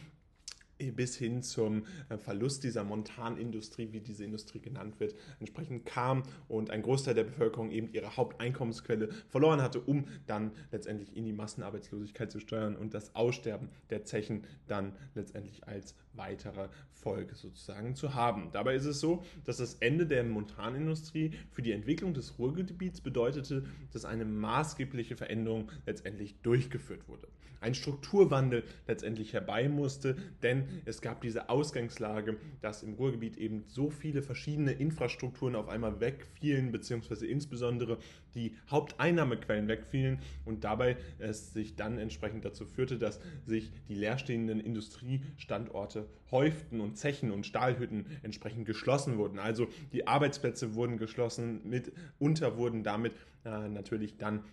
bis 0.79 1.16
hin 1.16 1.43
zum 1.43 1.87
äh, 2.09 2.18
Verlust 2.18 2.64
dieser 2.64 2.85
Montanindustrie, 2.85 3.93
wie 3.93 4.01
diese 4.01 4.24
Industrie 4.24 4.61
genannt 4.61 5.01
wird, 5.01 5.14
entsprechend 5.41 5.87
kam 5.87 6.22
und 6.49 6.70
ein 6.70 6.83
Großteil 6.83 7.14
der 7.14 7.24
Bevölkerung 7.24 7.70
eben 7.70 7.93
ihre 7.93 8.16
Haupteinkommensquelle 8.16 9.09
verloren 9.29 9.62
hatte, 9.62 9.81
um 9.81 10.07
dann 10.27 10.53
letztendlich 10.72 11.16
in 11.16 11.24
die 11.24 11.33
Massenarbeitslosigkeit 11.33 12.31
zu 12.31 12.41
steuern 12.41 12.77
und 12.77 12.95
das 12.95 13.14
Aussterben 13.14 13.68
der 13.91 14.05
Zechen 14.05 14.45
dann 14.66 14.93
letztendlich 15.14 15.66
als 15.66 15.95
weitere 16.12 16.68
Folge 16.91 17.35
sozusagen 17.35 17.95
zu 17.95 18.14
haben. 18.14 18.51
Dabei 18.53 18.74
ist 18.74 18.87
es 18.87 19.01
so, 19.01 19.24
dass 19.45 19.59
das 19.59 19.74
Ende 19.74 20.07
der 20.07 20.24
Montanindustrie 20.24 21.33
für 21.51 21.62
die 21.62 21.72
Entwicklung 21.72 22.14
des 22.14 22.39
Ruhrgebiets 22.39 23.01
bedeutete, 23.01 23.64
dass 23.93 24.05
eine 24.05 24.24
maßgebliche 24.24 25.16
Veränderung 25.16 25.70
letztendlich 25.87 26.41
durchgeführt 26.43 27.09
wurde. 27.09 27.29
Ein 27.61 27.74
Strukturwandel 27.74 28.64
letztendlich 28.86 29.32
herbei 29.32 29.68
musste, 29.68 30.16
denn 30.42 30.64
es 30.84 31.00
gab 31.00 31.20
diese 31.20 31.48
Ausgangslage, 31.48 32.36
dass 32.61 32.82
im 32.82 32.94
Ruhrgebiet 32.94 33.36
eben 33.36 33.64
so 33.66 33.90
viele 33.90 34.22
verschiedene 34.22 34.72
Infrastrukturen 34.72 35.57
auf 35.57 35.68
einmal 35.68 36.00
wegfielen, 36.00 36.72
beziehungsweise 36.72 37.26
insbesondere 37.26 37.98
die 38.34 38.54
Haupteinnahmequellen 38.70 39.68
wegfielen 39.68 40.18
und 40.44 40.64
dabei 40.64 40.96
es 41.18 41.52
sich 41.52 41.76
dann 41.76 41.98
entsprechend 41.98 42.44
dazu 42.44 42.66
führte, 42.66 42.98
dass 42.98 43.20
sich 43.46 43.72
die 43.88 43.94
leerstehenden 43.94 44.61
Industriestandorte 44.61 46.09
häuften 46.30 46.80
und 46.80 46.96
Zechen 46.96 47.30
und 47.30 47.46
Stahlhütten 47.46 48.07
entsprechend 48.22 48.66
geschlossen 48.66 49.16
wurden. 49.18 49.38
Also 49.38 49.68
die 49.92 50.07
Arbeitsplätze 50.07 50.74
wurden 50.74 50.98
geschlossen, 50.98 51.61
mitunter 51.68 52.57
wurden 52.57 52.82
damit 52.82 53.12
äh, 53.44 53.68
natürlich 53.68 54.16
dann 54.18 54.44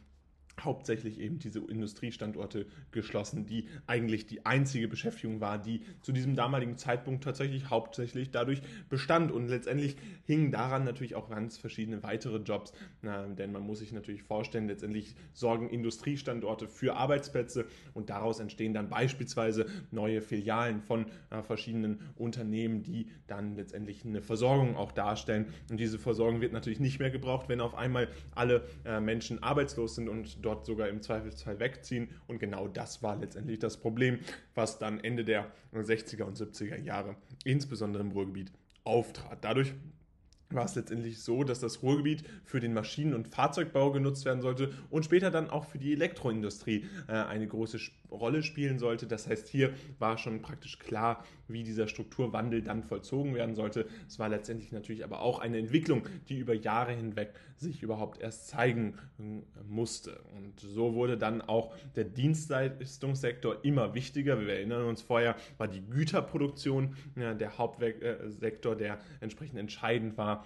hauptsächlich 0.62 1.20
eben 1.20 1.40
diese 1.40 1.60
Industriestandorte 1.60 2.66
geschlossen, 2.92 3.46
die 3.46 3.68
eigentlich 3.88 4.26
die 4.26 4.46
einzige 4.46 4.88
Beschäftigung 4.88 5.42
war, 5.42 5.58
die 5.58 5.82
zu 6.02 6.12
diesem 6.12 6.36
damaligen 6.36 6.78
Zeitpunkt 6.78 7.24
tatsächlich 7.24 7.70
hauptsächlich 7.70 8.32
dadurch 8.32 8.62
bestand. 8.90 9.32
Und 9.32 9.48
letztendlich 9.48 9.96
hingen 10.26 10.52
daran 10.52 10.84
natürlich 10.84 11.16
auch 11.16 11.30
ganz 11.30 11.58
verschiedene 11.58 12.04
weitere 12.04 12.38
Jobs, 12.38 12.74
na, 13.02 13.28
denn 13.28 13.52
man 13.52 13.64
muss 13.64 13.80
sich 13.80 13.92
natürlich 13.92 14.24
vorstellen, 14.24 14.68
letztendlich 14.68 15.16
sorgen 15.34 15.70
Industriestandorte 15.70 16.68
für 16.68 16.96
Arbeitsplätze 16.96 17.66
und 17.94 18.10
daraus 18.10 18.40
entstehen 18.40 18.74
dann 18.74 18.90
beispielsweise 18.90 19.66
neue 19.92 20.22
Filialen 20.22 20.82
von 20.82 21.06
äh, 21.30 21.42
verschiedenen 21.42 22.00
Unternehmen, 22.16 22.84
die 22.84 23.08
dann 23.28 23.56
letztendlich 23.56 24.06
eine 24.06 24.22
Versorgung 24.22 24.76
auch 24.76 24.92
darstellen. 24.92 25.48
Und 25.70 25.80
diese 25.80 25.98
Versorgung 25.98 26.42
wird 26.42 26.54
natürlich 26.54 26.80
nicht 26.80 27.00
mehr 27.00 27.10
gebraucht, 27.10 27.50
wenn 27.50 27.62
auf 27.62 27.76
einmal 27.76 28.08
alle 28.36 28.68
äh, 28.86 29.00
Menschen 29.00 29.42
arbeitslos 29.42 29.96
sind 29.96 30.10
und 30.10 30.43
dort 30.46 30.66
sogar 30.66 30.90
im 30.90 31.02
Zweifelsfall 31.02 31.60
wegziehen. 31.60 32.10
Und 32.28 32.40
genau 32.40 32.68
das 32.68 33.02
war 33.02 33.16
letztendlich 33.16 33.60
das 33.60 33.78
Problem, 33.78 34.20
was 34.56 34.80
dann 34.80 35.00
Ende 35.00 35.26
der 35.26 35.52
60er 35.74 36.24
und 36.24 36.38
70er 36.38 36.78
Jahre, 36.78 37.16
insbesondere 37.44 38.04
im 38.04 38.12
Ruhrgebiet, 38.12 38.52
auftrat. 38.84 39.44
Dadurch 39.44 39.74
war 40.56 40.66
es 40.66 40.76
letztendlich 40.76 41.22
so, 41.22 41.44
dass 41.44 41.60
das 41.60 41.82
Ruhrgebiet 41.82 42.24
für 42.44 42.60
den 42.60 42.74
Maschinen- 42.74 43.14
und 43.14 43.28
Fahrzeugbau 43.28 43.92
genutzt 43.92 44.26
werden 44.26 44.42
sollte 44.42 44.72
und 44.90 45.04
später 45.06 45.32
dann 45.32 45.50
auch 45.50 45.66
für 45.66 45.80
die 45.80 45.94
Elektroindustrie 45.94 46.86
äh, 47.08 47.14
eine 47.14 47.48
große 47.48 47.80
Rolle 48.12 48.44
spielen 48.44 48.80
sollte. 48.80 49.08
Das 49.08 49.28
heißt, 49.28 49.48
hier 49.48 49.74
war 50.00 50.18
schon 50.18 50.42
praktisch 50.42 50.80
klar, 50.80 51.24
wie 51.48 51.64
dieser 51.64 51.88
Strukturwandel 51.88 52.62
dann 52.62 52.84
vollzogen 52.84 53.36
werden 53.36 53.56
sollte. 53.56 53.88
Es 54.08 54.20
war 54.20 54.30
letztendlich 54.30 54.72
natürlich 54.72 55.04
aber 55.04 55.22
auch 55.22 55.40
eine 55.40 55.58
Entwicklung, 55.58 56.04
die 56.30 56.38
über 56.38 56.54
Jahre 56.54 56.94
hinweg 56.94 57.34
sich 57.58 57.84
überhaupt 57.84 58.22
erst 58.22 58.48
zeigen 58.48 58.98
äh, 59.20 59.24
musste. 59.68 60.22
Und 60.36 60.60
so 60.60 60.94
wurde 60.94 61.18
dann 61.18 61.42
auch 61.42 61.74
der 61.96 62.06
Dienstleistungssektor 62.06 63.64
immer 63.64 63.94
wichtiger. 63.94 64.40
Wir 64.40 64.54
erinnern 64.54 64.86
uns 64.86 65.02
vorher, 65.02 65.36
war 65.58 65.68
die 65.68 65.82
Güterproduktion 65.82 66.96
der 67.16 67.58
Hauptsektor, 67.58 68.76
der 68.76 69.00
entsprechend 69.22 69.60
entscheidend 69.60 70.18
war 70.18 70.46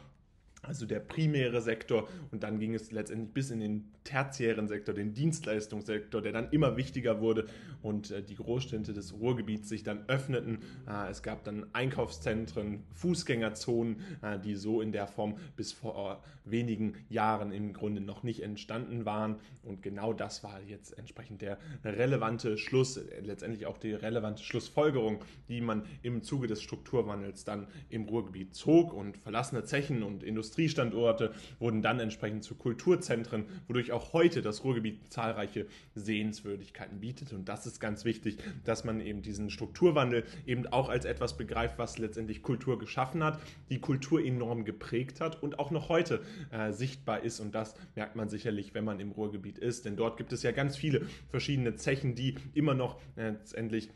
also 0.68 0.86
der 0.86 1.00
primäre 1.00 1.62
Sektor. 1.62 2.08
Und 2.32 2.44
dann 2.44 2.60
ging 2.60 2.74
es 2.74 2.92
letztendlich 2.92 3.34
bis 3.34 3.52
in 3.52 3.60
den 3.60 3.92
tertiären 4.04 4.68
Sektor, 4.68 4.96
den 4.96 5.14
Dienstleistungssektor, 5.14 6.22
der 6.22 6.32
dann 6.32 6.50
immer 6.52 6.78
wichtiger 6.78 7.20
wurde 7.20 7.48
und 7.82 8.12
äh, 8.12 8.24
die 8.24 8.36
Großstädte 8.36 8.94
des 8.94 9.14
Ruhrgebiets 9.14 9.68
sich 9.70 9.84
dann 9.84 10.08
öffneten. 10.08 10.60
Äh, 10.88 11.10
es 11.10 11.24
gab 11.24 11.44
dann 11.44 11.66
Einkaufszentren, 11.74 12.84
Fußgängerzonen, 12.94 13.98
äh, 14.22 14.40
die 14.40 14.56
so 14.56 14.82
in 14.82 14.92
der 14.92 15.08
Form 15.08 15.38
bis 15.56 15.74
vor 15.74 16.24
wenigen 16.46 16.94
Jahren 17.10 17.52
im 17.52 17.74
Grunde 17.74 18.02
noch 18.02 18.24
nicht 18.24 18.42
entstanden 18.42 19.06
waren. 19.06 19.36
Und 19.64 19.82
genau 19.82 20.14
das 20.14 20.44
war 20.44 20.62
jetzt 20.62 20.98
entsprechend 20.98 21.42
der 21.42 21.58
relevante 21.84 22.58
Schluss, 22.58 23.00
letztendlich 23.22 23.66
auch 23.66 23.78
die 23.78 23.94
relevante 23.94 24.44
Schlussfolgerung, 24.44 25.24
die 25.50 25.60
man 25.60 25.84
im 26.02 26.24
Zuge 26.24 26.48
des 26.48 26.62
Strukturwandels 26.64 27.44
dann 27.44 27.68
im 27.90 28.04
Ruhrgebiet 28.04 28.56
zog. 28.56 28.94
Und 28.94 29.18
verlassene 29.18 29.66
Zechen 29.66 30.04
und 30.04 30.24
Industrie 30.24 30.57
Industriestandorte 30.58 31.32
wurden 31.60 31.84
dann 31.84 32.00
entsprechend 32.00 32.44
zu 32.44 32.56
Kulturzentren, 32.56 33.46
wodurch 33.68 33.92
auch 33.92 34.14
heute 34.14 34.42
das 34.42 34.64
Ruhrgebiet 34.64 35.14
zahlreiche 35.14 35.68
Sehenswürdigkeiten 35.94 37.00
bietet. 37.00 37.32
Und 37.32 37.48
das 37.48 37.68
ist 37.68 37.80
ganz 37.80 38.06
wichtig, 38.06 38.38
dass 38.66 38.84
man 38.84 39.00
eben 39.00 39.22
diesen 39.22 39.52
Strukturwandel 39.52 40.24
eben 40.48 40.66
auch 40.66 40.90
als 40.90 41.06
etwas 41.06 41.38
begreift, 41.38 41.78
was 41.78 42.00
letztendlich 42.00 42.42
Kultur 42.42 42.80
geschaffen 42.80 43.24
hat, 43.24 43.40
die 43.70 43.80
Kultur 43.80 44.24
enorm 44.24 44.66
geprägt 44.66 45.22
hat 45.22 45.42
und 45.44 45.60
auch 45.60 45.70
noch 45.70 45.90
heute 45.90 46.22
äh, 46.52 46.72
sichtbar 46.72 47.22
ist. 47.22 47.40
Und 47.40 47.54
das 47.54 47.76
merkt 47.96 48.16
man 48.16 48.30
sicherlich, 48.30 48.74
wenn 48.74 48.84
man 48.86 49.00
im 49.00 49.12
Ruhrgebiet 49.12 49.60
ist. 49.60 49.86
Denn 49.86 49.96
dort 49.96 50.18
gibt 50.18 50.34
es 50.34 50.42
ja 50.42 50.52
ganz 50.52 50.76
viele 50.76 51.06
verschiedene 51.30 51.76
Zechen, 51.76 52.16
die 52.16 52.36
immer 52.56 52.74
noch 52.74 53.00
äh, 53.16 53.30
letztendlich 53.30 53.90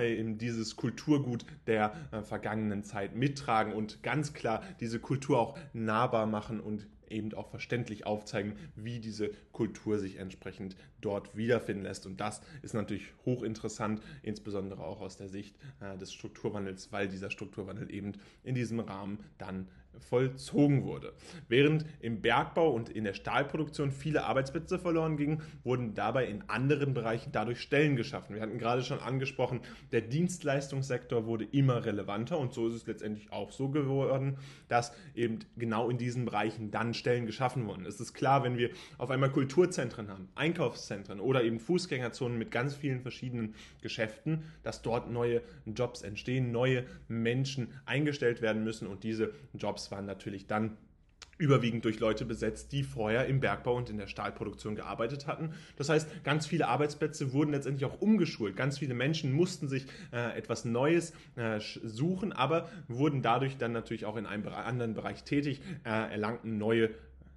eben 0.00 0.38
dieses 0.38 0.76
Kulturgut 0.76 1.44
der 1.66 1.94
äh, 2.10 2.22
vergangenen 2.22 2.84
Zeit 2.84 3.14
mittragen 3.14 3.72
und 3.72 4.02
ganz 4.02 4.32
klar 4.32 4.62
diese 4.80 4.98
Kultur 4.98 5.38
auch 5.38 5.58
nahbar 5.72 6.26
machen 6.26 6.60
und 6.60 6.86
eben 7.08 7.32
auch 7.34 7.48
verständlich 7.48 8.06
aufzeigen, 8.06 8.56
wie 8.76 8.98
diese 8.98 9.30
Kultur 9.52 9.98
sich 9.98 10.16
entsprechend 10.16 10.76
dort 11.00 11.36
wiederfinden 11.36 11.84
lässt. 11.84 12.06
Und 12.06 12.20
das 12.20 12.40
ist 12.62 12.74
natürlich 12.74 13.06
hochinteressant, 13.24 14.02
insbesondere 14.22 14.84
auch 14.84 15.00
aus 15.00 15.16
der 15.16 15.28
Sicht 15.28 15.56
äh, 15.80 15.96
des 15.98 16.12
Strukturwandels, 16.12 16.92
weil 16.92 17.08
dieser 17.08 17.30
Strukturwandel 17.30 17.90
eben 17.92 18.12
in 18.42 18.54
diesem 18.54 18.80
Rahmen 18.80 19.18
dann 19.38 19.68
vollzogen 20.00 20.84
wurde. 20.84 21.12
Während 21.48 21.84
im 22.00 22.20
Bergbau 22.20 22.70
und 22.70 22.88
in 22.88 23.04
der 23.04 23.14
Stahlproduktion 23.14 23.90
viele 23.90 24.24
Arbeitsplätze 24.24 24.78
verloren 24.78 25.16
gingen, 25.16 25.42
wurden 25.62 25.94
dabei 25.94 26.26
in 26.26 26.42
anderen 26.48 26.94
Bereichen 26.94 27.30
dadurch 27.32 27.60
Stellen 27.60 27.96
geschaffen. 27.96 28.34
Wir 28.34 28.42
hatten 28.42 28.58
gerade 28.58 28.82
schon 28.82 29.00
angesprochen, 29.00 29.60
der 29.92 30.00
Dienstleistungssektor 30.00 31.26
wurde 31.26 31.44
immer 31.44 31.84
relevanter 31.84 32.38
und 32.38 32.52
so 32.52 32.68
ist 32.68 32.74
es 32.74 32.86
letztendlich 32.86 33.32
auch 33.32 33.50
so 33.50 33.68
geworden, 33.68 34.36
dass 34.68 34.92
eben 35.14 35.40
genau 35.56 35.90
in 35.90 35.98
diesen 35.98 36.24
Bereichen 36.24 36.70
dann 36.70 36.94
Stellen 36.94 37.26
geschaffen 37.26 37.66
wurden. 37.66 37.86
Es 37.86 38.00
ist 38.00 38.14
klar, 38.14 38.42
wenn 38.44 38.58
wir 38.58 38.70
auf 38.98 39.10
einmal 39.10 39.30
Kulturzentren 39.30 40.08
haben, 40.08 40.28
Einkaufszentren 40.34 41.20
oder 41.20 41.42
eben 41.42 41.58
Fußgängerzonen 41.60 42.38
mit 42.38 42.50
ganz 42.50 42.74
vielen 42.74 43.00
verschiedenen 43.00 43.54
Geschäften, 43.82 44.44
dass 44.62 44.82
dort 44.82 45.10
neue 45.10 45.42
Jobs 45.66 46.02
entstehen, 46.02 46.52
neue 46.52 46.84
Menschen 47.08 47.68
eingestellt 47.86 48.42
werden 48.42 48.64
müssen 48.64 48.86
und 48.86 49.04
diese 49.04 49.32
Jobs 49.54 49.83
waren 49.90 50.06
natürlich 50.06 50.46
dann 50.46 50.76
überwiegend 51.38 51.84
durch 51.84 51.98
Leute 51.98 52.24
besetzt, 52.24 52.72
die 52.72 52.82
vorher 52.82 53.26
im 53.26 53.40
Bergbau 53.40 53.76
und 53.76 53.90
in 53.90 53.98
der 53.98 54.06
Stahlproduktion 54.06 54.76
gearbeitet 54.76 55.26
hatten. 55.26 55.50
Das 55.76 55.88
heißt, 55.88 56.22
ganz 56.22 56.46
viele 56.46 56.68
Arbeitsplätze 56.68 57.32
wurden 57.32 57.50
letztendlich 57.50 57.84
auch 57.90 58.00
umgeschult. 58.00 58.56
Ganz 58.56 58.78
viele 58.78 58.94
Menschen 58.94 59.32
mussten 59.32 59.68
sich 59.68 59.86
äh, 60.12 60.36
etwas 60.36 60.64
Neues 60.64 61.12
äh, 61.36 61.58
suchen, 61.82 62.32
aber 62.32 62.68
wurden 62.88 63.22
dadurch 63.22 63.56
dann 63.56 63.72
natürlich 63.72 64.06
auch 64.06 64.16
in 64.16 64.26
einem 64.26 64.46
anderen 64.46 64.94
Bereich 64.94 65.24
tätig, 65.24 65.60
äh, 65.84 65.88
erlangten 65.88 66.56
neue 66.58 66.90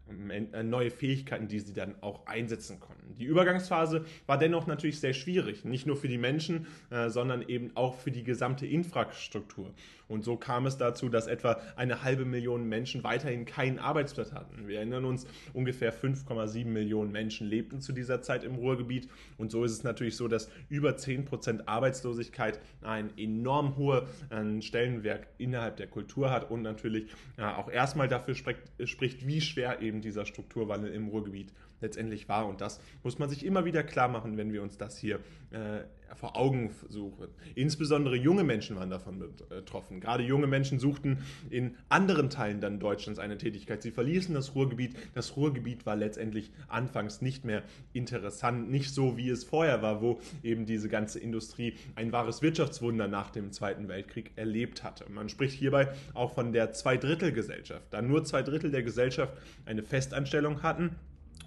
äh, 0.10 0.64
neue 0.64 0.90
Fähigkeiten, 0.90 1.48
die 1.48 1.60
sie 1.60 1.74
dann 1.74 1.96
auch 2.02 2.26
einsetzen 2.28 2.80
konnten. 2.80 3.16
Die 3.16 3.26
Übergangsphase 3.26 4.06
war 4.26 4.38
dennoch 4.38 4.68
natürlich 4.68 5.00
sehr 5.00 5.14
schwierig, 5.14 5.66
nicht 5.66 5.86
nur 5.86 5.98
für 5.98 6.08
die 6.08 6.18
Menschen, 6.18 6.68
äh, 6.90 7.10
sondern 7.10 7.42
eben 7.42 7.72
auch 7.76 7.96
für 7.96 8.12
die 8.12 8.24
gesamte 8.24 8.66
Infrastruktur. 8.66 9.74
Und 10.08 10.24
so 10.24 10.38
kam 10.38 10.66
es 10.66 10.78
dazu, 10.78 11.10
dass 11.10 11.28
etwa 11.28 11.60
eine 11.76 12.04
halbe 12.04 12.26
Million 12.26 12.68
Menschen 12.68 13.04
weiterhin 13.04 13.46
keinen 13.46 13.80
Arbeitsplatz 13.80 14.32
hatten. 14.32 14.68
Wir 14.68 14.78
erinnern 14.78 15.06
uns, 15.06 15.28
ungefähr 15.54 15.94
5,7 15.94 16.66
Millionen 16.66 17.12
Menschen 17.12 17.48
lebten 17.48 17.82
zu 17.82 17.92
dieser 17.92 18.22
Zeit 18.22 18.44
im 18.44 18.56
Ruhrgebiet. 18.56 19.10
Und 19.38 19.52
so 19.52 19.64
ist 19.64 19.72
es 19.72 19.84
natürlich 19.84 20.16
so, 20.16 20.28
dass 20.28 20.50
über 20.70 20.98
10 20.98 21.26
Prozent 21.26 21.68
Arbeitslosigkeit 21.68 22.60
ein 22.82 23.18
enorm 23.18 23.78
hoher 23.78 24.08
äh, 24.30 24.62
Stellenwert 24.62 25.28
innerhalb 25.38 25.78
der 25.78 25.88
Kultur 25.88 26.32
hat 26.32 26.50
und 26.50 26.62
natürlich 26.62 27.08
äh, 27.38 27.44
auch 27.44 27.70
erstmal 27.70 28.08
dafür 28.08 28.36
spricht, 28.36 28.62
spricht, 28.86 29.28
wie 29.28 29.42
schwer 29.42 29.82
eben 29.82 30.02
dieser 30.02 30.26
Strukturwandel 30.26 30.94
im 30.94 31.08
Ruhrgebiet 31.08 31.52
letztendlich 31.82 32.28
war. 32.30 32.48
Und 32.48 32.62
das 32.62 32.80
muss 33.04 33.20
man 33.20 33.30
sich 33.30 33.46
immer 33.46 33.66
wieder 33.66 33.84
klar 33.84 34.08
machen, 34.08 34.38
wenn 34.38 34.54
wir 34.54 34.64
uns 34.64 34.78
das 34.78 34.98
hier 34.98 35.20
äh, 35.52 35.82
vor 36.16 36.38
Augen 36.38 36.72
suchen. 36.90 37.28
Insbesondere 37.56 38.16
junge 38.16 38.44
Menschen 38.44 38.76
waren 38.76 38.90
davon 38.90 39.20
betroffen. 39.50 40.00
Gerade 40.00 40.24
junge 40.24 40.48
Menschen 40.48 40.80
suchten 40.80 41.20
in 41.50 41.76
anderen 41.90 42.30
Teilen 42.30 42.62
dann 42.62 42.80
Deutschlands 42.80 43.20
eine 43.20 43.38
Tätigkeit. 43.38 43.82
Sie 43.82 43.92
verließen 43.92 44.34
das 44.34 44.56
Ruhrgebiet. 44.56 44.96
Das 45.14 45.36
Ruhrgebiet 45.36 45.86
war 45.86 45.96
letztendlich 45.96 46.52
anfangs 46.68 47.22
nicht 47.22 47.46
mehr 47.46 47.64
interessant, 47.94 48.70
nicht 48.70 48.94
so 48.94 49.18
wie 49.18 49.30
es 49.30 49.44
vorher 49.44 49.82
war, 49.82 50.02
wo 50.02 50.20
eben 50.44 50.66
diese 50.66 50.90
ganze 50.90 51.20
Industrie 51.20 51.76
ein 51.96 52.12
wahres 52.12 52.42
Wirtschaftswunder 52.42 53.08
nach 53.08 53.32
dem 53.32 53.52
Zweiten 53.52 53.88
Weltkrieg 53.88 54.32
erlebt 54.36 54.84
hatte. 54.84 55.06
Man 55.10 55.30
spricht 55.30 55.58
hierbei 55.58 55.90
auch 56.14 56.34
von 56.34 56.54
der 56.54 56.74
Zweidrittelgesellschaft, 56.74 57.86
da 57.92 58.02
nur 58.02 58.24
zwei 58.24 58.44
Drittel 58.44 58.72
der 58.72 58.84
Gesellschaft 58.84 59.34
eine 59.66 59.84
Festanstellung 59.84 60.64
hatten 60.64 60.96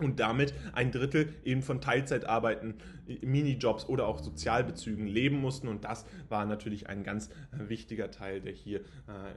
und 0.00 0.20
damit 0.20 0.54
ein 0.72 0.90
Drittel 0.92 1.34
eben 1.44 1.62
von 1.62 1.80
Teilzeitarbeiten, 1.80 2.74
Minijobs 3.22 3.88
oder 3.88 4.06
auch 4.06 4.20
Sozialbezügen 4.20 5.06
leben 5.06 5.36
mussten. 5.40 5.68
Und 5.68 5.84
das 5.84 6.04
war 6.28 6.46
natürlich 6.46 6.88
ein 6.88 7.02
ganz 7.02 7.28
äh, 7.28 7.68
wichtiger 7.68 8.10
Teil, 8.10 8.40
der 8.40 8.52
hier 8.52 8.80
äh, 8.80 8.82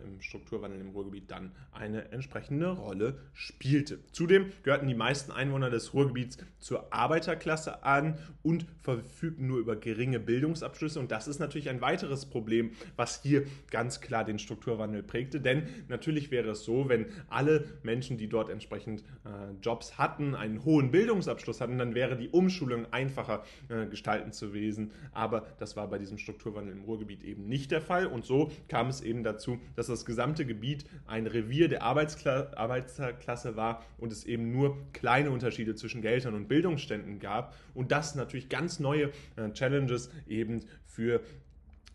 im 0.06 0.22
Strukturwandel 0.22 0.80
im 0.80 0.90
Ruhrgebiet 0.90 1.32
dann 1.32 1.52
eine 1.72 2.12
entsprechende 2.12 2.70
Rolle 2.70 3.20
spielte. 3.34 4.00
Zudem 4.12 4.52
gehörten 4.64 4.88
die 4.88 4.96
meisten 4.96 5.32
Einwohner 5.32 5.70
des 5.70 5.94
Ruhrgebiets 5.94 6.38
zur 6.60 6.94
Arbeiterklasse 6.94 7.84
an 7.84 8.18
und 8.42 8.66
verfügten 8.82 9.48
nur 9.48 9.60
über 9.60 9.76
geringe 9.76 10.20
Bildungsabschlüsse. 10.20 11.00
Und 11.00 11.12
das 11.12 11.28
ist 11.28 11.40
natürlich 11.40 11.70
ein 11.70 11.82
weiteres 11.82 12.26
Problem, 12.26 12.72
was 12.96 13.22
hier 13.22 13.46
ganz 13.72 14.02
klar 14.02 14.24
den 14.24 14.40
Strukturwandel 14.40 15.04
prägte. 15.04 15.42
Denn 15.42 15.64
natürlich 15.88 16.32
wäre 16.32 16.52
es 16.52 16.64
so, 16.64 16.90
wenn 16.90 17.08
alle 17.30 17.66
Menschen, 17.84 18.18
die 18.18 18.28
dort 18.28 18.50
entsprechend 18.50 19.02
äh, 19.26 19.54
Jobs 19.62 19.98
hatten, 19.98 20.36
ein 20.36 20.53
einen 20.54 20.66
hohen 20.66 20.92
Bildungsabschluss 20.92 21.62
hatten, 21.62 21.78
dann 21.78 21.96
wäre 21.96 22.16
die 22.16 22.30
Umschulung 22.30 22.86
einfacher 22.92 23.44
äh, 23.70 23.86
gestalten 23.88 24.32
zu 24.32 24.54
wesen. 24.54 24.92
Aber 25.12 25.46
das 25.60 25.76
war 25.76 25.88
bei 25.90 25.98
diesem 25.98 26.18
Strukturwandel 26.18 26.74
im 26.74 26.84
Ruhrgebiet 26.84 27.24
eben 27.24 27.48
nicht 27.48 27.72
der 27.72 27.82
Fall. 27.82 28.06
Und 28.08 28.26
so 28.26 28.52
kam 28.68 28.88
es 28.88 29.02
eben 29.02 29.24
dazu, 29.24 29.60
dass 29.76 29.88
das 29.88 30.06
gesamte 30.06 30.46
Gebiet 30.46 30.86
ein 31.08 31.28
Revier 31.28 31.68
der 31.68 31.84
Arbeitskla 31.84 32.52
Arbeitsklasse 32.56 33.56
war 33.56 33.84
und 33.98 34.12
es 34.12 34.26
eben 34.26 34.52
nur 34.52 34.78
kleine 34.94 35.32
Unterschiede 35.32 35.76
zwischen 35.76 36.02
Geldern 36.02 36.36
und 36.36 36.48
Bildungsständen 36.48 37.20
gab. 37.20 37.56
Und 37.74 37.92
das 37.92 38.16
natürlich 38.16 38.50
ganz 38.50 38.80
neue 38.80 39.12
äh, 39.36 39.52
Challenges 39.54 40.12
eben 40.28 40.62
für 40.86 41.22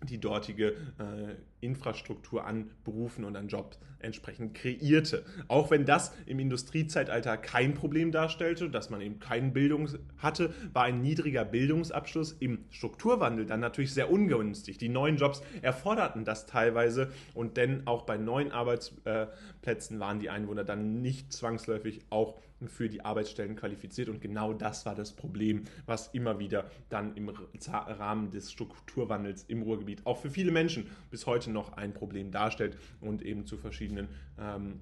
die 0.02 0.20
dortige 0.20 0.68
äh, 0.98 1.34
Infrastruktur 1.60 2.44
an 2.44 2.70
Berufen 2.84 3.24
und 3.24 3.36
an 3.36 3.48
Jobs 3.48 3.78
entsprechend 3.98 4.54
kreierte. 4.54 5.24
Auch 5.48 5.70
wenn 5.70 5.84
das 5.84 6.14
im 6.26 6.38
Industriezeitalter 6.38 7.36
kein 7.36 7.74
Problem 7.74 8.12
darstellte, 8.12 8.70
dass 8.70 8.90
man 8.90 9.00
eben 9.00 9.18
keine 9.18 9.50
Bildung 9.50 9.88
hatte, 10.18 10.54
war 10.72 10.84
ein 10.84 11.02
niedriger 11.02 11.44
Bildungsabschluss 11.44 12.32
im 12.38 12.64
Strukturwandel 12.70 13.46
dann 13.46 13.60
natürlich 13.60 13.92
sehr 13.92 14.10
ungünstig. 14.10 14.78
Die 14.78 14.88
neuen 14.88 15.16
Jobs 15.16 15.42
erforderten 15.62 16.24
das 16.24 16.46
teilweise 16.46 17.10
und 17.34 17.56
denn 17.56 17.86
auch 17.86 18.02
bei 18.02 18.16
neuen 18.16 18.52
Arbeitsplätzen 18.52 19.98
waren 19.98 20.20
die 20.20 20.30
Einwohner 20.30 20.64
dann 20.64 21.02
nicht 21.02 21.32
zwangsläufig 21.32 22.02
auch 22.10 22.38
für 22.66 22.88
die 22.88 23.04
Arbeitsstellen 23.04 23.56
qualifiziert. 23.56 24.08
Und 24.08 24.20
genau 24.20 24.52
das 24.52 24.84
war 24.86 24.94
das 24.94 25.12
Problem, 25.12 25.64
was 25.86 26.08
immer 26.08 26.38
wieder 26.38 26.70
dann 26.88 27.14
im 27.14 27.28
Rahmen 27.28 28.30
des 28.30 28.50
Strukturwandels 28.50 29.44
im 29.44 29.62
Ruhrgebiet 29.62 30.06
auch 30.06 30.18
für 30.18 30.30
viele 30.30 30.50
Menschen 30.50 30.90
bis 31.10 31.26
heute 31.26 31.50
noch 31.50 31.74
ein 31.74 31.92
Problem 31.92 32.30
darstellt 32.30 32.76
und 33.00 33.22
eben 33.22 33.46
zu 33.46 33.56
verschiedenen 33.56 34.08
ähm, 34.38 34.80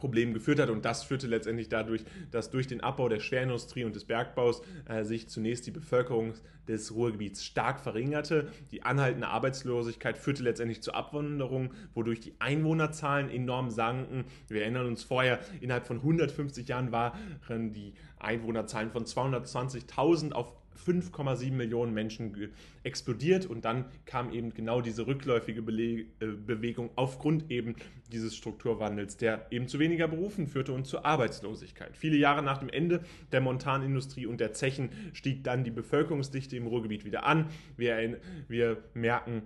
Problemen 0.00 0.34
geführt 0.34 0.58
hat. 0.58 0.70
Und 0.70 0.84
das 0.84 1.04
führte 1.04 1.26
letztendlich 1.26 1.68
dadurch, 1.68 2.04
dass 2.30 2.50
durch 2.50 2.66
den 2.66 2.80
Abbau 2.80 3.08
der 3.08 3.20
Schwerindustrie 3.20 3.84
und 3.84 3.94
des 3.94 4.04
Bergbaus 4.04 4.62
äh, 4.88 5.04
sich 5.04 5.28
zunächst 5.28 5.66
die 5.66 5.70
Bevölkerung 5.70 6.34
des 6.66 6.94
Ruhrgebiets 6.94 7.44
stark 7.44 7.80
verringerte. 7.80 8.48
Die 8.70 8.82
anhaltende 8.82 9.28
Arbeitslosigkeit 9.28 10.16
führte 10.16 10.42
letztendlich 10.42 10.82
zur 10.82 10.94
Abwanderung, 10.94 11.74
wodurch 11.94 12.20
die 12.20 12.34
Einwohnerzahlen 12.38 13.30
enorm 13.30 13.70
sanken. 13.70 14.24
Wir 14.48 14.62
erinnern 14.62 14.86
uns 14.86 15.02
vorher, 15.02 15.40
innerhalb 15.60 15.86
von 15.86 15.98
150 15.98 16.66
Jahren 16.68 16.92
waren 16.92 17.72
die 17.72 17.94
Einwohnerzahlen 18.18 18.90
von 18.90 19.04
220.000 19.04 20.32
auf 20.32 20.59
5,7 20.86 21.52
Millionen 21.52 21.94
Menschen 21.94 22.52
explodiert 22.82 23.46
und 23.46 23.64
dann 23.64 23.84
kam 24.06 24.32
eben 24.32 24.54
genau 24.54 24.80
diese 24.80 25.06
rückläufige 25.06 25.60
äh, 25.60 26.04
Bewegung 26.26 26.90
aufgrund 26.96 27.50
eben 27.50 27.76
dieses 28.12 28.36
Strukturwandels, 28.36 29.16
der 29.16 29.46
eben 29.50 29.68
zu 29.68 29.78
weniger 29.78 30.08
Berufen 30.08 30.46
führte 30.46 30.72
und 30.72 30.86
zur 30.86 31.04
Arbeitslosigkeit. 31.04 31.96
Viele 31.96 32.16
Jahre 32.16 32.42
nach 32.42 32.58
dem 32.58 32.68
Ende 32.68 33.04
der 33.32 33.40
Montanindustrie 33.40 34.26
und 34.26 34.40
der 34.40 34.52
Zechen 34.52 34.90
stieg 35.12 35.44
dann 35.44 35.64
die 35.64 35.70
Bevölkerungsdichte 35.70 36.56
im 36.56 36.66
Ruhrgebiet 36.66 37.04
wieder 37.04 37.24
an. 37.24 37.48
Wir, 37.76 38.18
wir 38.48 38.82
merken, 38.94 39.42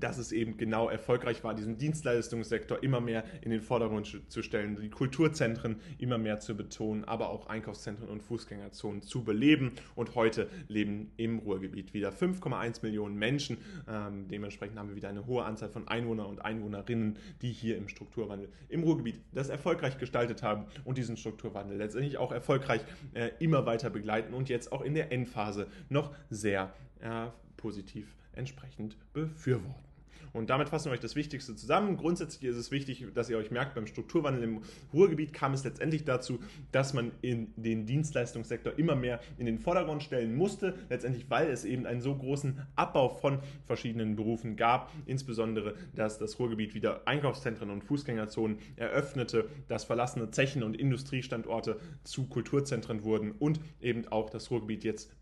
dass 0.00 0.18
es 0.18 0.32
eben 0.32 0.56
genau 0.56 0.88
erfolgreich 0.88 1.44
war, 1.44 1.54
diesen 1.54 1.78
Dienstleistungssektor 1.78 2.82
immer 2.82 3.00
mehr 3.00 3.24
in 3.42 3.50
den 3.50 3.60
Vordergrund 3.60 4.22
zu 4.28 4.42
stellen, 4.42 4.78
die 4.80 4.90
Kulturzentren 4.90 5.76
immer 5.98 6.18
mehr 6.18 6.40
zu 6.40 6.56
betonen, 6.56 7.04
aber 7.04 7.30
auch 7.30 7.46
Einkaufszentren 7.46 8.08
und 8.08 8.22
Fußgängerzonen 8.22 9.02
zu 9.02 9.24
beleben. 9.24 9.72
Und 9.94 10.14
heute 10.14 10.48
leben 10.68 11.12
im 11.16 11.38
Ruhrgebiet 11.38 11.94
wieder 11.94 12.10
5,1 12.10 12.82
Millionen 12.82 13.16
Menschen. 13.16 13.58
Ähm, 13.88 14.28
dementsprechend 14.28 14.78
haben 14.78 14.88
wir 14.88 14.96
wieder 14.96 15.08
eine 15.08 15.26
hohe 15.26 15.44
Anzahl 15.44 15.68
von 15.68 15.88
Einwohnern 15.88 16.26
und 16.26 16.44
Einwohnerinnen, 16.44 17.18
die 17.42 17.52
hier 17.52 17.76
im 17.76 17.88
Strukturwandel 17.88 18.48
im 18.68 18.82
Ruhrgebiet 18.82 19.20
das 19.32 19.48
erfolgreich 19.48 19.98
gestaltet 19.98 20.42
haben 20.42 20.66
und 20.84 20.98
diesen 20.98 21.16
Strukturwandel 21.16 21.76
letztendlich 21.76 22.18
auch 22.18 22.32
erfolgreich 22.32 22.82
äh, 23.14 23.30
immer 23.38 23.66
weiter 23.66 23.90
begleiten 23.90 24.34
und 24.34 24.48
jetzt 24.48 24.72
auch 24.72 24.82
in 24.82 24.94
der 24.94 25.12
Endphase 25.12 25.66
noch 25.88 26.14
sehr 26.30 26.72
äh, 27.00 27.26
positiv 27.56 28.14
entsprechend 28.32 28.96
befürworten. 29.12 29.87
Und 30.32 30.50
damit 30.50 30.68
fassen 30.68 30.86
wir 30.86 30.92
euch 30.92 31.00
das 31.00 31.16
Wichtigste 31.16 31.54
zusammen. 31.54 31.96
Grundsätzlich 31.96 32.50
ist 32.50 32.56
es 32.56 32.70
wichtig, 32.70 33.06
dass 33.14 33.30
ihr 33.30 33.38
euch 33.38 33.50
merkt, 33.50 33.74
beim 33.74 33.86
Strukturwandel 33.86 34.42
im 34.42 34.62
Ruhrgebiet 34.92 35.32
kam 35.32 35.54
es 35.54 35.64
letztendlich 35.64 36.04
dazu, 36.04 36.38
dass 36.72 36.94
man 36.94 37.12
in 37.20 37.52
den 37.56 37.86
Dienstleistungssektor 37.86 38.78
immer 38.78 38.94
mehr 38.94 39.20
in 39.38 39.46
den 39.46 39.58
Vordergrund 39.58 40.02
stellen 40.02 40.34
musste, 40.34 40.74
letztendlich 40.88 41.28
weil 41.30 41.48
es 41.50 41.64
eben 41.64 41.86
einen 41.86 42.00
so 42.00 42.14
großen 42.14 42.66
Abbau 42.76 43.08
von 43.08 43.40
verschiedenen 43.64 44.16
Berufen 44.16 44.56
gab, 44.56 44.92
insbesondere, 45.06 45.74
dass 45.94 46.18
das 46.18 46.38
Ruhrgebiet 46.38 46.74
wieder 46.74 47.06
Einkaufszentren 47.06 47.70
und 47.70 47.84
Fußgängerzonen 47.84 48.58
eröffnete, 48.76 49.48
dass 49.68 49.84
verlassene 49.84 50.30
Zechen 50.30 50.62
und 50.62 50.76
Industriestandorte 50.76 51.80
zu 52.04 52.26
Kulturzentren 52.28 53.04
wurden 53.04 53.32
und 53.32 53.60
eben 53.80 54.06
auch 54.08 54.30
das 54.30 54.50
Ruhrgebiet 54.50 54.84
jetzt 54.84 55.12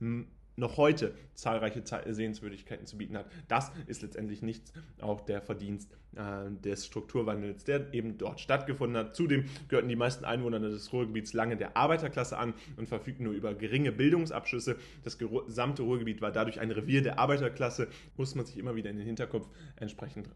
noch 0.56 0.76
heute 0.76 1.14
zahlreiche 1.34 1.82
Sehenswürdigkeiten 2.06 2.86
zu 2.86 2.96
bieten 2.98 3.16
hat. 3.16 3.30
Das 3.48 3.72
ist 3.86 4.02
letztendlich 4.02 4.42
nicht 4.42 4.72
auch 5.00 5.20
der 5.20 5.42
Verdienst 5.42 5.92
äh, 6.16 6.50
des 6.50 6.86
Strukturwandels, 6.86 7.64
der 7.64 7.92
eben 7.92 8.18
dort 8.18 8.40
stattgefunden 8.40 8.96
hat. 8.96 9.14
Zudem 9.14 9.44
gehörten 9.68 9.88
die 9.88 9.96
meisten 9.96 10.24
Einwohner 10.24 10.58
des 10.58 10.92
Ruhrgebiets 10.92 11.32
lange 11.34 11.56
der 11.56 11.76
Arbeiterklasse 11.76 12.38
an 12.38 12.54
und 12.76 12.88
verfügten 12.88 13.24
nur 13.24 13.34
über 13.34 13.54
geringe 13.54 13.92
Bildungsabschlüsse. 13.92 14.76
Das 15.04 15.18
gesamte 15.18 15.82
Ruhrgebiet 15.82 16.20
war 16.20 16.32
dadurch 16.32 16.60
ein 16.60 16.70
Revier 16.70 17.02
der 17.02 17.18
Arbeiterklasse, 17.18 17.88
muss 18.16 18.34
man 18.34 18.46
sich 18.46 18.56
immer 18.56 18.74
wieder 18.76 18.90
in 18.90 18.96
den 18.96 19.06
Hinterkopf 19.06 19.48
entsprechend 19.76 20.28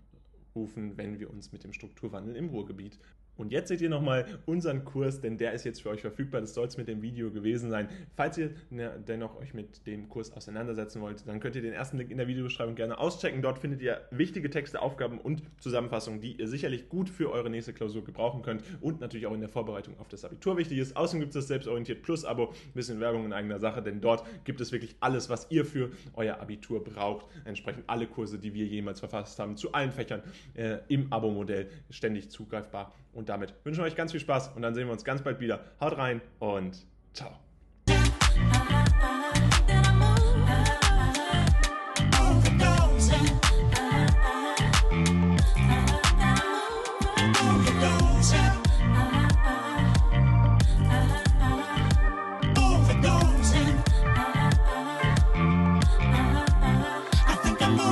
rufen, 0.54 0.96
wenn 0.96 1.18
wir 1.20 1.30
uns 1.30 1.52
mit 1.52 1.64
dem 1.64 1.72
Strukturwandel 1.72 2.36
im 2.36 2.48
Ruhrgebiet 2.48 2.98
und 3.40 3.52
jetzt 3.52 3.68
seht 3.68 3.80
ihr 3.80 3.88
nochmal 3.88 4.26
unseren 4.46 4.84
Kurs, 4.84 5.20
denn 5.20 5.38
der 5.38 5.52
ist 5.52 5.64
jetzt 5.64 5.82
für 5.82 5.90
euch 5.90 6.00
verfügbar. 6.00 6.40
Das 6.40 6.54
soll 6.54 6.66
es 6.66 6.76
mit 6.76 6.88
dem 6.88 7.02
Video 7.02 7.30
gewesen 7.30 7.70
sein. 7.70 7.88
Falls 8.16 8.36
ihr 8.38 8.50
ne, 8.70 9.02
dennoch 9.06 9.36
euch 9.40 9.54
mit 9.54 9.86
dem 9.86 10.08
Kurs 10.08 10.32
auseinandersetzen 10.32 11.00
wollt, 11.00 11.26
dann 11.26 11.40
könnt 11.40 11.56
ihr 11.56 11.62
den 11.62 11.72
ersten 11.72 11.96
Link 11.96 12.10
in 12.10 12.18
der 12.18 12.28
Videobeschreibung 12.28 12.74
gerne 12.74 12.98
auschecken. 12.98 13.42
Dort 13.42 13.58
findet 13.58 13.80
ihr 13.80 14.02
wichtige 14.10 14.50
Texte, 14.50 14.82
Aufgaben 14.82 15.18
und 15.18 15.42
Zusammenfassungen, 15.58 16.20
die 16.20 16.32
ihr 16.32 16.48
sicherlich 16.48 16.88
gut 16.88 17.08
für 17.08 17.30
eure 17.30 17.50
nächste 17.50 17.72
Klausur 17.72 18.04
gebrauchen 18.04 18.42
könnt 18.42 18.62
und 18.80 19.00
natürlich 19.00 19.26
auch 19.26 19.34
in 19.34 19.40
der 19.40 19.48
Vorbereitung 19.48 19.98
auf 19.98 20.08
das 20.08 20.24
Abitur 20.24 20.56
wichtig 20.56 20.78
ist. 20.78 20.96
Außerdem 20.96 21.20
gibt 21.20 21.30
es 21.30 21.40
das 21.40 21.48
Selbstorientiert 21.48 22.02
Plus 22.02 22.24
Abo, 22.24 22.48
ein 22.48 22.72
bisschen 22.74 23.00
Werbung 23.00 23.24
in 23.24 23.32
eigener 23.32 23.58
Sache, 23.58 23.82
denn 23.82 24.00
dort 24.00 24.24
gibt 24.44 24.60
es 24.60 24.72
wirklich 24.72 24.96
alles, 25.00 25.30
was 25.30 25.46
ihr 25.50 25.64
für 25.64 25.90
euer 26.14 26.40
Abitur 26.40 26.84
braucht. 26.84 27.26
Entsprechend 27.44 27.84
alle 27.86 28.06
Kurse, 28.06 28.38
die 28.38 28.54
wir 28.54 28.66
jemals 28.66 29.00
verfasst 29.00 29.38
haben, 29.38 29.56
zu 29.56 29.72
allen 29.72 29.92
Fächern 29.92 30.22
äh, 30.54 30.78
im 30.88 31.12
Abo-Modell 31.12 31.68
ständig 31.90 32.30
zugreifbar 32.30 32.92
und 33.12 33.28
damit 33.28 33.54
wünschen 33.64 33.80
wir 33.80 33.86
euch 33.86 33.96
ganz 33.96 34.12
viel 34.12 34.20
Spaß 34.20 34.52
und 34.56 34.62
dann 34.62 34.74
sehen 34.74 34.86
wir 34.86 34.92
uns 34.92 35.04
ganz 35.04 35.22
bald 35.22 35.40
wieder. 35.40 35.64
Haut 35.80 35.96
rein 35.96 36.20
und 36.38 36.86
ciao. 37.12 37.32